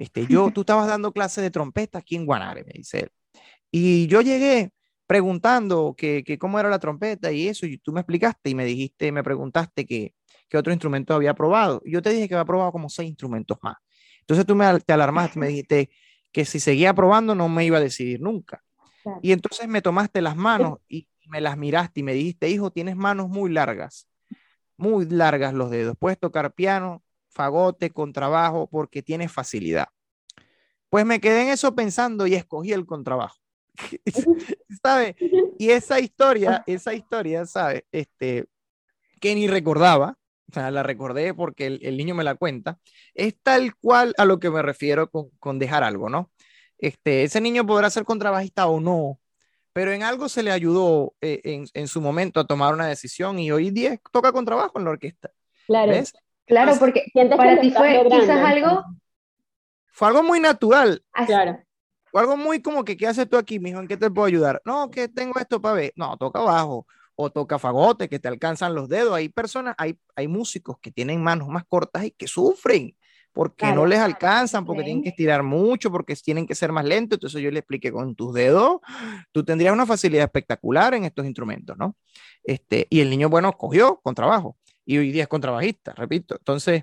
Este, 0.00 0.26
yo, 0.26 0.50
tú 0.50 0.62
estabas 0.62 0.86
dando 0.86 1.12
clases 1.12 1.42
de 1.42 1.50
trompeta 1.50 1.98
aquí 1.98 2.16
en 2.16 2.24
Guanare, 2.24 2.64
me 2.64 2.72
dice 2.72 3.00
él. 3.00 3.10
Y 3.70 4.06
yo 4.06 4.22
llegué 4.22 4.72
preguntando 5.06 5.94
que, 5.94 6.24
que, 6.24 6.38
cómo 6.38 6.58
era 6.58 6.70
la 6.70 6.78
trompeta 6.78 7.30
y 7.32 7.48
eso, 7.48 7.66
y 7.66 7.76
tú 7.76 7.92
me 7.92 8.00
explicaste 8.00 8.48
y 8.48 8.54
me 8.54 8.64
dijiste, 8.64 9.12
me 9.12 9.22
preguntaste 9.22 9.84
que, 9.84 10.14
qué 10.48 10.56
otro 10.56 10.72
instrumento 10.72 11.12
había 11.12 11.34
probado. 11.34 11.82
Yo 11.84 12.00
te 12.00 12.10
dije 12.10 12.28
que 12.28 12.34
había 12.34 12.46
probado 12.46 12.72
como 12.72 12.88
seis 12.88 13.10
instrumentos 13.10 13.58
más. 13.60 13.76
Entonces 14.20 14.46
tú 14.46 14.56
me, 14.56 14.80
te 14.80 14.92
alarmaste, 14.94 15.38
me 15.38 15.48
dijiste 15.48 15.90
que 16.32 16.46
si 16.46 16.60
seguía 16.60 16.94
probando 16.94 17.34
no 17.34 17.50
me 17.50 17.66
iba 17.66 17.76
a 17.76 17.82
decidir 17.82 18.22
nunca. 18.22 18.64
Claro. 19.02 19.20
Y 19.22 19.32
entonces 19.32 19.68
me 19.68 19.82
tomaste 19.82 20.22
las 20.22 20.34
manos 20.34 20.78
y, 20.88 21.06
me 21.26 21.42
las 21.42 21.58
miraste 21.58 22.00
y 22.00 22.02
me 22.02 22.14
dijiste, 22.14 22.48
hijo, 22.48 22.72
tienes 22.72 22.96
manos 22.96 23.28
muy 23.28 23.52
largas, 23.52 24.08
muy 24.78 25.04
largas 25.04 25.54
los 25.54 25.70
dedos. 25.70 25.94
Puedes 25.96 26.18
tocar 26.18 26.54
piano, 26.54 27.04
fagote, 27.30 27.90
contrabajo, 27.90 28.68
porque 28.68 29.02
tienes 29.02 29.32
facilidad. 29.32 29.88
Pues 30.88 31.06
me 31.06 31.20
quedé 31.20 31.42
en 31.42 31.48
eso 31.48 31.74
pensando 31.74 32.26
y 32.26 32.34
escogí 32.34 32.72
el 32.72 32.84
contrabajo. 32.84 33.36
¿Sabe? 34.82 35.16
Y 35.58 35.70
esa 35.70 36.00
historia, 36.00 36.64
esa 36.66 36.94
historia, 36.94 37.46
¿sabe? 37.46 37.86
Este, 37.92 38.46
que 39.20 39.34
ni 39.34 39.46
recordaba, 39.46 40.18
o 40.48 40.52
sea, 40.52 40.70
la 40.70 40.82
recordé 40.82 41.32
porque 41.32 41.66
el, 41.66 41.80
el, 41.82 41.96
niño 41.96 42.14
me 42.14 42.24
la 42.24 42.34
cuenta, 42.34 42.78
es 43.14 43.36
tal 43.42 43.76
cual 43.76 44.14
a 44.18 44.24
lo 44.24 44.40
que 44.40 44.50
me 44.50 44.62
refiero 44.62 45.10
con, 45.10 45.30
con 45.38 45.58
dejar 45.58 45.84
algo, 45.84 46.08
¿no? 46.08 46.30
Este, 46.78 47.24
ese 47.24 47.40
niño 47.40 47.66
podrá 47.66 47.90
ser 47.90 48.04
contrabajista 48.04 48.66
o 48.66 48.80
no, 48.80 49.20
pero 49.72 49.92
en 49.92 50.02
algo 50.02 50.28
se 50.28 50.42
le 50.42 50.50
ayudó 50.50 51.14
eh, 51.20 51.40
en, 51.44 51.66
en, 51.74 51.86
su 51.86 52.00
momento 52.00 52.40
a 52.40 52.46
tomar 52.46 52.74
una 52.74 52.86
decisión 52.86 53.38
y 53.38 53.52
hoy 53.52 53.70
día 53.70 54.00
toca 54.10 54.32
con 54.32 54.44
trabajo 54.44 54.78
en 54.78 54.84
la 54.84 54.90
orquesta. 54.90 55.30
Claro, 55.66 55.92
¿ves? 55.92 56.12
Claro, 56.50 56.74
porque 56.78 57.04
para 57.36 57.60
ti 57.60 57.70
fue 57.70 58.06
quizás 58.10 58.44
algo... 58.44 58.84
Fue 59.92 60.08
algo 60.08 60.22
muy 60.22 60.40
natural. 60.40 61.02
Así. 61.12 61.26
Claro. 61.26 61.58
Fue 62.10 62.20
algo 62.20 62.36
muy 62.36 62.60
como 62.60 62.84
que, 62.84 62.96
¿qué 62.96 63.06
haces 63.06 63.28
tú 63.28 63.36
aquí, 63.36 63.58
mijo? 63.58 63.80
¿En 63.80 63.86
qué 63.86 63.96
te 63.96 64.10
puedo 64.10 64.26
ayudar? 64.26 64.60
No, 64.64 64.90
que 64.90 65.08
tengo 65.08 65.38
esto 65.38 65.60
para 65.60 65.74
ver. 65.74 65.92
No, 65.96 66.16
toca 66.16 66.40
bajo 66.40 66.86
o 67.14 67.30
toca 67.30 67.58
fagote, 67.58 68.08
que 68.08 68.18
te 68.18 68.28
alcanzan 68.28 68.74
los 68.74 68.88
dedos. 68.88 69.14
Hay 69.14 69.28
personas, 69.28 69.74
hay, 69.78 69.98
hay 70.16 70.26
músicos 70.26 70.78
que 70.80 70.90
tienen 70.90 71.22
manos 71.22 71.48
más 71.48 71.64
cortas 71.66 72.04
y 72.04 72.10
que 72.10 72.26
sufren 72.26 72.94
porque 73.32 73.66
claro. 73.66 73.76
no 73.76 73.86
les 73.86 73.98
alcanzan, 73.98 74.64
porque 74.64 74.82
sí. 74.82 74.86
tienen 74.86 75.02
que 75.02 75.10
estirar 75.10 75.42
mucho, 75.42 75.90
porque 75.90 76.16
tienen 76.16 76.46
que 76.46 76.54
ser 76.54 76.72
más 76.72 76.84
lentos. 76.84 77.16
Entonces 77.16 77.40
yo 77.40 77.50
le 77.50 77.60
expliqué 77.60 77.92
con 77.92 78.14
tus 78.14 78.34
dedos, 78.34 78.80
tú 79.32 79.44
tendrías 79.44 79.72
una 79.72 79.86
facilidad 79.86 80.24
espectacular 80.24 80.94
en 80.94 81.04
estos 81.04 81.24
instrumentos, 81.26 81.76
¿no? 81.78 81.96
Este, 82.42 82.86
y 82.90 83.00
el 83.00 83.10
niño, 83.10 83.28
bueno, 83.28 83.52
cogió 83.52 84.00
con 84.02 84.14
trabajo 84.14 84.56
y 84.90 84.98
hoy 84.98 85.12
día 85.12 85.22
es 85.22 85.28
contrabajista, 85.28 85.92
repito. 85.92 86.34
Entonces, 86.34 86.82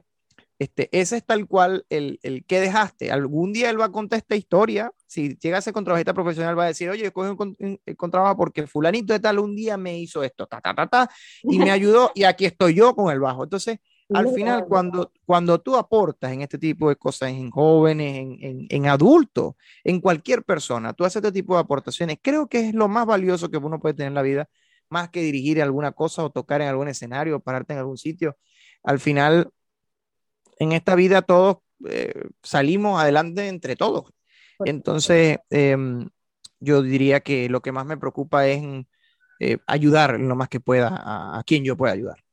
este, 0.60 0.88
ese 0.98 1.18
es 1.18 1.26
tal 1.26 1.46
cual 1.46 1.86
el, 1.90 2.22
el 2.24 2.46
que 2.46 2.62
dejaste. 2.62 3.12
Algún 3.12 3.52
día 3.52 3.70
él 3.70 3.78
va 3.78 3.86
a 3.86 3.92
contar 3.92 4.20
esta 4.20 4.38
historia. 4.38 4.94
Si 5.08 5.38
llega 5.38 5.58
a 5.58 5.62
ser 5.62 5.74
contrabajista 5.74 6.14
profesional, 6.14 6.58
va 6.58 6.64
a 6.64 6.68
decir, 6.68 6.90
oye, 6.90 7.04
yo 7.04 7.12
cogí 7.12 7.32
un, 7.38 7.58
un 7.60 7.96
contrabajo 7.98 8.38
porque 8.38 8.66
fulanito 8.66 9.12
de 9.12 9.20
tal 9.20 9.40
un 9.40 9.58
día 9.58 9.76
me 9.76 10.00
hizo 10.00 10.24
esto, 10.24 10.48
ta, 10.48 10.62
ta, 10.62 10.74
ta, 10.74 10.88
ta, 10.88 11.10
y 11.44 11.60
me 11.60 11.70
ayudó 11.72 12.14
y 12.16 12.24
aquí 12.24 12.46
estoy 12.46 12.76
yo 12.76 12.96
con 12.96 13.12
el 13.12 13.20
bajo. 13.20 13.44
Entonces, 13.44 13.80
al 14.14 14.30
final, 14.30 14.68
cuando, 14.70 15.12
cuando 15.26 15.60
tú 15.60 15.76
aportas 15.76 16.32
en 16.32 16.42
este 16.42 16.58
tipo 16.58 16.88
de 16.88 16.96
cosas, 16.96 17.32
en 17.32 17.52
jóvenes, 17.52 18.20
en, 18.20 18.38
en, 18.40 18.68
en, 18.70 18.88
adultos, 18.88 19.56
en 19.84 20.00
cualquier 20.00 20.46
persona, 20.46 20.94
tú 20.94 21.04
haces 21.04 21.18
este 21.18 21.34
tipo 21.34 21.56
de 21.56 21.60
aportaciones, 21.60 22.20
creo 22.22 22.48
que 22.48 22.70
es 22.70 22.74
lo 22.74 22.88
más 22.88 23.06
valioso 23.06 23.52
que 23.52 23.58
uno 23.58 23.82
puede 23.82 23.96
tener 23.96 24.08
en 24.08 24.14
la 24.14 24.22
vida, 24.22 24.50
más 24.90 25.10
que 25.10 25.22
dirigir 25.22 25.62
alguna 25.62 25.92
cosa 25.92 26.24
o 26.24 26.30
tocar 26.30 26.62
en 26.62 26.68
algún 26.68 26.88
escenario 26.88 27.38
o 27.38 27.40
pararte 27.40 27.74
en 27.74 27.80
algún 27.80 27.98
sitio. 27.98 28.38
Al 28.84 29.00
final, 29.00 29.50
en 30.60 30.72
esta 30.72 30.96
vida 30.96 31.22
todos 31.22 31.58
eh, 31.88 32.24
salimos 32.42 33.02
adelante 33.02 33.48
entre 33.48 33.76
todos. 33.76 34.12
Entonces, 34.60 35.38
eh, 35.50 35.78
yo 36.60 36.82
diría 36.82 37.20
que 37.20 37.50
lo 37.50 37.62
que 37.62 37.72
más 37.72 37.86
me 37.86 37.98
preocupa 37.98 38.48
es 38.48 38.64
eh, 39.40 39.58
ayudar 39.68 40.20
lo 40.20 40.36
más 40.36 40.50
que 40.50 40.60
pueda 40.60 40.88
a, 40.88 41.40
a 41.40 41.44
quien 41.44 41.64
yo 41.64 41.78
pueda 41.78 41.94
ayudar. 41.94 42.24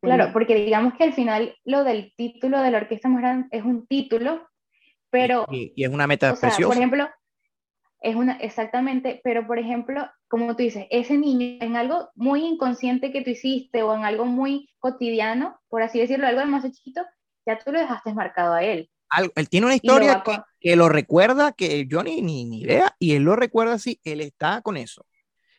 Claro, 0.00 0.32
porque 0.32 0.56
digamos 0.56 0.94
que 0.94 1.04
al 1.04 1.12
final 1.12 1.54
lo 1.64 1.84
del 1.84 2.12
título 2.16 2.60
de 2.60 2.72
la 2.72 2.78
orquesta 2.78 3.08
más 3.08 3.20
grande 3.20 3.48
es 3.52 3.62
un 3.62 3.86
título, 3.86 4.48
pero... 5.10 5.46
Y, 5.50 5.72
y 5.76 5.84
es 5.84 5.90
una 5.90 6.08
meta 6.08 6.32
o 6.32 6.36
sea, 6.36 6.48
preciosa. 6.48 6.68
Por 6.68 6.76
ejemplo, 6.76 7.08
es 8.02 8.16
una, 8.16 8.36
exactamente, 8.36 9.20
pero 9.24 9.46
por 9.46 9.58
ejemplo, 9.58 10.08
como 10.28 10.56
tú 10.56 10.62
dices, 10.62 10.86
ese 10.90 11.16
niño 11.16 11.58
en 11.60 11.76
algo 11.76 12.10
muy 12.14 12.44
inconsciente 12.44 13.12
que 13.12 13.22
tú 13.22 13.30
hiciste 13.30 13.82
o 13.82 13.94
en 13.94 14.04
algo 14.04 14.24
muy 14.24 14.70
cotidiano, 14.78 15.58
por 15.68 15.82
así 15.82 16.00
decirlo, 16.00 16.26
algo 16.26 16.40
demasiado 16.40 16.74
chiquito, 16.74 17.02
ya 17.46 17.58
tú 17.58 17.72
lo 17.72 17.80
dejaste 17.80 18.12
marcado 18.14 18.54
a 18.54 18.62
él. 18.62 18.90
Algo, 19.08 19.32
él 19.36 19.48
tiene 19.48 19.66
una 19.66 19.76
historia 19.76 20.22
que, 20.24 20.38
que, 20.58 20.76
lo 20.76 20.88
recuerda, 20.88 21.52
que 21.52 21.86
yo 21.86 22.02
ni, 22.02 22.22
ni, 22.22 22.44
ni 22.44 22.62
idea, 22.62 22.94
y 22.98 23.14
él 23.14 23.24
lo 23.24 23.36
recuerda 23.36 23.74
así, 23.74 24.00
él 24.04 24.20
está 24.20 24.62
con 24.62 24.76
eso 24.76 25.04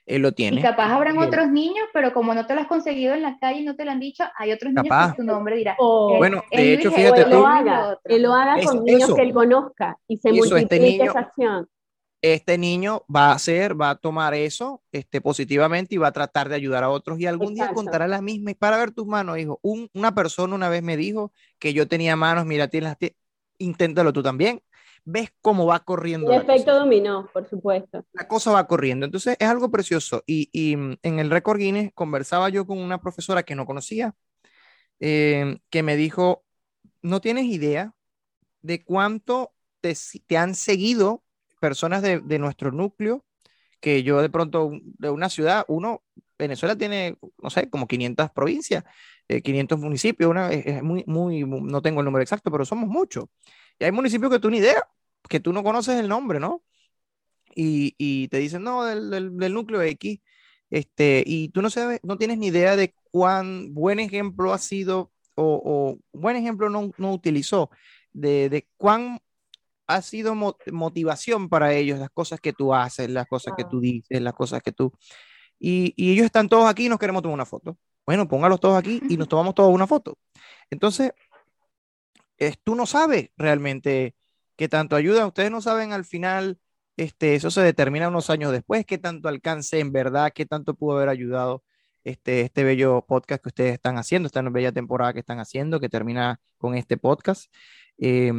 él 0.06 0.22
lo 0.22 0.32
tiene. 0.34 0.60
Y 0.60 0.64
capaz 0.64 0.92
habrán 0.92 1.16
Bien. 1.16 1.28
otros 1.28 1.50
niños, 1.50 1.88
pero 1.94 2.14
como 2.14 2.34
no 2.34 2.46
te 2.46 2.56
lo 2.56 2.62
has 2.62 2.68
conseguido 2.68 3.14
en 3.14 3.22
la 3.22 3.38
calle 3.40 3.62
y 3.62 3.66
no 3.66 3.76
te 3.76 3.86
lo 3.86 3.92
han 3.92 4.00
dicho, 4.00 4.24
hay 4.38 4.52
otros 4.52 4.74
niños 4.74 4.90
capaz. 4.90 5.12
que 5.12 5.18
tu 5.18 5.24
nombre 5.24 5.56
dirá. 5.56 5.76
O, 5.80 6.18
bueno, 6.18 6.44
de 6.52 6.74
hecho, 6.74 6.92
fíjate 6.92 7.22
él 7.22 7.30
tú. 7.30 7.40
Lo 7.40 7.48
haga, 7.48 8.00
él 8.04 8.22
lo 8.22 8.34
haga 8.34 8.54
con 8.56 8.62
eso, 8.62 8.84
niños 8.84 9.04
eso. 9.04 9.16
que 9.16 9.22
él 9.22 9.34
conozca 9.34 9.98
y 10.08 10.18
se 10.18 10.30
eso, 10.30 10.38
multiplique 10.38 10.76
este 10.76 10.80
niño, 10.80 11.12
esa 11.12 11.20
acción. 11.20 11.70
Este 12.24 12.58
niño 12.58 13.06
va 13.14 13.32
a 13.32 13.34
hacer, 13.34 13.80
va 13.80 13.92
a 13.92 13.96
tomar 13.98 14.34
eso 14.34 14.82
este, 14.94 15.22
positivamente 15.22 15.94
y 15.94 15.98
va 16.00 16.08
a 16.08 16.14
tratar 16.14 16.50
de 16.50 16.56
ayudar 16.56 16.84
a 16.84 16.90
otros 16.90 17.20
y 17.20 17.28
algún 17.28 17.52
Exacto. 17.52 17.74
día 17.74 17.76
contará 17.76 18.08
la 18.08 18.22
misma. 18.22 18.52
Y 18.52 18.56
para 18.56 18.78
ver 18.78 18.92
tus 18.92 19.06
manos, 19.06 19.38
hijo, 19.38 19.60
Un, 19.62 19.90
una 19.94 20.16
persona 20.16 20.56
una 20.56 20.70
vez 20.70 20.82
me 20.84 20.98
dijo 20.98 21.34
que 21.60 21.74
yo 21.74 21.88
tenía 21.88 22.16
manos, 22.16 22.46
mira, 22.46 22.70
tienes, 22.70 22.96
inténtalo 23.58 24.14
tú 24.14 24.24
también 24.24 24.62
ves 25.06 25.32
cómo 25.42 25.66
va 25.66 25.80
corriendo. 25.82 26.32
El 26.32 26.42
efecto 26.42 26.72
cosa. 26.72 26.80
dominó, 26.80 27.30
por 27.34 27.50
supuesto. 27.50 28.06
La 28.14 28.28
cosa 28.28 28.52
va 28.52 28.68
corriendo. 28.68 29.06
Entonces 29.06 29.36
es 29.40 29.48
algo 29.48 29.70
precioso. 29.70 30.24
Y, 30.26 30.50
y 30.52 30.76
mm, 30.76 30.98
en 31.04 31.20
el 31.20 31.30
récord 31.30 31.60
Guinness 31.60 31.92
conversaba 31.94 32.50
yo 32.50 32.66
con 32.66 32.78
una 32.78 33.02
profesora 33.02 33.44
que 33.44 33.56
no 33.56 33.66
conocía, 33.66 34.16
eh, 35.00 35.58
que 35.70 35.84
me 35.84 35.96
dijo, 35.96 36.44
no 37.02 37.22
tienes 37.22 37.46
idea 37.46 37.94
de 38.62 38.84
cuánto 38.84 39.54
te, 39.82 39.94
te 40.26 40.38
han 40.38 40.56
seguido 40.56 41.24
personas 41.64 42.02
de, 42.02 42.20
de, 42.20 42.40
nuestro 42.40 42.74
núcleo, 42.74 43.24
que 43.80 44.04
yo 44.04 44.22
de 44.22 44.30
pronto 44.30 44.72
de 44.84 45.10
una 45.10 45.30
ciudad, 45.30 45.64
uno 45.70 46.04
Venezuela 46.38 46.76
tiene, 46.76 47.18
no 47.42 47.50
sé, 47.50 47.70
como 47.70 47.88
500 47.88 48.32
provincias, 48.32 48.84
500 49.30 49.80
eh, 49.80 49.82
municipios, 49.82 50.30
una, 50.30 50.52
es, 50.52 50.84
muy, 50.84 51.06
muy, 51.08 51.46
no 51.46 51.82
tengo 51.82 52.02
el 52.02 52.06
número 52.06 52.22
exacto, 52.22 52.52
pero 52.52 52.66
somos 52.66 52.90
muchos. 52.90 53.28
Y 53.80 53.86
hay 53.86 53.94
municipios 53.94 54.30
que 54.30 54.40
tú 54.40 54.50
ni 54.50 54.58
idea, 54.58 54.86
que 55.30 55.40
tú 55.40 55.54
no 55.54 55.64
conoces 55.64 55.98
el 55.98 56.10
nombre, 56.10 56.38
¿no? 56.42 56.66
Y, 57.56 57.96
y 57.98 58.28
te 58.28 58.40
dicen, 58.40 58.62
no, 58.64 58.84
del, 58.84 59.10
del, 59.10 59.38
del, 59.38 59.54
núcleo 59.54 59.82
X, 59.84 60.20
este, 60.70 61.24
y 61.26 61.48
tú 61.48 61.62
no 61.62 61.70
sabes, 61.70 62.02
no 62.04 62.18
tienes 62.18 62.40
ni 62.40 62.48
idea 62.48 62.76
de 62.76 62.94
cuán 63.10 63.74
buen 63.74 64.02
ejemplo 64.02 64.52
ha 64.52 64.58
sido 64.58 65.14
o, 65.36 65.62
o 65.64 66.00
buen 66.12 66.36
ejemplo 66.36 66.70
no, 66.70 66.92
no 66.98 67.14
utilizó, 67.14 67.70
de, 68.12 68.50
de 68.50 68.68
cuán 68.76 69.22
ha 69.88 70.02
sido 70.02 70.36
motivación 70.72 71.50
para 71.50 71.74
ellos 71.74 72.00
las 72.00 72.10
cosas 72.10 72.40
que 72.40 72.54
tú 72.54 72.74
haces, 72.74 73.10
las 73.10 73.28
cosas 73.28 73.54
que 73.58 73.66
tú 73.66 73.80
dices, 73.80 74.22
las 74.22 74.34
cosas 74.34 74.62
que 74.62 74.72
tú... 74.72 74.92
Y, 75.60 75.94
y, 75.96 76.12
ellos 76.12 76.26
están 76.26 76.50
todos 76.50 76.70
aquí 76.70 76.86
y 76.88 76.90
nos 76.90 77.00
queremos 77.00 77.22
tomar 77.22 77.36
una 77.36 77.46
foto. 77.46 77.78
Bueno, 78.06 78.28
póngalos 78.28 78.60
todos 78.60 78.78
aquí 78.78 79.02
y 79.10 79.18
nos 79.18 79.28
tomamos 79.30 79.56
todos 79.56 79.74
una 79.74 79.88
foto. 79.88 80.18
Entonces, 80.70 81.14
es, 82.38 82.58
tú 82.64 82.76
no 82.76 82.86
sabes 82.86 83.30
realmente 83.38 84.16
qué 84.56 84.68
tanto 84.70 84.96
ayuda. 84.96 85.26
Ustedes 85.28 85.52
no 85.52 85.62
saben 85.62 85.94
al 85.94 86.06
final, 86.06 86.60
este, 86.98 87.36
eso 87.36 87.52
se 87.52 87.62
determina 87.62 88.10
unos 88.10 88.30
años 88.30 88.52
después, 88.52 88.86
qué 88.86 88.98
tanto 88.98 89.30
alcance 89.30 89.80
en 89.80 89.92
verdad, 89.92 90.32
qué 90.34 90.46
tanto 90.46 90.76
pudo 90.76 90.98
haber 90.98 91.10
ayudado 91.10 91.64
este, 92.04 92.42
este 92.42 92.64
bello 92.64 93.06
podcast 93.08 93.42
que 93.42 93.50
ustedes 93.50 93.74
están 93.74 93.98
haciendo, 93.98 94.28
esta 94.28 94.42
bella 94.42 94.72
temporada 94.72 95.14
que 95.14 95.20
están 95.20 95.40
haciendo, 95.40 95.80
que 95.80 95.90
termina 95.90 96.40
con 96.58 96.76
este 96.76 96.98
podcast. 96.98 97.54
Eh, 97.98 98.32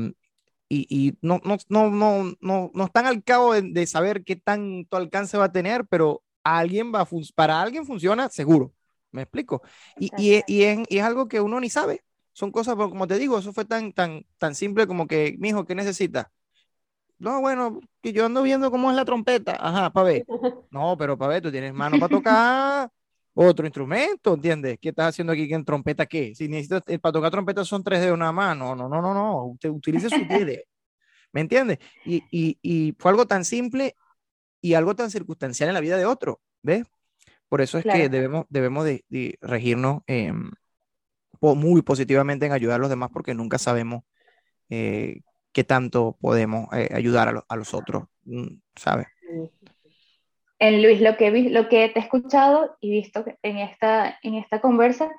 y, 0.74 0.87
y 0.88 1.18
no, 1.22 1.40
no, 1.44 1.56
no, 1.68 1.90
no, 1.90 2.34
no, 2.40 2.70
no 2.74 2.84
están 2.84 3.06
al 3.06 3.22
cabo 3.22 3.54
de, 3.54 3.62
de, 3.62 3.87
saber 3.87 4.24
qué 4.24 4.37
tanto 4.37 4.96
alcance 4.96 5.38
va 5.38 5.44
a 5.44 5.52
tener, 5.52 5.87
pero 5.87 6.22
alguien 6.42 6.92
va 6.92 7.02
a 7.02 7.08
para 7.34 7.60
alguien 7.62 7.87
funciona 7.87 8.28
seguro. 8.28 8.72
¿Me 9.12 9.22
explico? 9.22 9.62
Y, 9.98 10.06
y, 10.16 10.42
y, 10.46 10.64
es, 10.64 10.82
y, 10.88 10.98
es, 10.98 11.04
algo 11.04 11.28
que 11.28 11.40
uno 11.40 11.60
ni 11.60 11.70
sabe. 11.70 12.04
Son 12.32 12.50
cosas, 12.50 12.74
como 12.74 13.06
te 13.06 13.16
digo, 13.16 13.38
eso 13.38 13.52
fue 13.52 13.64
tan, 13.64 13.92
tan, 13.92 14.26
tan 14.38 14.56
simple 14.56 14.88
como 14.88 15.06
que, 15.06 15.37
mijo, 15.38 15.64
¿qué 15.64 15.76
necesitas? 15.76 16.26
No, 17.18 17.40
bueno, 17.40 17.78
que 18.02 18.12
yo 18.12 18.26
ando 18.26 18.42
viendo 18.42 18.72
cómo 18.72 18.90
es 18.90 18.96
la 18.96 19.04
trompeta. 19.04 19.56
Ajá, 19.60 19.92
para 19.92 20.06
ver. 20.06 20.26
No, 20.70 20.96
pero 20.98 21.16
para 21.16 21.34
ver, 21.34 21.42
tú 21.42 21.52
tienes 21.52 21.72
mano 21.72 22.00
para 22.00 22.08
tocar 22.08 22.90
otro 23.35 23.66
instrumento, 23.66 24.35
¿entiendes? 24.35 24.79
¿Qué 24.81 24.90
estás 24.90 25.09
haciendo 25.09 25.33
aquí 25.33 25.53
en 25.53 25.64
trompeta 25.64 26.07
qué? 26.07 26.35
Si 26.35 26.49
necesitas, 26.49 26.83
eh, 26.87 26.99
para 26.99 27.12
tocar 27.12 27.31
trompeta 27.31 27.64
son 27.64 27.83
tres 27.83 28.01
dedos 28.01 28.18
nada 28.18 28.33
más, 28.33 28.57
no, 28.57 28.75
no, 28.75 28.88
no, 28.88 29.03
no, 29.03 29.12
no, 29.12 29.44
usted 29.47 29.70
utilice 29.70 30.09
su 30.09 30.16
dedo, 30.29 30.62
¿me 31.33 31.40
entiendes? 31.40 31.79
Y, 32.05 32.23
y, 32.31 32.59
y, 32.62 32.94
fue 32.99 33.11
algo 33.11 33.27
tan 33.27 33.44
simple 33.44 33.97
y 34.61 34.75
algo 34.75 34.94
tan 34.94 35.11
circunstancial 35.11 35.68
en 35.68 35.75
la 35.75 35.81
vida 35.81 35.97
de 35.97 36.07
otro, 36.07 36.40
¿ves? 36.62 36.85
Por 37.49 37.61
eso 37.61 37.79
es 37.79 37.85
claro. 37.85 38.01
que 38.01 38.09
debemos, 38.09 38.47
debemos 38.49 38.85
de, 38.85 39.05
de 39.09 39.38
regirnos 39.40 40.03
eh, 40.07 40.33
muy 41.40 41.83
positivamente 41.83 42.47
en 42.47 42.53
ayudar 42.53 42.77
a 42.77 42.79
los 42.79 42.88
demás 42.88 43.11
porque 43.12 43.35
nunca 43.35 43.59
sabemos 43.59 44.05
eh, 44.70 45.20
qué 45.53 45.64
tanto 45.64 46.16
podemos 46.20 46.68
eh, 46.73 46.88
ayudar 46.94 47.29
a, 47.29 47.33
lo, 47.33 47.44
a, 47.49 47.57
los 47.57 47.75
otros, 47.75 48.05
mm, 48.25 48.47
¿sabes? 48.75 49.07
En 50.59 50.83
Luis, 50.83 51.01
lo 51.01 51.17
que, 51.17 51.31
lo 51.51 51.69
que 51.69 51.88
te 51.88 51.99
he 51.99 52.03
escuchado 52.03 52.77
y 52.81 52.90
visto 52.90 53.25
en 53.43 53.59
esta, 53.59 54.19
en 54.23 54.35
esta 54.35 54.61
conversa 54.61 55.11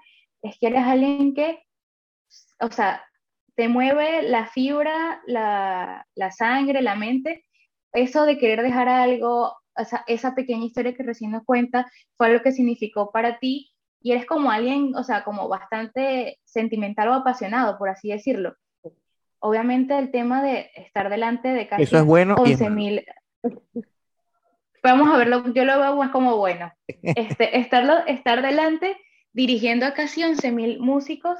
es 0.42 0.58
que 0.60 0.68
eres 0.68 0.84
alguien 0.84 1.34
que, 1.34 1.64
o 2.60 2.72
sea, 2.72 3.04
te 3.56 3.68
mueve 3.68 4.24
la 4.24 4.48
fibra, 4.48 5.22
la, 5.26 6.08
la 6.16 6.32
sangre, 6.32 6.82
la 6.82 6.96
mente. 6.96 7.46
Eso 7.94 8.26
de 8.26 8.38
querer 8.38 8.62
dejar 8.62 8.90
algo, 8.90 9.54
o 9.78 9.86
sea, 9.86 10.04
esa 10.08 10.36
pequeña 10.36 10.66
historia 10.66 10.94
que 10.94 11.04
recién 11.04 11.32
nos 11.32 11.44
cuenta, 11.44 11.90
fue 12.18 12.32
lo 12.32 12.42
que 12.42 12.52
significó 12.52 13.12
para 13.12 13.40
ti 13.40 13.72
y 14.02 14.12
eres 14.12 14.26
como 14.26 14.52
alguien, 14.52 14.96
o 14.96 15.04
sea, 15.04 15.24
como 15.24 15.48
bastante 15.48 16.40
sentimental 16.44 17.08
o 17.10 17.14
apasionado, 17.14 17.78
por 17.78 17.90
así 17.90 18.10
decirlo. 18.10 18.56
Obviamente 19.40 19.98
el 19.98 20.12
tema 20.12 20.44
de 20.44 20.70
estar 20.76 21.10
delante 21.10 21.50
de 21.50 21.68
casi 21.68 21.84
Eso 21.84 21.98
es 21.98 22.06
bueno 22.06 22.36
11 22.36 22.70
mil 22.70 23.06
vamos 24.92 25.14
a 25.14 25.18
verlo, 25.18 25.54
yo 25.54 25.66
lo 25.66 25.80
veo 25.80 25.96
más 25.96 26.12
como 26.12 26.38
bueno. 26.38 26.72
Este, 27.04 27.60
estarlo, 27.60 28.06
estar 28.08 28.42
delante 28.42 28.98
dirigiendo 29.34 29.86
a 29.86 29.94
casi 29.94 30.24
11 30.24 30.52
mil 30.52 30.80
músicos, 30.80 31.38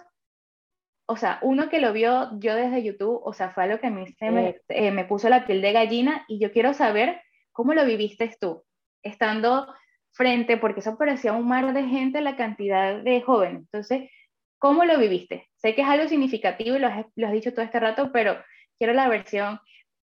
o 1.08 1.18
sea, 1.18 1.40
uno 1.42 1.70
que 1.70 1.80
lo 1.80 1.94
vio 1.94 2.32
yo 2.40 2.56
desde 2.56 2.84
YouTube, 2.84 3.22
o 3.24 3.34
sea, 3.34 3.52
fue 3.52 3.64
algo 3.64 3.80
que 3.80 3.88
a 3.88 3.92
mí 3.92 4.06
se 4.08 4.32
me, 4.32 4.60
eh, 4.70 4.92
me 4.92 5.06
puso 5.06 5.30
la 5.30 5.46
piel 5.46 5.62
de 5.62 5.72
gallina 5.72 6.26
y 6.28 6.40
yo 6.40 6.52
quiero 6.52 6.74
saber 6.74 7.22
cómo 7.52 7.74
lo 7.74 7.86
viviste 7.86 8.36
tú, 8.40 8.64
estando 9.04 9.74
frente, 10.12 10.58
porque 10.58 10.80
eso 10.80 10.98
parecía 10.98 11.34
un 11.34 11.48
mar 11.48 11.74
de 11.74 11.84
gente, 11.84 12.22
la 12.22 12.36
cantidad 12.36 13.02
de 13.02 13.22
jóvenes. 13.22 13.62
Entonces, 13.62 14.10
¿cómo 14.58 14.84
lo 14.84 14.98
viviste? 14.98 15.48
Sé 15.58 15.76
que 15.76 15.82
es 15.82 15.88
algo 15.88 16.08
significativo 16.08 16.76
y 16.76 16.80
lo 16.80 16.88
has, 16.88 17.06
lo 17.16 17.28
has 17.28 17.34
dicho 17.34 17.54
todo 17.54 17.64
este 17.64 17.80
rato, 17.80 18.12
pero 18.12 18.38
quiero 18.78 18.94
la 18.94 19.08
versión 19.08 19.60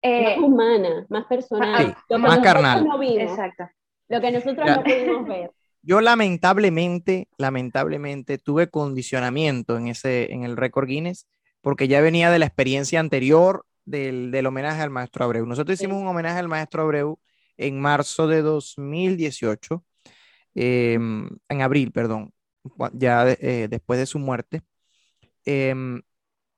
eh, 0.06 0.36
más 0.36 0.38
humana, 0.38 1.06
más 1.08 1.24
personal, 1.26 1.96
sí, 2.08 2.16
más 2.16 2.38
carnal. 2.40 2.84
No 2.84 3.02
Exacto. 3.02 3.68
Lo 4.08 4.20
que 4.20 4.30
nosotros 4.30 4.66
ya. 4.66 4.76
no 4.76 4.82
pudimos 4.82 5.26
ver. 5.26 5.50
Yo 5.82 6.00
lamentablemente, 6.00 7.28
lamentablemente 7.38 8.38
tuve 8.38 8.68
condicionamiento 8.68 9.76
en 9.76 9.88
ese, 9.88 10.32
en 10.32 10.44
el 10.44 10.56
récord 10.56 10.88
Guinness, 10.88 11.28
porque 11.60 11.86
ya 11.86 12.00
venía 12.00 12.30
de 12.30 12.38
la 12.38 12.46
experiencia 12.46 12.98
anterior 12.98 13.64
del, 13.84 14.30
del 14.32 14.46
homenaje 14.46 14.82
al 14.82 14.90
maestro 14.90 15.24
Abreu. 15.24 15.46
Nosotros 15.46 15.78
hicimos 15.78 15.98
sí. 15.98 16.02
un 16.02 16.08
homenaje 16.08 16.38
al 16.38 16.48
maestro 16.48 16.82
Abreu 16.82 17.18
en 17.56 17.80
marzo 17.80 18.26
de 18.26 18.42
2018, 18.42 19.84
eh, 20.54 20.94
en 20.94 21.62
abril, 21.62 21.92
perdón, 21.92 22.32
ya 22.92 23.30
eh, 23.30 23.68
después 23.70 23.98
de 23.98 24.06
su 24.06 24.18
muerte. 24.18 24.62
Eh, 25.44 25.74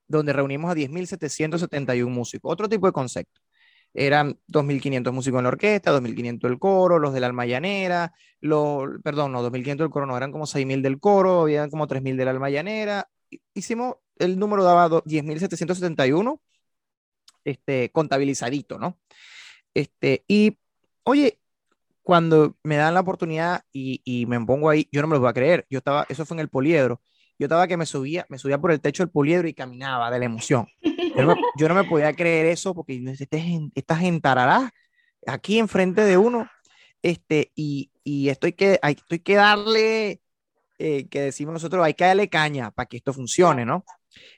donde 0.08 0.32
reunimos 0.32 0.70
a 0.70 0.74
10.771 0.74 2.08
músicos. 2.08 2.52
Otro 2.52 2.68
tipo 2.68 2.86
de 2.86 2.92
concepto. 2.92 3.40
Eran 3.94 4.38
2.500 4.48 5.12
músicos 5.12 5.38
en 5.38 5.44
la 5.44 5.48
orquesta, 5.48 5.92
2.500 5.92 6.40
del 6.40 6.58
coro, 6.58 6.98
los 6.98 7.12
de 7.12 7.20
la 7.20 7.26
alma 7.26 7.46
llanera, 7.46 8.12
los, 8.40 8.86
perdón, 9.02 9.32
no, 9.32 9.42
2.500 9.42 9.76
del 9.76 9.90
coro, 9.90 10.06
no, 10.06 10.16
eran 10.16 10.30
como 10.32 10.46
6.000 10.46 10.82
del 10.82 11.00
coro, 11.00 11.42
había 11.42 11.68
como 11.68 11.86
3.000 11.86 12.16
de 12.16 12.24
la 12.24 12.30
alma 12.32 12.50
llanera. 12.50 13.08
Hicimos, 13.54 13.96
el 14.18 14.38
número 14.38 14.62
daba 14.62 14.88
10.771, 14.88 16.40
este, 17.44 17.90
contabilizadito, 17.90 18.78
¿no? 18.78 18.98
Este, 19.74 20.24
y, 20.28 20.58
oye, 21.04 21.40
cuando 22.02 22.56
me 22.62 22.76
dan 22.76 22.94
la 22.94 23.00
oportunidad 23.00 23.64
y, 23.72 24.00
y, 24.04 24.26
me 24.26 24.40
pongo 24.44 24.70
ahí, 24.70 24.88
yo 24.92 25.02
no 25.02 25.08
me 25.08 25.14
lo 25.14 25.20
voy 25.20 25.30
a 25.30 25.34
creer, 25.34 25.66
yo 25.70 25.78
estaba, 25.78 26.06
eso 26.08 26.26
fue 26.26 26.36
en 26.36 26.40
el 26.40 26.48
poliedro, 26.48 27.00
yo 27.38 27.46
estaba 27.46 27.68
que 27.68 27.76
me 27.76 27.86
subía, 27.86 28.26
me 28.28 28.38
subía 28.38 28.58
por 28.58 28.72
el 28.72 28.80
techo 28.80 29.02
del 29.02 29.10
poliedro 29.10 29.46
y 29.46 29.54
caminaba 29.54 30.10
de 30.10 30.18
la 30.18 30.24
emoción. 30.24 30.66
Yo 30.82 31.22
no 31.22 31.34
me, 31.34 31.40
yo 31.56 31.68
no 31.68 31.74
me 31.74 31.84
podía 31.84 32.12
creer 32.12 32.46
eso 32.46 32.74
porque 32.74 33.00
este, 33.06 33.70
esta 33.74 33.96
gente 33.96 34.28
aquí 35.26 35.58
enfrente 35.58 36.02
de 36.02 36.16
uno, 36.16 36.50
este, 37.02 37.52
y, 37.54 37.92
y 38.02 38.28
esto 38.28 38.46
hay 38.46 38.52
que, 38.54 38.78
hay, 38.82 38.94
estoy 38.94 39.20
que 39.20 39.36
darle, 39.36 40.20
eh, 40.78 41.08
que 41.08 41.20
decimos 41.20 41.52
nosotros, 41.52 41.84
hay 41.84 41.94
que 41.94 42.04
darle 42.04 42.28
caña 42.28 42.72
para 42.72 42.86
que 42.86 42.96
esto 42.96 43.12
funcione, 43.12 43.64
¿no? 43.64 43.84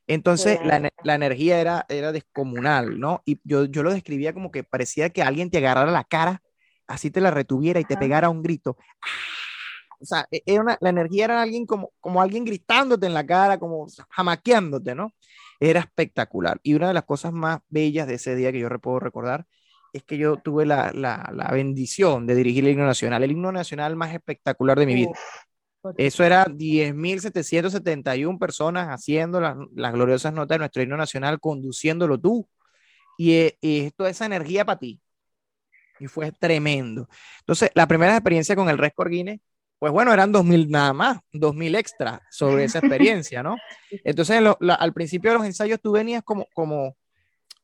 Entonces 0.06 0.58
la, 0.62 0.90
la, 1.02 1.14
energía 1.14 1.58
era, 1.58 1.86
era 1.88 2.12
descomunal, 2.12 3.00
¿no? 3.00 3.22
Y 3.24 3.40
yo, 3.44 3.64
yo 3.64 3.82
lo 3.82 3.92
describía 3.92 4.34
como 4.34 4.50
que 4.50 4.62
parecía 4.62 5.08
que 5.08 5.22
alguien 5.22 5.48
te 5.48 5.58
agarrara 5.58 5.90
la 5.90 6.04
cara, 6.04 6.42
así 6.86 7.10
te 7.10 7.22
la 7.22 7.30
retuviera 7.30 7.80
y 7.80 7.84
te 7.84 7.96
pegara 7.96 8.28
un 8.28 8.42
grito. 8.42 8.76
¡Ah! 9.00 9.39
O 10.00 10.04
sea, 10.04 10.26
e, 10.30 10.42
era 10.46 10.62
una, 10.62 10.78
la 10.80 10.90
energía 10.90 11.26
era 11.26 11.42
alguien 11.42 11.66
como, 11.66 11.92
como 12.00 12.22
alguien 12.22 12.44
gritándote 12.44 13.06
en 13.06 13.14
la 13.14 13.26
cara, 13.26 13.58
como 13.58 13.86
jamaqueándote, 14.08 14.94
¿no? 14.94 15.14
Era 15.60 15.80
espectacular. 15.80 16.58
Y 16.62 16.74
una 16.74 16.88
de 16.88 16.94
las 16.94 17.04
cosas 17.04 17.32
más 17.32 17.60
bellas 17.68 18.06
de 18.06 18.14
ese 18.14 18.34
día 18.34 18.52
que 18.52 18.60
yo 18.60 18.68
puedo 18.80 19.00
recordar 19.00 19.46
es 19.92 20.02
que 20.04 20.16
yo 20.18 20.36
tuve 20.36 20.66
la, 20.66 20.92
la, 20.92 21.30
la 21.34 21.50
bendición 21.50 22.26
de 22.26 22.34
dirigir 22.34 22.64
el 22.64 22.72
himno 22.72 22.86
nacional, 22.86 23.22
el 23.22 23.32
himno 23.32 23.52
nacional 23.52 23.96
más 23.96 24.14
espectacular 24.14 24.78
de 24.78 24.86
mi 24.86 24.94
vida. 24.94 25.12
Eso 25.96 26.24
era 26.24 26.44
10.771 26.46 28.38
personas 28.38 28.88
haciendo 28.88 29.40
las, 29.40 29.56
las, 29.74 29.92
gloriosas 29.92 30.32
notas 30.32 30.56
de 30.56 30.58
nuestro 30.60 30.82
himno 30.82 30.96
nacional, 30.96 31.40
conduciéndolo 31.40 32.18
tú. 32.20 32.48
Y, 33.16 33.32
eh, 33.34 33.58
y 33.60 33.90
toda 33.92 34.10
esa 34.10 34.26
energía 34.26 34.64
para 34.64 34.78
ti. 34.78 35.00
Y 35.98 36.06
fue 36.06 36.32
tremendo. 36.32 37.08
Entonces, 37.40 37.70
la 37.74 37.86
primera 37.86 38.14
experiencia 38.14 38.56
con 38.56 38.68
el 38.68 38.78
Record 38.78 39.10
Guinness 39.10 39.40
pues 39.80 39.94
bueno, 39.94 40.12
eran 40.12 40.30
2.000 40.30 40.68
nada 40.68 40.92
más, 40.92 41.20
2.000 41.32 41.74
extra 41.74 42.20
sobre 42.30 42.64
esa 42.64 42.80
experiencia, 42.80 43.42
¿no? 43.42 43.56
Entonces, 44.04 44.42
lo, 44.42 44.58
la, 44.60 44.74
al 44.74 44.92
principio 44.92 45.30
de 45.30 45.38
los 45.38 45.46
ensayos 45.46 45.80
tú 45.80 45.92
venías 45.92 46.22
como, 46.22 46.46
como, 46.52 46.98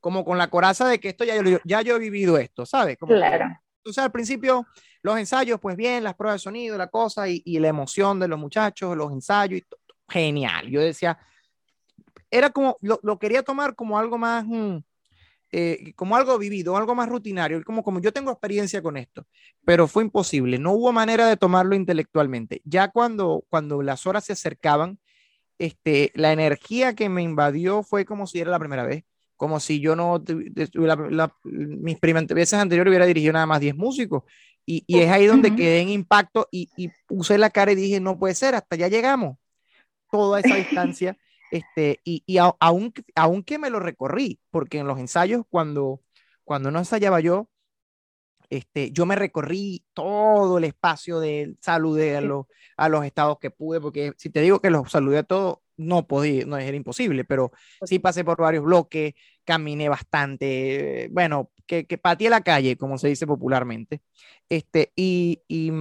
como 0.01 0.25
con 0.25 0.39
la 0.39 0.49
coraza 0.49 0.89
de 0.89 0.99
que 0.99 1.11
esto 1.11 1.25
ya, 1.25 1.35
ya 1.63 1.83
yo 1.83 1.97
he 1.97 1.99
vivido 1.99 2.39
esto, 2.39 2.65
¿sabes? 2.65 2.97
Como, 2.97 3.13
claro. 3.13 3.45
Entonces, 3.77 4.03
al 4.03 4.11
principio, 4.13 4.67
los 5.03 5.19
ensayos, 5.19 5.61
pues 5.61 5.77
bien, 5.77 6.03
las 6.03 6.15
pruebas 6.15 6.41
de 6.41 6.45
sonido, 6.45 6.79
la 6.79 6.87
cosa, 6.87 7.29
y, 7.29 7.43
y 7.45 7.59
la 7.59 7.69
emoción 7.69 8.19
de 8.19 8.29
los 8.29 8.39
muchachos, 8.39 8.97
los 8.97 9.13
ensayos, 9.13 9.61
y 9.61 9.65
genial. 10.09 10.71
Yo 10.71 10.81
decía, 10.81 11.19
era 12.31 12.49
como, 12.49 12.79
lo, 12.81 12.99
lo, 13.03 13.19
quería 13.19 13.43
tomar 13.43 13.75
como 13.75 13.99
algo 13.99 14.17
más... 14.17 14.43
Mm, 14.47 14.79
eh, 15.59 15.95
como 15.97 16.17
algo 16.17 16.37
vivido, 16.37 16.77
algo 16.77 16.95
más 16.95 17.09
rutinario, 17.09 17.65
como, 17.65 17.83
como 17.83 17.99
yo 17.99 18.13
tengo 18.13 18.31
experiencia 18.31 18.83
con 18.83 18.99
esto, 18.99 19.27
pero 19.65 19.89
fue 19.89 20.03
imposible, 20.03 20.59
no 20.59 20.73
hubo 20.73 20.93
manera 20.93 21.27
de 21.27 21.39
tomarlo 21.39 21.75
intelectualmente. 21.75 22.61
Ya 22.67 22.89
cuando, 22.89 23.43
cuando 23.49 23.81
las 23.81 24.07
horas 24.07 24.27
se 24.27 24.35
acercaban, 24.35 24.99
este, 25.59 26.13
la 26.15 26.35
energía 26.35 26.95
que 26.95 27.09
me 27.09 27.23
invadió 27.23 27.83
fue 27.83 28.05
como 28.05 28.27
si 28.27 28.39
era 28.39 28.51
la 28.51 28.59
primera 28.59 28.85
vez, 28.85 29.05
como 29.35 29.59
si 29.59 29.81
yo 29.81 29.97
no, 29.97 30.23
la, 30.75 31.33
mis 31.45 32.01
veces 32.01 32.53
anteriores 32.53 32.91
hubiera 32.91 33.07
dirigido 33.07 33.33
nada 33.33 33.47
más 33.47 33.61
10 33.61 33.77
músicos. 33.77 34.25
Y, 34.67 34.85
y 34.87 34.99
es 34.99 35.11
ahí 35.11 35.25
donde 35.25 35.57
quedé 35.57 35.81
en 35.81 35.89
impacto 35.89 36.49
y, 36.51 36.69
y, 36.77 36.91
puse 37.07 37.39
la 37.39 37.49
cara 37.49 37.73
y 37.73 37.77
dije, 37.77 37.99
no 37.99 38.19
puede 38.19 38.35
ser, 38.35 38.55
hasta 38.55 38.77
ya 38.77 38.89
llegamos. 38.89 39.39
Toda 40.11 40.41
esa 40.41 40.55
distancia. 40.57 41.17
Este, 41.51 42.01
y, 42.05 42.23
y 42.27 42.39
aún, 42.39 42.93
aunque 43.15 43.59
me 43.59 43.71
lo 43.71 43.81
recorrí, 43.81 44.41
porque 44.51 44.79
en 44.79 44.87
los 44.87 44.99
ensayos, 44.99 45.45
cuando, 45.49 46.03
cuando 46.45 46.71
no 46.71 46.79
ensayaba 46.79 47.21
yo, 47.21 47.49
este, 48.51 48.93
yo 48.93 49.07
me 49.07 49.17
recorrí 49.17 49.85
todo 49.93 50.59
el 50.59 50.65
espacio 50.65 51.19
de 51.21 51.57
saludé 51.61 52.17
a 52.17 52.21
los, 52.21 52.47
a 52.77 52.89
los 52.89 53.05
estados 53.05 53.39
que 53.41 53.51
pude, 53.51 53.81
porque 53.81 54.13
si 54.17 54.31
te 54.31 54.41
digo 54.41 54.61
que 54.61 54.71
los 54.71 54.91
saludé 54.91 55.19
a 55.19 55.23
todos, 55.25 55.59
no 55.77 56.07
podía, 56.07 56.47
no 56.47 56.57
era 56.57 56.77
imposible, 56.77 57.25
pero 57.25 57.53
sí 57.85 57.99
pasé 57.99 58.25
por 58.25 58.39
varios 58.39 58.65
bloques, 58.65 59.15
caminé 59.45 59.89
bastante, 59.89 61.09
bueno, 61.13 61.51
que, 61.67 61.87
que 61.87 61.99
pateé 61.99 62.31
la 62.31 62.41
calle, 62.43 62.77
como 62.77 62.99
se 62.99 63.09
dice 63.09 63.27
popularmente. 63.27 64.01
Este, 64.49 64.93
y, 64.97 65.43
y, 65.49 65.73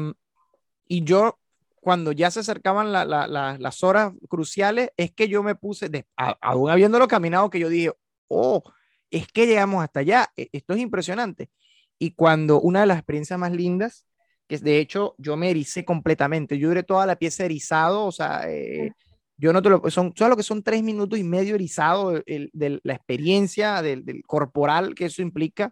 y 0.87 1.03
yo 1.03 1.39
cuando 1.85 2.11
ya 2.11 2.31
se 2.31 2.39
acercaban 2.39 2.91
las 2.91 3.83
horas 3.83 4.11
cruciales, 4.27 4.89
es 4.97 5.11
que 5.11 5.27
yo 5.27 5.43
me 5.43 5.53
puse, 5.53 5.87
de, 5.87 6.07
aún 6.15 6.71
habiéndolo 6.71 7.07
caminado, 7.07 7.51
que 7.51 7.59
yo 7.59 7.69
dije, 7.69 7.91
oh, 8.27 8.63
es 9.11 9.27
que 9.27 9.45
llegamos 9.45 9.83
hasta 9.83 9.99
allá, 9.99 10.27
e, 10.35 10.49
esto 10.51 10.73
es 10.73 10.79
impresionante. 10.79 11.51
Y 11.99 12.15
cuando 12.15 12.59
una 12.59 12.79
de 12.79 12.87
las 12.87 12.97
experiencias 12.97 13.37
más 13.37 13.51
lindas, 13.51 14.07
que 14.47 14.57
de 14.57 14.79
hecho 14.79 15.13
yo 15.19 15.37
me 15.37 15.51
ericé 15.51 15.85
completamente, 15.85 16.57
yo 16.57 16.69
duré 16.69 16.81
toda 16.81 17.05
la 17.05 17.17
pieza 17.17 17.45
erizado, 17.45 18.05
o 18.07 18.11
sea, 18.11 18.49
eh, 18.49 18.93
yo 19.37 19.53
no 19.53 19.61
te 19.61 19.69
lo, 19.69 19.87
son, 19.91 20.11
solo 20.15 20.35
que 20.35 20.41
son 20.41 20.63
tres 20.63 20.81
minutos 20.81 21.19
y 21.19 21.23
medio 21.23 21.53
erizado 21.53 22.13
de 22.13 22.79
la 22.81 22.93
experiencia 22.95 23.83
del, 23.83 24.23
corporal 24.25 24.95
que 24.95 25.05
eso 25.05 25.21
implica 25.21 25.71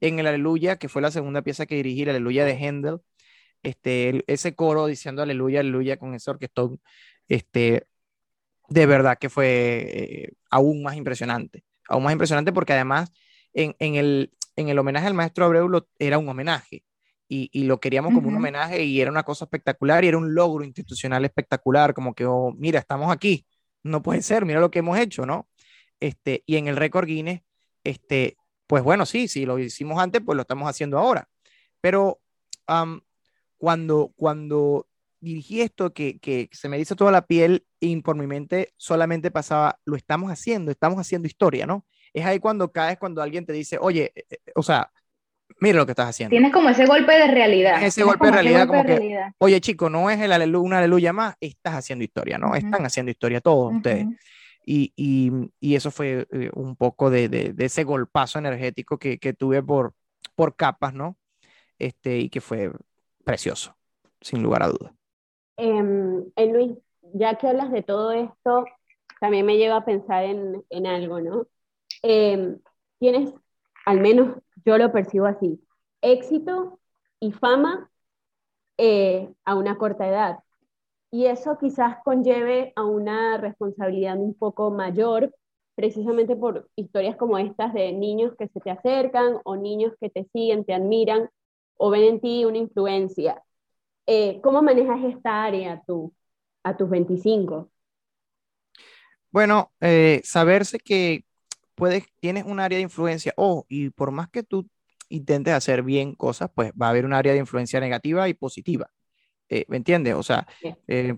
en 0.00 0.18
el 0.18 0.26
Aleluya, 0.26 0.78
que 0.78 0.88
fue 0.88 1.00
la 1.00 1.12
segunda 1.12 1.42
pieza 1.42 1.64
que 1.64 1.76
dirigí, 1.76 2.02
el 2.02 2.08
Aleluya 2.08 2.44
de 2.44 2.54
Händel 2.54 2.98
este, 3.64 4.22
ese 4.32 4.54
coro 4.54 4.86
diciendo 4.86 5.22
aleluya, 5.22 5.60
aleluya 5.60 5.96
con 5.96 6.14
ese 6.14 6.30
orquestón, 6.30 6.80
este, 7.28 7.86
de 8.68 8.86
verdad 8.86 9.18
que 9.18 9.28
fue 9.28 9.46
eh, 9.88 10.32
aún 10.50 10.82
más 10.82 10.96
impresionante, 10.96 11.64
aún 11.88 12.04
más 12.04 12.12
impresionante 12.12 12.52
porque 12.52 12.74
además 12.74 13.10
en, 13.52 13.74
en, 13.78 13.96
el, 13.96 14.32
en 14.56 14.68
el 14.68 14.78
homenaje 14.78 15.06
al 15.06 15.14
maestro 15.14 15.46
Abreu 15.46 15.86
era 15.98 16.18
un 16.18 16.28
homenaje 16.28 16.84
y, 17.28 17.50
y 17.52 17.64
lo 17.64 17.80
queríamos 17.80 18.12
como 18.12 18.28
un 18.28 18.36
homenaje 18.36 18.84
y 18.84 19.00
era 19.00 19.10
una 19.10 19.22
cosa 19.22 19.46
espectacular 19.46 20.04
y 20.04 20.08
era 20.08 20.18
un 20.18 20.34
logro 20.34 20.64
institucional 20.64 21.24
espectacular, 21.24 21.94
como 21.94 22.14
que, 22.14 22.26
oh, 22.26 22.52
mira, 22.56 22.78
estamos 22.78 23.10
aquí, 23.10 23.46
no 23.82 24.02
puede 24.02 24.22
ser, 24.22 24.44
mira 24.44 24.60
lo 24.60 24.70
que 24.70 24.80
hemos 24.80 24.98
hecho, 24.98 25.24
¿no? 25.26 25.48
Este, 26.00 26.42
y 26.46 26.56
en 26.56 26.68
el 26.68 26.76
récord 26.76 27.06
Guinness, 27.06 27.40
este, 27.82 28.36
pues 28.66 28.82
bueno, 28.82 29.06
sí, 29.06 29.26
sí, 29.28 29.46
lo 29.46 29.58
hicimos 29.58 29.98
antes, 29.98 30.22
pues 30.24 30.36
lo 30.36 30.42
estamos 30.42 30.68
haciendo 30.68 30.98
ahora. 30.98 31.28
Pero 31.80 32.20
cuando, 33.64 34.12
cuando 34.14 34.86
dirigí 35.20 35.62
esto, 35.62 35.94
que, 35.94 36.18
que 36.18 36.50
se 36.52 36.68
me 36.68 36.76
dice 36.76 36.94
toda 36.94 37.10
la 37.10 37.26
piel 37.26 37.64
y 37.80 37.98
por 38.02 38.14
mi 38.14 38.26
mente 38.26 38.74
solamente 38.76 39.30
pasaba, 39.30 39.78
lo 39.86 39.96
estamos 39.96 40.30
haciendo, 40.30 40.70
estamos 40.70 40.98
haciendo 41.00 41.26
historia, 41.26 41.64
¿no? 41.64 41.86
Es 42.12 42.26
ahí 42.26 42.40
cuando 42.40 42.70
caes, 42.70 42.98
cuando 42.98 43.22
alguien 43.22 43.46
te 43.46 43.54
dice, 43.54 43.78
oye, 43.80 44.12
eh, 44.14 44.24
eh, 44.28 44.36
o 44.54 44.62
sea, 44.62 44.90
mira 45.60 45.78
lo 45.78 45.86
que 45.86 45.92
estás 45.92 46.10
haciendo. 46.10 46.28
Tienes 46.28 46.52
como 46.52 46.68
ese 46.68 46.84
golpe 46.84 47.14
de 47.14 47.26
realidad. 47.26 47.82
Ese 47.82 48.02
golpe 48.02 48.26
de 48.26 48.32
realidad, 48.32 48.66
como 48.66 48.84
que, 48.84 49.18
oye, 49.38 49.58
chico, 49.62 49.88
no 49.88 50.10
es 50.10 50.20
el 50.20 50.30
aleluya, 50.30 50.66
una 50.66 50.78
aleluya 50.80 51.14
más, 51.14 51.34
estás 51.40 51.72
haciendo 51.72 52.04
historia, 52.04 52.36
¿no? 52.36 52.54
Están 52.54 52.84
haciendo 52.84 53.10
historia 53.10 53.40
todos 53.40 53.76
ustedes. 53.76 54.06
Y, 54.66 54.92
y, 54.94 55.32
y, 55.58 55.74
eso 55.74 55.90
fue 55.90 56.26
eh, 56.32 56.50
un 56.52 56.76
poco 56.76 57.08
de, 57.08 57.30
de, 57.30 57.54
de, 57.54 57.64
ese 57.64 57.84
golpazo 57.84 58.38
energético 58.38 58.98
que, 58.98 59.18
que 59.18 59.32
tuve 59.32 59.62
por, 59.62 59.94
por 60.34 60.54
capas, 60.54 60.92
¿no? 60.92 61.16
Este, 61.78 62.18
y 62.18 62.28
que 62.28 62.42
fue 62.42 62.70
precioso, 63.24 63.74
sin 64.20 64.42
lugar 64.42 64.62
a 64.62 64.68
dudas. 64.68 64.92
Eh, 65.56 66.52
Luis, 66.52 66.78
ya 67.14 67.36
que 67.36 67.48
hablas 67.48 67.70
de 67.70 67.82
todo 67.82 68.12
esto, 68.12 68.64
también 69.20 69.46
me 69.46 69.56
lleva 69.56 69.76
a 69.76 69.84
pensar 69.84 70.24
en, 70.24 70.64
en 70.70 70.86
algo, 70.86 71.20
¿no? 71.20 71.46
Eh, 72.02 72.56
tienes, 72.98 73.32
al 73.86 74.00
menos 74.00 74.36
yo 74.64 74.78
lo 74.78 74.92
percibo 74.92 75.26
así, 75.26 75.60
éxito 76.02 76.78
y 77.20 77.32
fama 77.32 77.90
eh, 78.78 79.32
a 79.44 79.54
una 79.54 79.78
corta 79.78 80.08
edad. 80.08 80.38
Y 81.10 81.26
eso 81.26 81.56
quizás 81.58 81.98
conlleve 82.04 82.72
a 82.76 82.84
una 82.84 83.38
responsabilidad 83.38 84.18
un 84.18 84.34
poco 84.34 84.70
mayor, 84.70 85.32
precisamente 85.76 86.34
por 86.36 86.68
historias 86.76 87.16
como 87.16 87.38
estas 87.38 87.72
de 87.72 87.92
niños 87.92 88.34
que 88.36 88.48
se 88.48 88.60
te 88.60 88.70
acercan 88.70 89.38
o 89.44 89.56
niños 89.56 89.92
que 90.00 90.10
te 90.10 90.24
siguen, 90.32 90.64
te 90.64 90.74
admiran 90.74 91.30
o 91.76 91.90
ven 91.90 92.02
en 92.04 92.20
ti 92.20 92.44
una 92.44 92.58
influencia. 92.58 93.42
Eh, 94.06 94.40
¿Cómo 94.42 94.62
manejas 94.62 95.02
esta 95.04 95.44
área 95.44 95.82
tú 95.86 96.12
a 96.62 96.76
tus 96.76 96.88
25? 96.88 97.70
Bueno, 99.30 99.72
eh, 99.80 100.20
saberse 100.24 100.78
que 100.78 101.24
puedes, 101.74 102.04
tienes 102.20 102.44
un 102.44 102.60
área 102.60 102.76
de 102.76 102.82
influencia, 102.82 103.32
oh, 103.36 103.64
y 103.68 103.90
por 103.90 104.10
más 104.10 104.28
que 104.28 104.42
tú 104.42 104.68
intentes 105.08 105.54
hacer 105.54 105.82
bien 105.82 106.14
cosas, 106.14 106.50
pues 106.54 106.72
va 106.80 106.86
a 106.86 106.90
haber 106.90 107.04
un 107.04 107.12
área 107.12 107.32
de 107.32 107.38
influencia 107.38 107.80
negativa 107.80 108.28
y 108.28 108.34
positiva. 108.34 108.90
Eh, 109.48 109.64
¿Me 109.68 109.76
entiendes? 109.76 110.14
O 110.14 110.22
sea, 110.22 110.46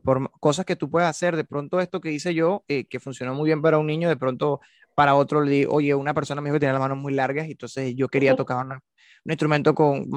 por 0.02 0.30
cosas 0.40 0.64
que 0.64 0.76
tú 0.76 0.90
puedes 0.90 1.08
hacer, 1.08 1.36
de 1.36 1.44
pronto 1.44 1.80
esto 1.80 2.00
que 2.00 2.10
hice 2.10 2.34
yo, 2.34 2.64
que 2.66 3.00
funcionó 3.00 3.34
muy 3.34 3.46
bien 3.46 3.62
para 3.62 3.78
un 3.78 3.86
niño, 3.86 4.08
de 4.08 4.16
pronto 4.16 4.60
para 4.94 5.14
otro 5.14 5.42
le 5.42 5.50
digo, 5.50 5.74
oye, 5.74 5.94
una 5.94 6.14
persona 6.14 6.40
me 6.40 6.48
dijo 6.48 6.54
que 6.54 6.60
tenía 6.60 6.72
las 6.72 6.80
manos 6.80 6.98
muy 6.98 7.12
largas, 7.12 7.46
y 7.48 7.52
entonces 7.52 7.94
yo 7.94 8.08
quería 8.08 8.34
tocar 8.34 8.64
una, 8.64 8.82
un 9.26 9.32
instrumento 9.32 9.74
con, 9.74 10.08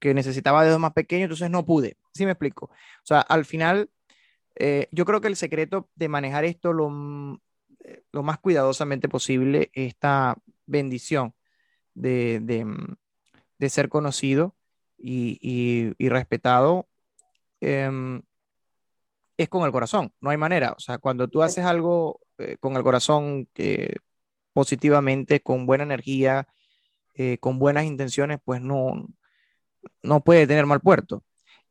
que 0.00 0.14
necesitaba 0.14 0.64
dedos 0.64 0.80
más 0.80 0.94
pequeños, 0.94 1.24
entonces 1.24 1.50
no 1.50 1.66
pude. 1.66 1.98
¿Sí 2.14 2.24
me 2.24 2.32
explico? 2.32 2.70
O 2.70 3.06
sea, 3.06 3.20
al 3.20 3.44
final, 3.44 3.90
eh, 4.54 4.88
yo 4.90 5.04
creo 5.04 5.20
que 5.20 5.28
el 5.28 5.36
secreto 5.36 5.90
de 5.94 6.08
manejar 6.08 6.46
esto 6.46 6.72
lo, 6.72 6.90
eh, 7.80 8.04
lo 8.10 8.22
más 8.22 8.38
cuidadosamente 8.38 9.06
posible, 9.06 9.70
esta 9.74 10.38
bendición 10.64 11.34
de, 11.92 12.40
de, 12.40 12.64
mm, 12.64 12.94
de 13.58 13.68
ser 13.68 13.90
conocido 13.90 14.56
y, 14.96 15.38
y, 15.98 16.08
respetado, 16.08 16.88
em, 17.60 18.22
es 19.36 19.50
con 19.50 19.66
el 19.66 19.72
corazón, 19.72 20.10
no 20.22 20.30
hay 20.30 20.38
manera. 20.38 20.72
O 20.72 20.80
sea, 20.80 20.96
cuando 20.96 21.28
tú 21.28 21.42
haces 21.42 21.66
algo 21.66 22.20
eh, 22.38 22.56
con 22.58 22.76
el 22.76 22.82
corazón 22.82 23.46
positivamente, 24.54 25.40
con 25.40 25.66
buena 25.66 25.84
energía, 25.84 26.48
eh, 27.14 27.38
con 27.38 27.58
buenas 27.58 27.84
intenciones, 27.84 28.38
pues 28.44 28.60
no, 28.60 29.06
no 30.02 30.20
puede 30.22 30.46
tener 30.46 30.66
mal 30.66 30.80
puerto. 30.80 31.22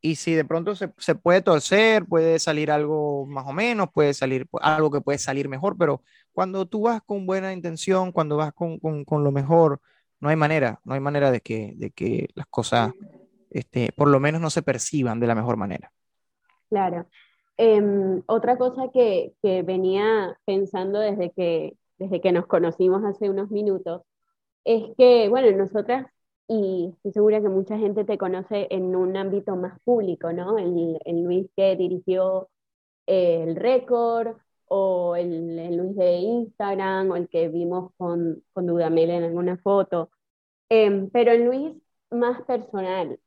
Y 0.01 0.15
si 0.15 0.33
de 0.33 0.43
pronto 0.43 0.75
se, 0.75 0.91
se, 0.97 1.15
puede 1.15 1.41
torcer, 1.41 2.05
puede 2.05 2.37
salir 2.39 2.71
algo 2.71 3.25
más 3.25 3.47
o 3.47 3.53
menos, 3.53 3.89
puede 3.93 4.13
salir 4.13 4.47
algo 4.61 4.91
que 4.91 4.99
puede 5.01 5.17
salir 5.17 5.47
mejor, 5.47 5.77
pero 5.77 6.01
cuando 6.33 6.65
tú 6.65 6.81
vas 6.83 7.01
con 7.05 7.25
buena 7.25 7.53
intención, 7.53 8.11
cuando 8.11 8.35
vas 8.35 8.51
con, 8.53 8.79
con, 8.79 9.05
con 9.05 9.23
lo 9.23 9.31
mejor, 9.31 9.79
no 10.19 10.29
hay 10.29 10.35
manera, 10.35 10.79
no 10.83 10.93
hay 10.93 10.99
manera 10.99 11.31
de 11.31 11.41
que, 11.41 11.73
de 11.75 11.91
que 11.91 12.29
las 12.35 12.47
cosas, 12.47 12.91
este, 13.49 13.91
por 13.95 14.09
lo 14.09 14.19
menos 14.19 14.41
no 14.41 14.49
se 14.49 14.61
perciban 14.61 15.19
de 15.19 15.27
la 15.27 15.35
mejor 15.35 15.57
manera. 15.57 15.91
Claro. 16.69 17.07
Eh, 17.57 18.21
otra 18.25 18.57
cosa 18.57 18.89
que, 18.93 19.33
que, 19.41 19.61
venía 19.61 20.37
pensando 20.45 20.99
desde 20.99 21.31
que, 21.31 21.77
desde 21.97 22.19
que 22.19 22.31
nos 22.31 22.47
conocimos 22.47 23.03
hace 23.03 23.29
unos 23.29 23.51
minutos 23.51 24.01
es 24.65 24.95
que, 24.97 25.29
bueno, 25.29 25.55
nosotras, 25.57 26.07
y 26.47 26.91
estoy 26.97 27.11
segura 27.13 27.41
que 27.41 27.49
mucha 27.49 27.77
gente 27.77 28.05
te 28.05 28.17
conoce 28.17 28.67
en 28.71 28.95
un 28.95 29.15
ámbito 29.17 29.55
más 29.55 29.79
público, 29.83 30.31
¿no? 30.33 30.57
El, 30.57 30.99
el 31.05 31.23
Luis 31.23 31.47
que 31.55 31.75
dirigió 31.75 32.49
eh, 33.07 33.43
el 33.43 33.55
récord, 33.55 34.37
o 34.67 35.15
el, 35.15 35.59
el, 35.59 35.77
Luis 35.77 35.95
de 35.95 36.15
Instagram, 36.17 37.11
o 37.11 37.15
el 37.15 37.29
que 37.29 37.49
vimos 37.49 37.91
con, 37.97 38.43
con 38.53 38.67
Dudamel 38.67 39.09
en 39.11 39.23
alguna 39.23 39.57
foto. 39.57 40.09
Eh, 40.69 41.09
pero 41.13 41.35
Luis 41.37 41.73
más 42.11 42.41
personal, 42.43 43.19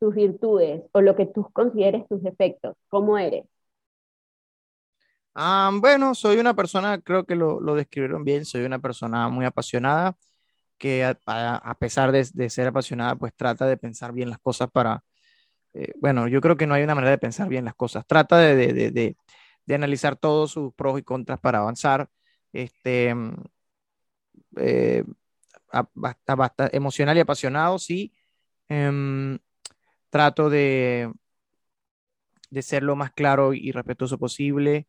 sus 0.00 0.14
virtudes, 0.14 0.84
o 0.92 1.00
lo 1.00 1.16
que 1.16 1.26
tú 1.26 1.48
consideres 1.52 2.08
tus 2.08 2.22
defectos, 2.22 2.76
¿cómo 2.88 3.18
eres? 3.18 3.46
Ah, 5.34 5.70
bueno, 5.80 6.14
soy 6.14 6.38
una 6.38 6.54
persona, 6.54 7.00
creo 7.00 7.24
que 7.24 7.36
lo, 7.36 7.60
lo 7.60 7.74
describieron 7.74 8.24
bien, 8.24 8.44
soy 8.44 8.64
una 8.64 8.80
persona 8.80 9.28
muy 9.28 9.44
apasionada 9.44 10.16
que 10.80 11.04
a, 11.04 11.74
pesar 11.78 12.12
de, 12.12 12.50
ser 12.50 12.68
apasionada, 12.68 13.16
pues 13.16 13.34
trata 13.36 13.66
de 13.66 13.76
pensar 13.76 14.12
bien 14.12 14.30
las 14.30 14.40
cosas 14.40 14.70
para, 14.72 15.04
eh, 15.74 15.92
bueno, 16.00 16.28
yo 16.28 16.40
creo 16.40 16.56
que 16.56 16.66
no 16.66 16.74
hay 16.74 16.82
una 16.84 16.94
manera 16.96 17.12
de 17.12 17.18
pensar 17.18 17.48
bien 17.48 17.66
las 17.66 17.74
cosas, 17.76 18.06
trata 18.06 18.38
de, 18.38 18.72
de, 18.72 19.16
de 19.70 19.74
analizar 19.74 20.16
todos 20.16 20.52
sus 20.52 20.74
pros 20.74 20.98
y 20.98 21.02
contras 21.02 21.40
para 21.40 21.58
avanzar. 21.60 22.08
Este, 22.52 23.14
mm, 23.14 23.34
eh, 24.56 25.04
emocional 26.72 27.16
y 27.16 27.20
apasionado, 27.20 27.78
sí. 27.78 28.12
Em, 28.68 29.38
trato 30.10 30.50
de, 30.50 31.12
de 32.50 32.62
ser 32.62 32.82
lo 32.82 32.96
más 32.96 33.12
claro 33.12 33.54
y 33.54 33.72
respetuoso 33.72 34.18
posible. 34.18 34.88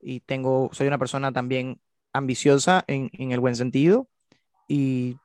Y 0.00 0.20
tengo, 0.20 0.70
soy 0.72 0.88
una 0.88 0.98
persona 0.98 1.32
también 1.32 1.80
ambiciosa 2.12 2.84
en, 2.88 3.10
en 3.14 3.32
el 3.32 3.40
buen 3.40 3.56
sentido. 3.56 4.08
Y 4.68 5.16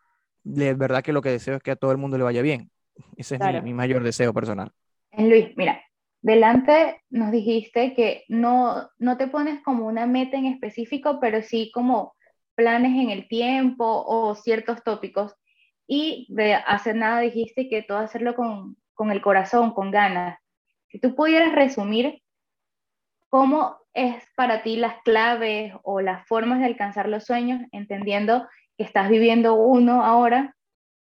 de 0.43 0.73
verdad 0.73 1.04
que 1.04 1.13
lo 1.13 1.21
que 1.21 1.30
deseo 1.30 1.56
es 1.56 1.63
que 1.63 1.71
a 1.71 1.75
todo 1.75 1.91
el 1.91 1.97
mundo 1.97 2.17
le 2.17 2.23
vaya 2.23 2.41
bien. 2.41 2.71
Ese 3.15 3.36
es 3.36 3.63
mi, 3.63 3.73
mayor 3.73 4.04
deseo 4.04 4.34
personal. 4.34 4.71
Luis, 5.17 5.56
mira, 5.56 5.82
delante 6.21 7.02
nos 7.10 7.32
dijiste 7.32 7.93
que 7.93 8.25
no, 8.28 8.89
no 8.97 9.17
te 9.17 9.28
pones 9.28 9.62
como 9.63 9.86
una 9.88 10.06
meta 10.06 10.38
en 10.38 10.45
específico, 10.45 11.19
pero 11.19 11.41
sí 11.41 11.71
como 11.73 12.15
planes 12.56 12.91
en 12.91 13.10
el 13.10 13.28
tiempo 13.28 14.04
o 14.06 14.36
ciertos 14.36 14.84
tópicos. 14.84 15.34
Y 15.88 16.28
de 16.30 16.54
hacer 16.54 16.95
nada 16.95 17.21
dijiste 17.21 17.67
que 17.69 17.82
todo 17.82 17.97
hacerlo 17.97 18.36
con, 18.36 18.78
con 18.93 19.12
el 19.12 19.21
corazón, 19.21 19.73
con 19.73 19.91
ganas. 19.91 20.39
Si 20.88 20.99
tú 20.99 21.15
pudieras 21.15 21.54
resumir 21.54 22.21
cómo 23.30 23.78
es 23.93 24.23
para 24.36 24.63
ti 24.63 24.75
las 24.75 25.02
claves 25.04 25.73
o 25.84 26.02
las 26.02 26.28
formas 26.28 26.60
de 26.60 26.65
alcanzar 26.65 27.08
los 27.08 27.25
sueños, 27.25 27.62
entendiendo 27.71 28.47
que 28.80 28.86
estás 28.86 29.10
viviendo 29.10 29.56
uno 29.56 30.06
ahora, 30.06 30.56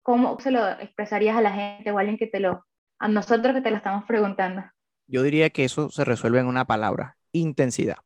¿cómo 0.02 0.40
se 0.40 0.50
lo 0.50 0.66
expresarías 0.66 1.36
a 1.36 1.42
la 1.42 1.52
gente 1.52 1.90
o 1.90 1.98
a 1.98 2.00
alguien 2.00 2.16
que 2.16 2.26
te 2.26 2.40
lo, 2.40 2.64
a 2.98 3.06
nosotros 3.06 3.54
que 3.54 3.60
te 3.60 3.70
lo 3.70 3.76
estamos 3.76 4.04
preguntando? 4.06 4.62
Yo 5.06 5.22
diría 5.22 5.50
que 5.50 5.64
eso 5.64 5.90
se 5.90 6.06
resuelve 6.06 6.40
en 6.40 6.46
una 6.46 6.64
palabra, 6.64 7.18
intensidad. 7.32 7.98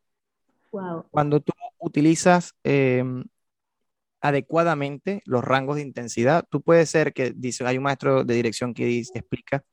Wow. 0.73 1.05
Cuando 1.09 1.39
tú 1.39 1.53
utilizas 1.79 2.53
em, 2.65 3.23
adecuadamente 4.19 5.21
los 5.23 5.41
rangos 5.41 5.77
de 5.77 5.83
intensidad. 5.83 6.43
Tú 6.49 6.61
puedes 6.61 6.89
ser 6.89 7.13
que 7.13 7.31
dice, 7.33 7.65
hay 7.65 7.77
un 7.77 7.83
maestro 7.83 8.25
de 8.25 8.33
dirección 8.33 8.73
que 8.73 8.85
dice, 8.85 9.19
explica 9.19 9.63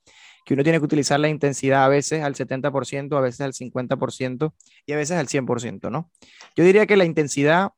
que 0.44 0.54
uno 0.54 0.62
tiene 0.62 0.78
que 0.78 0.84
utilizar 0.84 1.18
la 1.18 1.28
intensidad 1.28 1.84
a 1.84 1.88
veces 1.88 2.22
al 2.22 2.36
70%, 2.36 3.16
a 3.16 3.20
veces 3.20 3.40
al 3.40 3.52
50% 3.52 4.54
y 4.86 4.92
a 4.92 4.96
veces 4.96 5.16
al 5.16 5.26
100%, 5.26 5.90
¿no? 5.90 6.08
Yo 6.54 6.62
diría 6.62 6.86
que 6.86 6.96
la 6.96 7.04
intensidad 7.04 7.72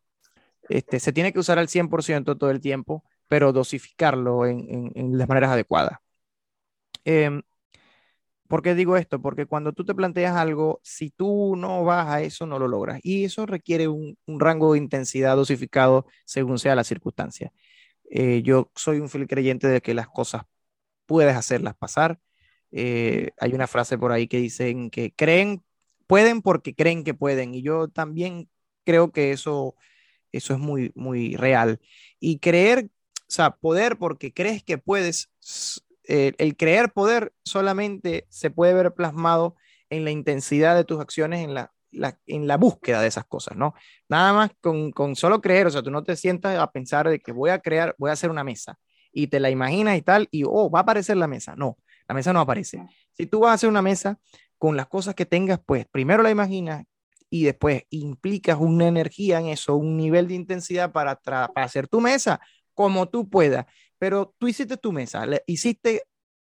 este, 0.69 1.01
se 1.01 1.13
tiene 1.13 1.33
que 1.33 1.39
usar 1.39 1.59
al 1.59 1.69
100% 1.69 2.37
todo 2.37 2.51
el 2.51 2.61
tiempo, 2.61 3.05
pero 3.29 3.53
dosificarlo 3.53 4.47
en, 4.47 4.93
en, 4.95 5.19
las 5.19 5.29
maneras 5.29 5.51
adecuadas. 5.51 5.99
Eh, 7.05 7.43
¿Por 8.49 8.63
qué 8.63 8.75
digo 8.75 8.97
esto? 8.97 9.21
Porque 9.21 9.47
cuando 9.47 9.73
tú 9.73 9.85
te 9.85 9.95
planteas 9.95 10.37
algo, 10.37 10.81
si 10.85 11.11
tú 11.11 11.57
no 11.57 11.83
vas 11.85 12.07
a 12.09 12.23
eso, 12.23 12.47
no 12.47 12.59
lo 12.59 12.69
logras. 12.69 13.01
Y 13.03 13.25
eso 13.25 13.47
requiere 13.47 13.89
un, 13.89 14.17
rango 14.27 14.73
de 14.73 14.79
intensidad 14.79 15.37
dosificado 15.37 16.07
según 16.25 16.59
sea 16.59 16.75
la 16.77 16.85
circunstancia. 16.85 17.53
Eh, 18.11 18.43
yo 18.45 18.71
soy 18.77 19.01
un 19.01 19.09
fiel 19.09 19.27
creyente 19.29 19.69
de 19.69 19.81
que 19.81 19.95
las 19.95 20.09
cosas 20.09 20.43
puedes 21.07 21.37
hacerlas 21.37 21.75
pasar. 21.77 22.21
Eh, 22.73 23.31
hay 23.39 23.55
una 23.55 23.67
frase 23.67 23.99
por 23.99 24.13
ahí 24.13 24.29
que 24.29 24.39
dicen 24.39 24.91
que 24.91 25.13
creen, 25.15 25.65
pueden 26.07 26.43
porque 26.43 26.75
creen 26.75 27.05
que 27.05 27.15
pueden. 27.15 27.55
Y 27.55 27.63
yo 27.63 27.89
también 27.89 28.49
creo 28.85 29.13
que 29.13 29.33
eso, 29.33 29.77
eso 30.37 30.55
es 30.55 30.61
muy, 30.61 30.93
muy 30.95 31.37
real. 31.37 31.81
Y 32.21 32.39
creer, 32.39 32.91
o 33.21 33.31
sea, 33.31 33.51
poder 33.51 33.97
porque 33.99 34.33
crees 34.33 34.63
que 34.63 34.79
puedes 34.79 35.31
el 36.07 36.57
creer 36.57 36.93
poder 36.93 37.33
solamente 37.45 38.27
se 38.29 38.51
puede 38.51 38.75
ver 38.75 38.93
plasmado 38.93 39.57
en 39.91 40.05
la 40.05 40.11
intensidad 40.11 40.77
de 40.77 40.85
tus 40.85 41.01
acciones, 41.01 41.45
en 41.45 41.55
la, 41.55 41.73
en 42.27 42.47
la 42.47 42.57
búsqueda 42.57 43.01
de 43.01 43.09
esas 43.09 43.25
cosas, 43.25 43.57
¿no? 43.57 43.75
Nada 44.09 44.33
más 44.33 44.51
con, 44.61 44.91
con, 44.91 45.17
solo 45.17 45.41
creer, 45.41 45.67
o 45.67 45.71
sea, 45.71 45.83
tú 45.83 45.91
no 45.91 46.05
te 46.05 46.17
sientas 46.17 46.59
a 46.59 46.71
pensar 46.71 47.09
de 47.09 47.21
que 47.21 47.33
voy 47.33 47.51
a 47.51 47.61
crear, 47.61 47.95
voy 47.99 48.11
a 48.11 48.15
hacer 48.15 48.31
una 48.31 48.45
mesa 48.45 48.79
y 49.13 49.29
te 49.29 49.41
la 49.41 49.51
imaginas 49.51 49.97
y 49.97 50.03
tal, 50.03 50.29
y 50.31 50.45
oh, 50.45 50.71
va 50.71 50.81
a 50.81 50.83
aparecer 50.83 51.17
la 51.17 51.29
mesa. 51.29 51.55
No, 51.57 51.79
la 52.09 52.15
mesa 52.15 52.33
no 52.33 52.41
aparece. 52.41 52.85
Si 53.13 53.27
tú 53.27 53.41
vas 53.41 53.53
a 53.53 53.55
hacer 53.55 53.69
una 53.69 53.83
mesa 53.83 54.19
con 54.59 54.77
las 54.77 54.89
cosas 54.89 55.15
que 55.15 55.25
tengas, 55.25 55.61
pues 55.65 55.87
primero 55.87 56.23
la 56.23 56.31
imaginas 56.31 56.85
y 57.35 57.45
después 57.45 57.83
implicas 57.91 58.59
una 58.61 58.87
energía 58.87 59.41
en 59.41 59.47
eso, 59.47 59.77
un 59.77 59.97
nivel 59.97 60.29
de 60.29 60.35
intensidad 60.35 60.93
para, 60.93 61.17
para 61.17 61.49
hacer 61.55 61.89
tu 61.89 62.01
mesa 62.01 62.41
como 62.75 63.09
tú 63.09 63.29
puedas 63.29 63.67
pero 64.05 64.35
tú 64.37 64.49
hiciste 64.49 64.77
tu 64.77 64.93
mesa, 64.93 65.27
hiciste 65.47 66.03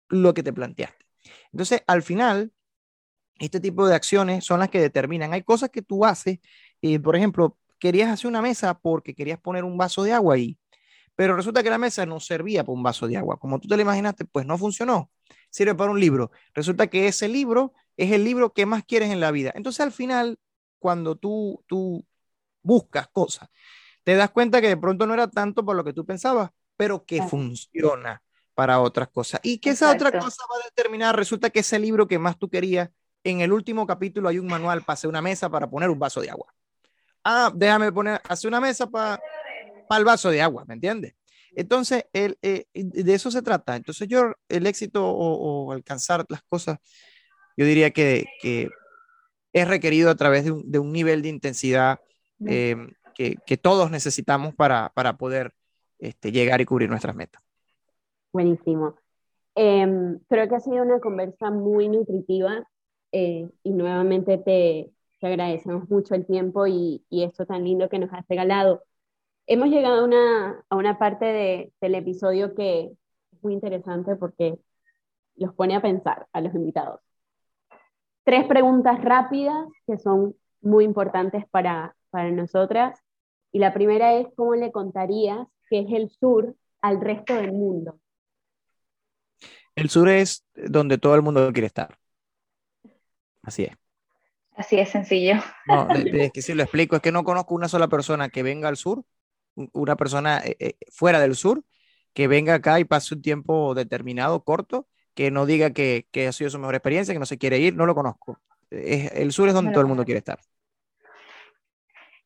lo 0.09 0.33
que 0.35 0.43
te 0.43 0.53
planteaste. 0.53 1.05
Entonces, 1.51 1.81
al 1.87 2.03
final, 2.03 2.51
este 3.39 3.59
tipo 3.59 3.87
de 3.87 3.95
acciones 3.95 4.45
son 4.45 4.59
las 4.59 4.69
que 4.69 4.79
determinan. 4.79 5.33
Hay 5.33 5.41
cosas 5.41 5.69
que 5.71 5.81
tú 5.81 6.05
haces, 6.05 6.39
y 6.81 6.99
por 6.99 7.15
ejemplo, 7.15 7.57
querías 7.79 8.11
hacer 8.11 8.27
una 8.27 8.43
mesa 8.43 8.79
porque 8.79 9.15
querías 9.15 9.39
poner 9.39 9.63
un 9.63 9.75
vaso 9.75 10.03
de 10.03 10.13
agua 10.13 10.35
ahí, 10.35 10.59
pero 11.15 11.35
resulta 11.35 11.63
que 11.63 11.71
la 11.71 11.79
mesa 11.79 12.05
no 12.05 12.19
servía 12.19 12.63
para 12.63 12.75
un 12.75 12.83
vaso 12.83 13.07
de 13.07 13.17
agua. 13.17 13.37
Como 13.39 13.59
tú 13.59 13.67
te 13.67 13.75
lo 13.75 13.81
imaginaste, 13.81 14.25
pues 14.25 14.45
no 14.45 14.55
funcionó. 14.57 15.09
Sirve 15.49 15.73
para 15.73 15.89
un 15.89 15.99
libro. 15.99 16.29
Resulta 16.53 16.87
que 16.87 17.07
ese 17.07 17.27
libro 17.27 17.73
es 17.95 18.11
el 18.11 18.23
libro 18.23 18.53
que 18.53 18.67
más 18.67 18.83
quieres 18.85 19.09
en 19.09 19.19
la 19.19 19.31
vida. 19.31 19.51
Entonces, 19.55 19.81
al 19.81 19.91
final, 19.91 20.37
cuando 20.79 21.15
tú, 21.15 21.63
tú 21.67 22.05
buscas 22.61 23.07
cosas, 23.09 23.49
te 24.03 24.15
das 24.15 24.29
cuenta 24.31 24.61
que 24.61 24.69
de 24.69 24.77
pronto 24.77 25.05
no 25.05 25.13
era 25.13 25.27
tanto 25.27 25.65
por 25.65 25.75
lo 25.75 25.83
que 25.83 25.93
tú 25.93 26.05
pensabas, 26.05 26.51
pero 26.75 27.03
que 27.05 27.21
funciona 27.23 28.21
para 28.53 28.79
otras 28.79 29.09
cosas. 29.09 29.39
Y 29.43 29.59
que 29.59 29.71
esa 29.71 29.91
otra 29.91 30.11
cosa 30.11 30.43
va 30.51 30.61
a 30.61 30.65
determinar, 30.65 31.15
resulta 31.15 31.49
que 31.49 31.59
ese 31.59 31.77
libro 31.77 32.07
que 32.07 32.17
más 32.17 32.37
tú 32.37 32.49
querías, 32.49 32.89
en 33.23 33.41
el 33.41 33.51
último 33.51 33.85
capítulo 33.85 34.29
hay 34.29 34.39
un 34.39 34.47
manual 34.47 34.81
para 34.81 34.93
hacer 34.93 35.09
una 35.09 35.21
mesa 35.21 35.49
para 35.49 35.69
poner 35.69 35.89
un 35.89 35.99
vaso 35.99 36.21
de 36.21 36.29
agua. 36.29 36.53
Ah, 37.23 37.51
déjame 37.53 37.91
poner, 37.91 38.21
hacer 38.27 38.47
una 38.47 38.61
mesa 38.61 38.89
para 38.89 39.19
el 39.91 40.05
vaso 40.05 40.29
de 40.29 40.41
agua, 40.41 40.63
¿me 40.65 40.75
entiendes? 40.75 41.15
Entonces, 41.57 42.05
el, 42.13 42.37
eh, 42.41 42.67
de 42.73 43.13
eso 43.13 43.31
se 43.31 43.41
trata. 43.41 43.75
Entonces, 43.75 44.07
yo, 44.07 44.33
el 44.47 44.67
éxito 44.67 45.05
o, 45.05 45.71
alcanzar 45.71 46.25
las 46.29 46.43
cosas, 46.43 46.77
yo 47.57 47.65
diría 47.65 47.91
que, 47.91 48.25
que, 48.41 48.69
es 49.61 49.67
requerido 49.67 50.09
a 50.09 50.15
través 50.15 50.45
de 50.45 50.51
un, 50.51 50.71
de 50.71 50.79
un 50.79 50.91
nivel 50.91 51.21
de 51.21 51.29
intensidad 51.29 51.99
eh, 52.45 52.75
que, 53.15 53.37
que, 53.45 53.57
todos 53.57 53.89
necesitamos 53.89 54.53
para, 54.53 54.91
para 54.93 55.17
poder 55.17 55.53
este, 55.99 56.31
llegar 56.31 56.61
y 56.61 56.65
cubrir 56.65 56.89
nuestras 56.89 57.15
metas. 57.15 57.41
Buenísimo. 58.31 58.95
Em, 59.55 60.19
creo 60.29 60.47
que 60.47 60.55
ha 60.55 60.59
sido 60.59 60.83
una 60.83 60.99
conversa 60.99 61.49
muy 61.49 61.89
nutritiva 61.89 62.67
eh, 63.11 63.49
y 63.63 63.71
nuevamente 63.71 64.37
te, 64.37 64.91
te, 65.19 65.27
agradecemos 65.27 65.89
mucho 65.89 66.13
el 66.13 66.27
tiempo 66.27 66.67
y, 66.67 67.03
y, 67.09 67.23
esto 67.23 67.45
tan 67.47 67.63
lindo 67.63 67.89
que 67.89 67.97
nos 67.97 68.13
has 68.13 68.27
regalado. 68.27 68.83
Hemos 69.47 69.69
llegado 69.69 70.01
a 70.01 70.03
una, 70.03 70.63
a 70.69 70.75
una 70.75 70.99
parte 70.99 71.25
de, 71.25 71.73
del 71.81 71.95
episodio 71.95 72.53
que 72.53 72.91
es 73.31 73.43
muy 73.43 73.53
interesante 73.53 74.15
porque 74.15 74.59
los 75.35 75.53
pone 75.55 75.75
a 75.75 75.81
pensar 75.81 76.27
a 76.33 76.41
los 76.41 76.53
invitados. 76.53 76.99
Tres 78.27 78.45
preguntas 78.45 79.01
rápidas 79.01 79.55
que 79.85 79.97
son 79.97 80.35
muy 80.59 80.83
importantes 80.83 81.45
para, 81.49 81.95
para 82.09 82.29
nosotras. 82.29 82.99
Y 83.53 83.59
la 83.59 83.73
primera 83.73 84.15
es, 84.15 84.27
¿cómo 84.35 84.53
le 84.53 84.73
contarías 84.73 85.47
que 85.69 85.79
es 85.79 85.85
el 85.93 86.09
sur, 86.09 86.53
al 86.81 86.99
resto 86.99 87.35
del 87.35 87.53
mundo? 87.53 88.01
El 89.75 89.89
sur 89.89 90.09
es 90.09 90.45
donde 90.53 90.97
todo 90.97 91.15
el 91.15 91.21
mundo 91.21 91.53
quiere 91.53 91.67
estar. 91.67 91.97
Así 93.43 93.63
es. 93.63 93.77
Así 94.57 94.77
es 94.77 94.89
sencillo. 94.89 95.35
No, 95.65 95.87
es 95.95 96.33
que 96.33 96.41
si 96.41 96.53
lo 96.53 96.63
explico, 96.63 96.97
es 96.97 97.01
que 97.01 97.13
no 97.13 97.23
conozco 97.23 97.55
una 97.55 97.69
sola 97.69 97.87
persona 97.87 98.27
que 98.27 98.43
venga 98.43 98.67
al 98.67 98.75
sur, 98.75 99.05
una 99.55 99.95
persona 99.95 100.39
eh, 100.39 100.57
eh, 100.59 100.73
fuera 100.91 101.21
del 101.21 101.37
sur, 101.37 101.63
que 102.11 102.27
venga 102.27 102.55
acá 102.55 102.77
y 102.81 102.83
pase 102.83 103.15
un 103.15 103.21
tiempo 103.21 103.73
determinado, 103.73 104.43
corto, 104.43 104.85
que 105.17 105.31
no 105.31 105.47
diga 105.47 105.71
que, 105.71 106.05
que 106.11 106.27
ha 106.27 106.31
sido 106.31 106.51
su 106.51 106.59
mejor 106.59 106.75
experiencia, 106.75 107.11
que 107.11 107.19
no 107.19 107.25
se 107.25 107.39
quiere 107.39 107.57
ir, 107.57 107.75
no 107.75 107.87
lo 107.87 107.95
conozco. 107.95 108.39
el 108.69 109.31
sur 109.31 109.47
es 109.47 109.55
donde 109.55 109.71
todo 109.71 109.81
el 109.81 109.87
mundo 109.87 110.05
quiere 110.05 110.19
estar. 110.19 110.39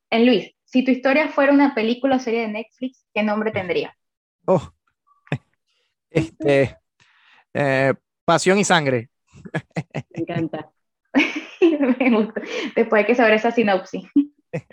En 0.10 0.26
Luis, 0.26 0.54
si 0.66 0.84
tu 0.84 0.92
historia 0.92 1.30
fuera 1.30 1.54
una 1.54 1.74
película 1.74 2.18
o 2.18 2.20
serie 2.20 2.42
de 2.42 2.50
Netflix, 2.50 3.08
¿qué 3.14 3.24
nombre 3.24 3.52
tendría? 3.52 3.96
Oh, 4.44 4.74
este, 6.10 6.78
eh, 7.54 7.94
Pasión 8.26 8.58
y 8.60 8.66
Sangre. 8.66 9.10
Me 9.94 10.24
encanta. 10.24 10.70
Me 11.62 12.12
gusta. 12.12 12.42
Después 12.76 13.00
hay 13.00 13.06
que 13.06 13.16
saber 13.16 13.36
esa 13.36 13.52
sinopsis. 13.52 14.04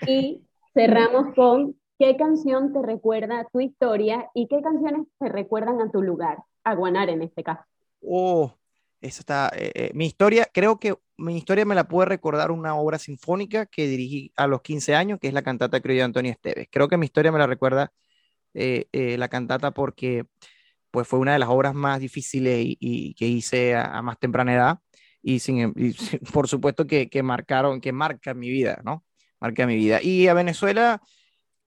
Y 0.08 0.42
cerramos 0.74 1.36
con 1.36 1.76
¿qué 2.00 2.16
canción 2.16 2.72
te 2.72 2.82
recuerda 2.82 3.38
a 3.38 3.44
tu 3.44 3.60
historia 3.60 4.28
y 4.34 4.48
qué 4.48 4.60
canciones 4.60 5.06
te 5.20 5.28
recuerdan 5.28 5.80
a 5.80 5.92
tu 5.92 6.02
lugar? 6.02 6.38
A 6.64 6.74
Guanar 6.74 7.10
en 7.10 7.22
este 7.22 7.44
caso. 7.44 7.62
Oh, 8.00 8.56
eso 9.00 9.20
está. 9.20 9.50
Eh, 9.54 9.72
eh, 9.74 9.90
mi 9.94 10.06
historia, 10.06 10.48
creo 10.52 10.78
que 10.78 10.96
mi 11.16 11.36
historia 11.36 11.64
me 11.64 11.74
la 11.74 11.88
puede 11.88 12.08
recordar 12.08 12.50
una 12.50 12.74
obra 12.76 12.98
sinfónica 12.98 13.66
que 13.66 13.86
dirigí 13.86 14.32
a 14.36 14.46
los 14.46 14.62
15 14.62 14.94
años, 14.94 15.18
que 15.20 15.28
es 15.28 15.34
la 15.34 15.42
cantata 15.42 15.80
criolla 15.80 16.02
de 16.02 16.04
Antonio 16.04 16.32
Esteves. 16.32 16.68
Creo 16.70 16.88
que 16.88 16.96
mi 16.96 17.06
historia 17.06 17.32
me 17.32 17.38
la 17.38 17.46
recuerda 17.46 17.92
eh, 18.54 19.16
la 19.18 19.28
cantata 19.28 19.72
porque 19.72 20.24
pues, 20.90 21.08
fue 21.08 21.18
una 21.20 21.32
de 21.34 21.38
las 21.40 21.48
obras 21.48 21.74
más 21.74 22.00
difíciles 22.00 22.58
y, 22.60 23.14
que 23.14 23.26
hice 23.26 23.76
a, 23.76 24.02
más 24.02 24.18
temprana 24.18 24.54
edad 24.54 24.78
y, 25.22 25.40
sin, 25.40 25.74
por 26.32 26.48
supuesto 26.48 26.86
que, 26.86 27.08
que, 27.08 27.22
marcaron, 27.22 27.80
que 27.80 27.92
marca 27.92 28.34
mi 28.34 28.50
vida, 28.50 28.80
¿no? 28.84 29.04
Marca 29.40 29.66
mi 29.66 29.76
vida. 29.76 30.02
Y 30.02 30.28
a 30.28 30.34
Venezuela, 30.34 31.02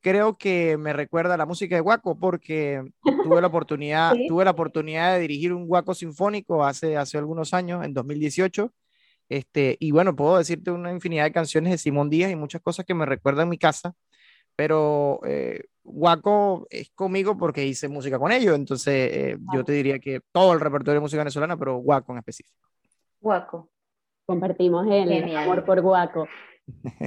creo 0.02 0.38
que 0.38 0.78
me 0.78 0.94
recuerda 0.94 1.36
a 1.36 1.38
la 1.38 1.46
música 1.46 1.76
de 1.76 1.82
Guaco 1.82 2.18
porque 2.18 2.84
tuve 3.24 3.42
la 3.42 3.48
oportunidad, 3.48 4.14
tuve 4.28 4.44
la 4.44 4.52
oportunidad 4.52 5.14
de 5.14 5.22
dirigir 5.22 5.54
un 5.54 5.68
Guaco 5.68 5.94
sinfónico 5.94 6.66
hace, 6.66 6.98
hace 6.98 7.18
algunos 7.18 7.54
años, 7.54 7.86
en 7.86 7.94
2018. 7.94 8.74
Este, 9.30 9.78
y 9.80 9.92
bueno, 9.92 10.14
puedo 10.16 10.38
decirte 10.38 10.72
una 10.72 10.92
infinidad 10.92 11.24
de 11.24 11.32
canciones 11.32 11.72
de 11.72 11.78
Simón 11.78 12.10
Díaz 12.10 12.32
y 12.32 12.36
muchas 12.36 12.62
cosas 12.62 12.86
que 12.86 12.94
me 12.94 13.06
recuerdan 13.06 13.48
mi 13.48 13.58
casa, 13.58 13.94
pero 14.58 15.22
eh, 15.26 15.64
Guaco 15.84 16.68
es 16.70 16.92
conmigo 16.92 17.38
porque 17.38 17.66
hice 17.66 17.88
música 17.88 18.20
con 18.20 18.34
ellos, 18.34 18.56
entonces 18.56 18.94
eh, 18.94 19.38
yo 19.54 19.64
te 19.64 19.72
diría 19.72 20.00
que 20.00 20.20
todo 20.34 20.52
el 20.52 20.60
repertorio 20.60 20.96
de 20.96 21.00
música 21.00 21.22
venezolana, 21.22 21.56
pero 21.56 21.78
Guaco 21.78 22.12
en 22.12 22.18
específico. 22.18 22.68
Guaco. 23.22 23.70
Compartimos 24.26 24.86
el 24.90 25.36
amor 25.36 25.64
por 25.64 25.82
Guaco. 25.82 26.28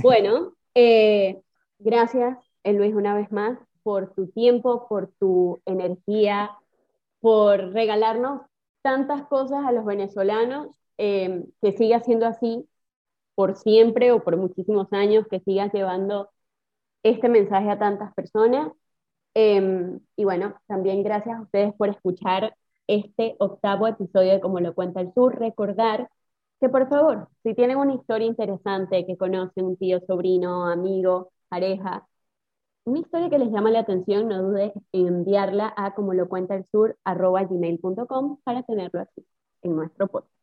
Bueno, 0.03 0.55
eh, 0.75 1.41
gracias, 1.79 2.39
Luis, 2.73 2.95
una 2.95 3.15
vez 3.15 3.31
más, 3.33 3.59
por 3.83 4.15
tu 4.15 4.29
tiempo, 4.29 4.87
por 4.89 5.09
tu 5.19 5.61
energía, 5.67 6.51
por 7.21 7.73
regalarnos 7.73 8.43
tantas 8.83 9.25
cosas 9.29 9.65
a 9.67 9.73
los 9.73 9.85
venezolanos, 9.85 10.69
eh, 10.99 11.45
que 11.63 11.73
siga 11.73 12.01
siendo 12.01 12.27
así 12.27 12.69
por 13.35 13.57
siempre 13.57 14.13
o 14.13 14.23
por 14.25 14.37
muchísimos 14.37 14.89
años, 14.93 15.27
que 15.31 15.41
sigas 15.41 15.73
llevando 15.73 16.31
este 17.03 17.29
mensaje 17.29 17.71
a 17.71 17.79
tantas 17.79 18.15
personas. 18.15 18.73
Em, 19.35 20.01
y 20.17 20.25
bueno, 20.25 20.55
también 20.67 21.03
gracias 21.03 21.39
a 21.39 21.43
ustedes 21.43 21.75
por 21.75 21.89
escuchar 21.91 22.57
este 22.87 23.37
octavo 23.39 23.87
episodio 23.89 24.33
de 24.33 24.41
Como 24.41 24.61
lo 24.61 24.75
cuenta 24.75 25.01
el 25.01 25.13
sur. 25.15 25.39
Recordar 25.39 26.11
que 26.61 26.69
por 26.69 26.89
favor, 26.89 27.29
si 27.43 27.55
tienen 27.55 27.79
una 27.79 27.95
historia 27.95 28.27
interesante 28.27 29.07
que 29.07 29.17
conocen, 29.17 29.67
un 29.67 29.77
tío, 29.77 30.01
sobrino, 30.07 30.67
amigo, 30.69 31.33
pareja, 31.49 32.07
una 32.85 33.01
historia 33.01 33.31
que 33.31 33.39
les 33.39 33.51
llama 33.51 33.71
la 33.71 33.81
atención, 33.81 34.29
no 34.29 34.43
dudes 34.43 34.73
en 34.93 35.09
enviarla 35.09 35.73
a 35.77 35.95
como 35.95 36.13
lo 36.15 36.29
cuenta 36.29 36.55
el 36.55 36.67
sur 36.71 36.97
arroba 37.05 37.45
gmail.com 37.45 38.39
para 38.45 38.63
tenerlo 38.63 39.01
aquí 39.01 39.25
en 39.63 39.77
nuestro 39.77 40.09
podcast. 40.09 40.35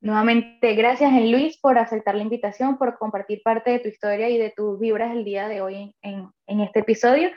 Nuevamente, 0.00 0.74
gracias 0.74 1.12
Luis 1.22 1.58
por 1.58 1.78
aceptar 1.78 2.14
la 2.14 2.22
invitación, 2.22 2.78
por 2.78 2.98
compartir 2.98 3.40
parte 3.42 3.72
de 3.72 3.78
tu 3.80 3.88
historia 3.88 4.28
y 4.28 4.38
de 4.38 4.52
tus 4.56 4.78
vibras 4.78 5.12
el 5.12 5.24
día 5.24 5.48
de 5.48 5.60
hoy 5.60 5.94
en, 6.02 6.30
en 6.46 6.60
este 6.60 6.80
episodio 6.80 7.30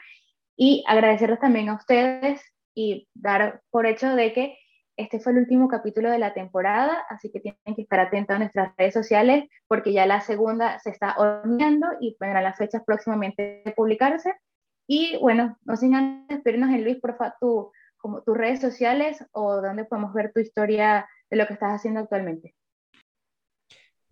y 0.56 0.84
agradecerles 0.88 1.39
también 1.39 1.70
a 1.70 1.76
ustedes 1.76 2.41
y 2.76 3.08
dar 3.16 3.62
por 3.72 3.86
hecho 3.86 4.16
de 4.16 4.34
que 4.34 4.58
este 5.00 5.22
fue 5.22 5.32
el 5.32 5.38
último 5.38 5.70
capítulo 5.70 6.12
de 6.12 6.20
la 6.20 6.34
temporada, 6.34 7.06
así 7.08 7.32
que 7.32 7.39
tienen 7.39 7.74
que 7.74 7.84
estar 7.84 8.02
atentos 8.02 8.36
a 8.36 8.39
nuestras 8.39 8.76
redes 8.78 8.93
sociales 8.93 9.45
porque 9.66 9.93
ya 9.93 10.06
la 10.06 10.20
segunda 10.20 10.78
se 10.80 10.89
está 10.89 11.16
horneando 11.18 11.88
y 12.02 12.18
vendrán 12.20 12.43
las 12.43 12.58
fechas 12.58 12.84
próximamente 12.86 13.62
de 13.64 13.72
publicarse. 13.72 14.34
Y 14.88 15.18
bueno, 15.22 15.58
no 15.64 15.78
sin 15.78 15.95
antes 15.95 16.36
despedirnos 16.36 16.72
en 16.72 16.84
Luis, 16.84 16.97
por 17.00 17.16
favor, 17.16 17.72
tus 18.26 18.38
redes 18.38 18.60
sociales 18.60 19.24
o 19.32 19.62
dónde 19.62 19.86
podemos 19.86 20.14
ver 20.14 20.34
tu 20.34 20.41
historia 20.41 21.08
de 21.30 21.38
lo 21.38 21.47
que 21.47 21.54
estás 21.54 21.76
haciendo 21.76 22.02
actualmente. 22.02 22.54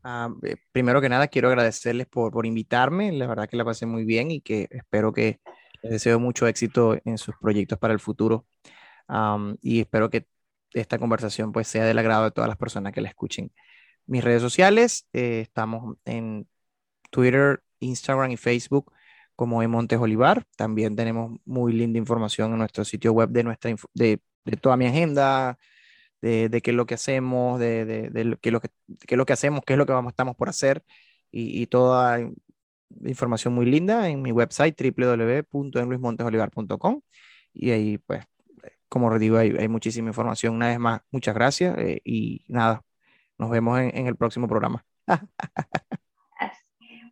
Ah, 0.03 0.29
eh, 0.43 0.55
primero 0.71 1.01
que 1.01 1.09
nada, 1.09 1.27
quiero 1.27 1.49
agradecerles 1.49 2.07
por, 2.07 2.31
por 2.31 2.45
invitarme. 2.45 3.11
La 3.11 3.27
verdad 3.27 3.49
que 3.49 3.57
la 3.57 3.65
pasé 3.65 3.85
muy 3.85 4.05
bien 4.05 4.31
y 4.31 4.39
que 4.39 4.69
espero 4.71 5.11
que 5.11 5.41
les 5.81 5.91
deseo 5.91 6.17
mucho 6.17 6.47
éxito 6.47 6.95
en 7.03 7.17
sus 7.17 7.35
proyectos 7.41 7.77
para 7.77 7.93
el 7.93 7.99
futuro. 7.99 8.45
y 9.61 9.81
espero 9.81 10.09
que 10.09 10.27
esta 10.73 10.97
conversación 10.97 11.51
pues 11.51 11.67
sea 11.67 11.85
del 11.85 11.99
agrado 11.99 12.25
de 12.25 12.31
todas 12.31 12.47
las 12.47 12.57
personas 12.57 12.93
que 12.93 13.01
la 13.01 13.09
escuchen. 13.09 13.51
Mis 14.05 14.23
redes 14.23 14.41
sociales, 14.41 15.07
eh, 15.13 15.41
estamos 15.41 15.97
en 16.05 16.47
Twitter, 17.11 17.63
Instagram 17.79 18.31
y 18.31 18.37
Facebook 18.37 18.91
como 19.35 19.61
en 19.63 19.71
Montes 19.71 19.99
Olivar. 19.99 20.45
También 20.55 20.95
tenemos 20.95 21.39
muy 21.45 21.73
linda 21.73 21.99
información 21.99 22.53
en 22.53 22.59
nuestro 22.59 22.85
sitio 22.85 23.13
web 23.13 23.29
de, 23.29 23.43
nuestra, 23.43 23.75
de, 23.93 24.21
de 24.45 24.57
toda 24.57 24.77
mi 24.77 24.85
agenda, 24.87 25.57
de, 26.21 26.49
de, 26.49 26.61
qué 26.61 26.71
es 26.71 26.77
lo 26.77 26.85
que 26.85 26.95
hacemos, 26.95 27.59
de, 27.59 27.85
de 27.85 28.37
qué, 28.41 28.49
es 28.49 28.53
lo 28.53 28.61
que, 28.61 28.69
qué 29.07 29.15
es 29.15 29.17
lo 29.17 29.25
que 29.25 29.33
hacemos, 29.33 29.61
qué 29.65 29.73
es 29.73 29.79
lo 29.79 29.85
que 29.85 29.93
vamos, 29.93 30.11
estamos 30.11 30.35
por 30.35 30.49
hacer 30.49 30.83
y, 31.31 31.61
y 31.61 31.67
toda 31.67 32.19
información 33.05 33.53
muy 33.53 33.65
linda 33.65 34.09
en 34.09 34.21
mi 34.21 34.31
website 34.31 34.75
www.enluismontesolivar.com 34.79 37.01
y 37.53 37.71
ahí 37.71 37.97
pues 37.99 38.25
como 38.89 39.17
digo, 39.19 39.37
hay, 39.37 39.55
hay, 39.57 39.67
muchísima 39.67 40.09
información. 40.09 40.55
Una 40.55 40.67
vez 40.67 40.79
más, 40.79 41.01
muchas 41.11 41.35
gracias 41.35 41.77
eh, 41.77 42.01
y 42.03 42.45
nada, 42.47 42.83
nos 43.37 43.49
vemos 43.49 43.79
en, 43.79 43.95
en 43.97 44.07
el 44.07 44.15
próximo 44.15 44.47
programa. 44.47 44.85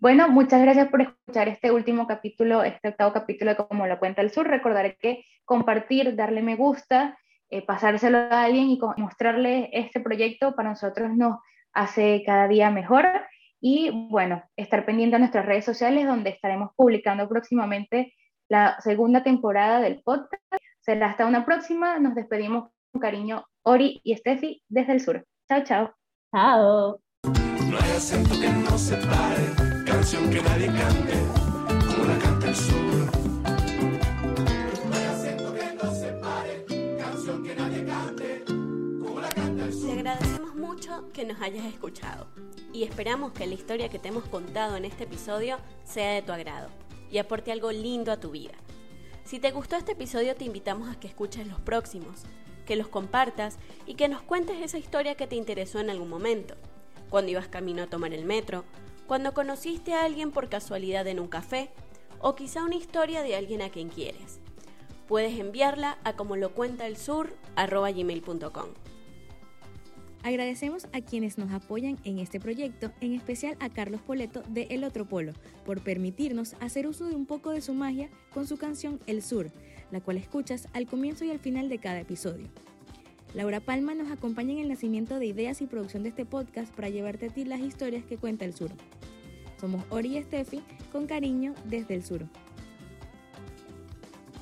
Bueno, 0.01 0.29
muchas 0.29 0.61
gracias 0.61 0.89
por 0.89 1.01
escuchar 1.01 1.47
este 1.47 1.71
último 1.71 2.05
capítulo, 2.05 2.61
este 2.61 2.89
octavo 2.89 3.11
capítulo 3.11 3.51
de 3.51 3.57
Como 3.57 3.87
lo 3.87 3.97
cuenta 3.97 4.21
el 4.21 4.29
sur. 4.29 4.45
Recordaré 4.47 4.97
que 4.97 5.25
compartir, 5.45 6.15
darle 6.15 6.43
me 6.43 6.55
gusta, 6.55 7.17
eh, 7.49 7.65
pasárselo 7.65 8.19
a 8.19 8.43
alguien 8.43 8.69
y 8.69 8.79
mostrarle 8.97 9.69
este 9.73 9.99
proyecto 9.99 10.55
para 10.55 10.69
nosotros 10.69 11.09
nos 11.15 11.39
hace 11.73 12.21
cada 12.23 12.47
día 12.47 12.69
mejor. 12.69 13.07
Y 13.59 14.07
bueno, 14.11 14.43
estar 14.55 14.85
pendiente 14.85 15.15
a 15.15 15.19
nuestras 15.19 15.45
redes 15.45 15.65
sociales 15.65 16.05
donde 16.05 16.29
estaremos 16.29 16.69
publicando 16.75 17.27
próximamente 17.27 18.13
la 18.47 18.79
segunda 18.81 19.23
temporada 19.23 19.79
del 19.79 20.03
podcast 20.03 20.33
Será 20.85 21.09
hasta 21.09 21.25
una 21.25 21.45
próxima. 21.45 21.97
Nos 21.97 22.13
despedimos 22.13 22.69
con 22.91 23.01
cariño 23.01 23.43
Ori 23.63 24.01
y 24.03 24.15
Steffi 24.15 24.61
desde 24.69 24.93
el 24.93 25.01
sur. 25.01 25.25
Chao, 25.49 25.63
chao. 25.63 25.95
Chao. 26.31 26.99
No 27.23 27.77
hay 27.81 27.91
acento 27.97 28.39
que 28.39 28.49
no 28.49 28.77
se 28.77 28.95
pare, 28.97 29.83
canción 29.83 30.29
nadie 30.43 30.67
cante, 30.67 31.13
como 31.87 32.05
la 32.05 32.19
canta 32.19 32.49
el 32.49 32.55
sur. 32.55 32.75
Que 41.13 41.25
nos 41.25 41.41
hayas 41.41 41.65
escuchado 41.65 42.27
y 42.73 42.83
esperamos 42.83 43.31
que 43.31 43.47
la 43.47 43.53
historia 43.53 43.89
que 43.89 43.99
te 43.99 44.09
hemos 44.09 44.25
contado 44.25 44.75
en 44.75 44.83
este 44.83 45.05
episodio 45.05 45.57
sea 45.85 46.11
de 46.11 46.21
tu 46.21 46.33
agrado 46.33 46.69
y 47.09 47.17
aporte 47.17 47.53
algo 47.53 47.71
lindo 47.71 48.11
a 48.11 48.19
tu 48.19 48.31
vida. 48.31 48.53
Si 49.25 49.39
te 49.39 49.51
gustó 49.51 49.75
este 49.75 49.93
episodio 49.93 50.35
te 50.35 50.45
invitamos 50.45 50.87
a 50.87 50.99
que 50.99 51.07
escuches 51.07 51.47
los 51.47 51.59
próximos, 51.59 52.21
que 52.67 52.75
los 52.75 52.87
compartas 52.87 53.57
y 53.87 53.95
que 53.95 54.07
nos 54.07 54.21
cuentes 54.21 54.61
esa 54.61 54.77
historia 54.77 55.15
que 55.15 55.25
te 55.25 55.35
interesó 55.35 55.79
en 55.79 55.89
algún 55.89 56.09
momento, 56.09 56.53
cuando 57.09 57.31
ibas 57.31 57.47
camino 57.47 57.81
a 57.81 57.87
tomar 57.87 58.13
el 58.13 58.23
metro, 58.23 58.65
cuando 59.07 59.33
conociste 59.33 59.95
a 59.95 60.05
alguien 60.05 60.31
por 60.31 60.47
casualidad 60.47 61.07
en 61.07 61.19
un 61.19 61.27
café 61.27 61.71
o 62.19 62.35
quizá 62.35 62.63
una 62.63 62.75
historia 62.75 63.23
de 63.23 63.35
alguien 63.35 63.63
a 63.63 63.69
quien 63.69 63.89
quieres. 63.89 64.39
Puedes 65.07 65.39
enviarla 65.39 65.97
a 66.03 66.13
como 66.13 66.35
lo 66.35 66.53
cuenta 66.53 66.85
el 66.85 66.95
sur 66.95 67.35
gmail.com. 67.55 68.69
Agradecemos 70.25 70.87
a 70.91 71.01
quienes 71.01 71.37
nos 71.37 71.51
apoyan 71.51 71.99
en 72.03 72.17
este 72.17 72.39
proyecto, 72.39 72.91
en 72.99 73.13
especial 73.13 73.55
a 73.59 73.69
Carlos 73.69 74.01
Poleto 74.01 74.41
de 74.49 74.63
El 74.71 74.83
Otro 74.83 75.05
Polo, 75.07 75.33
por 75.67 75.83
permitirnos 75.83 76.55
hacer 76.61 76.87
uso 76.87 77.05
de 77.05 77.15
un 77.15 77.27
poco 77.27 77.51
de 77.51 77.61
su 77.61 77.75
magia 77.75 78.09
con 78.33 78.47
su 78.47 78.57
canción 78.57 78.99
El 79.05 79.21
Sur, 79.21 79.51
la 79.91 80.01
cual 80.01 80.17
escuchas 80.17 80.67
al 80.73 80.87
comienzo 80.87 81.25
y 81.25 81.29
al 81.29 81.37
final 81.37 81.69
de 81.69 81.77
cada 81.77 81.99
episodio. 81.99 82.47
Laura 83.35 83.59
Palma 83.59 83.93
nos 83.93 84.09
acompaña 84.09 84.53
en 84.53 84.61
el 84.61 84.69
nacimiento 84.69 85.19
de 85.19 85.27
ideas 85.27 85.61
y 85.61 85.67
producción 85.67 86.01
de 86.01 86.09
este 86.09 86.25
podcast 86.25 86.73
para 86.73 86.89
llevarte 86.89 87.27
a 87.27 87.29
ti 87.29 87.45
las 87.45 87.59
historias 87.59 88.03
que 88.03 88.17
cuenta 88.17 88.45
el 88.45 88.55
sur. 88.55 88.71
Somos 89.61 89.83
Ori 89.91 90.17
y 90.17 90.23
Steffi, 90.23 90.63
con 90.91 91.05
cariño 91.05 91.53
desde 91.65 91.93
el 91.93 92.03
sur. 92.03 92.25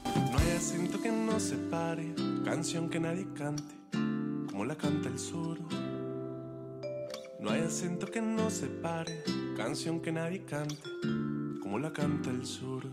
No 0.06 1.02
que 1.02 1.12
no 1.12 2.46
canción 2.46 2.90
que 2.90 3.02
nadie 3.02 3.28
cante 3.34 3.83
como 4.54 4.66
la 4.66 4.76
canta 4.76 5.10
el 5.10 5.18
sur. 5.18 5.58
No 7.40 7.50
hay 7.50 7.62
acento 7.62 8.06
que 8.06 8.22
no 8.22 8.52
se 8.52 8.68
pare, 8.68 9.24
canción 9.58 10.00
que 10.00 10.12
nadie 10.12 10.46
cante, 10.46 10.78
como 11.60 11.80
la 11.80 11.92
canta 11.92 12.30
el 12.30 12.46
sur. 12.46 12.84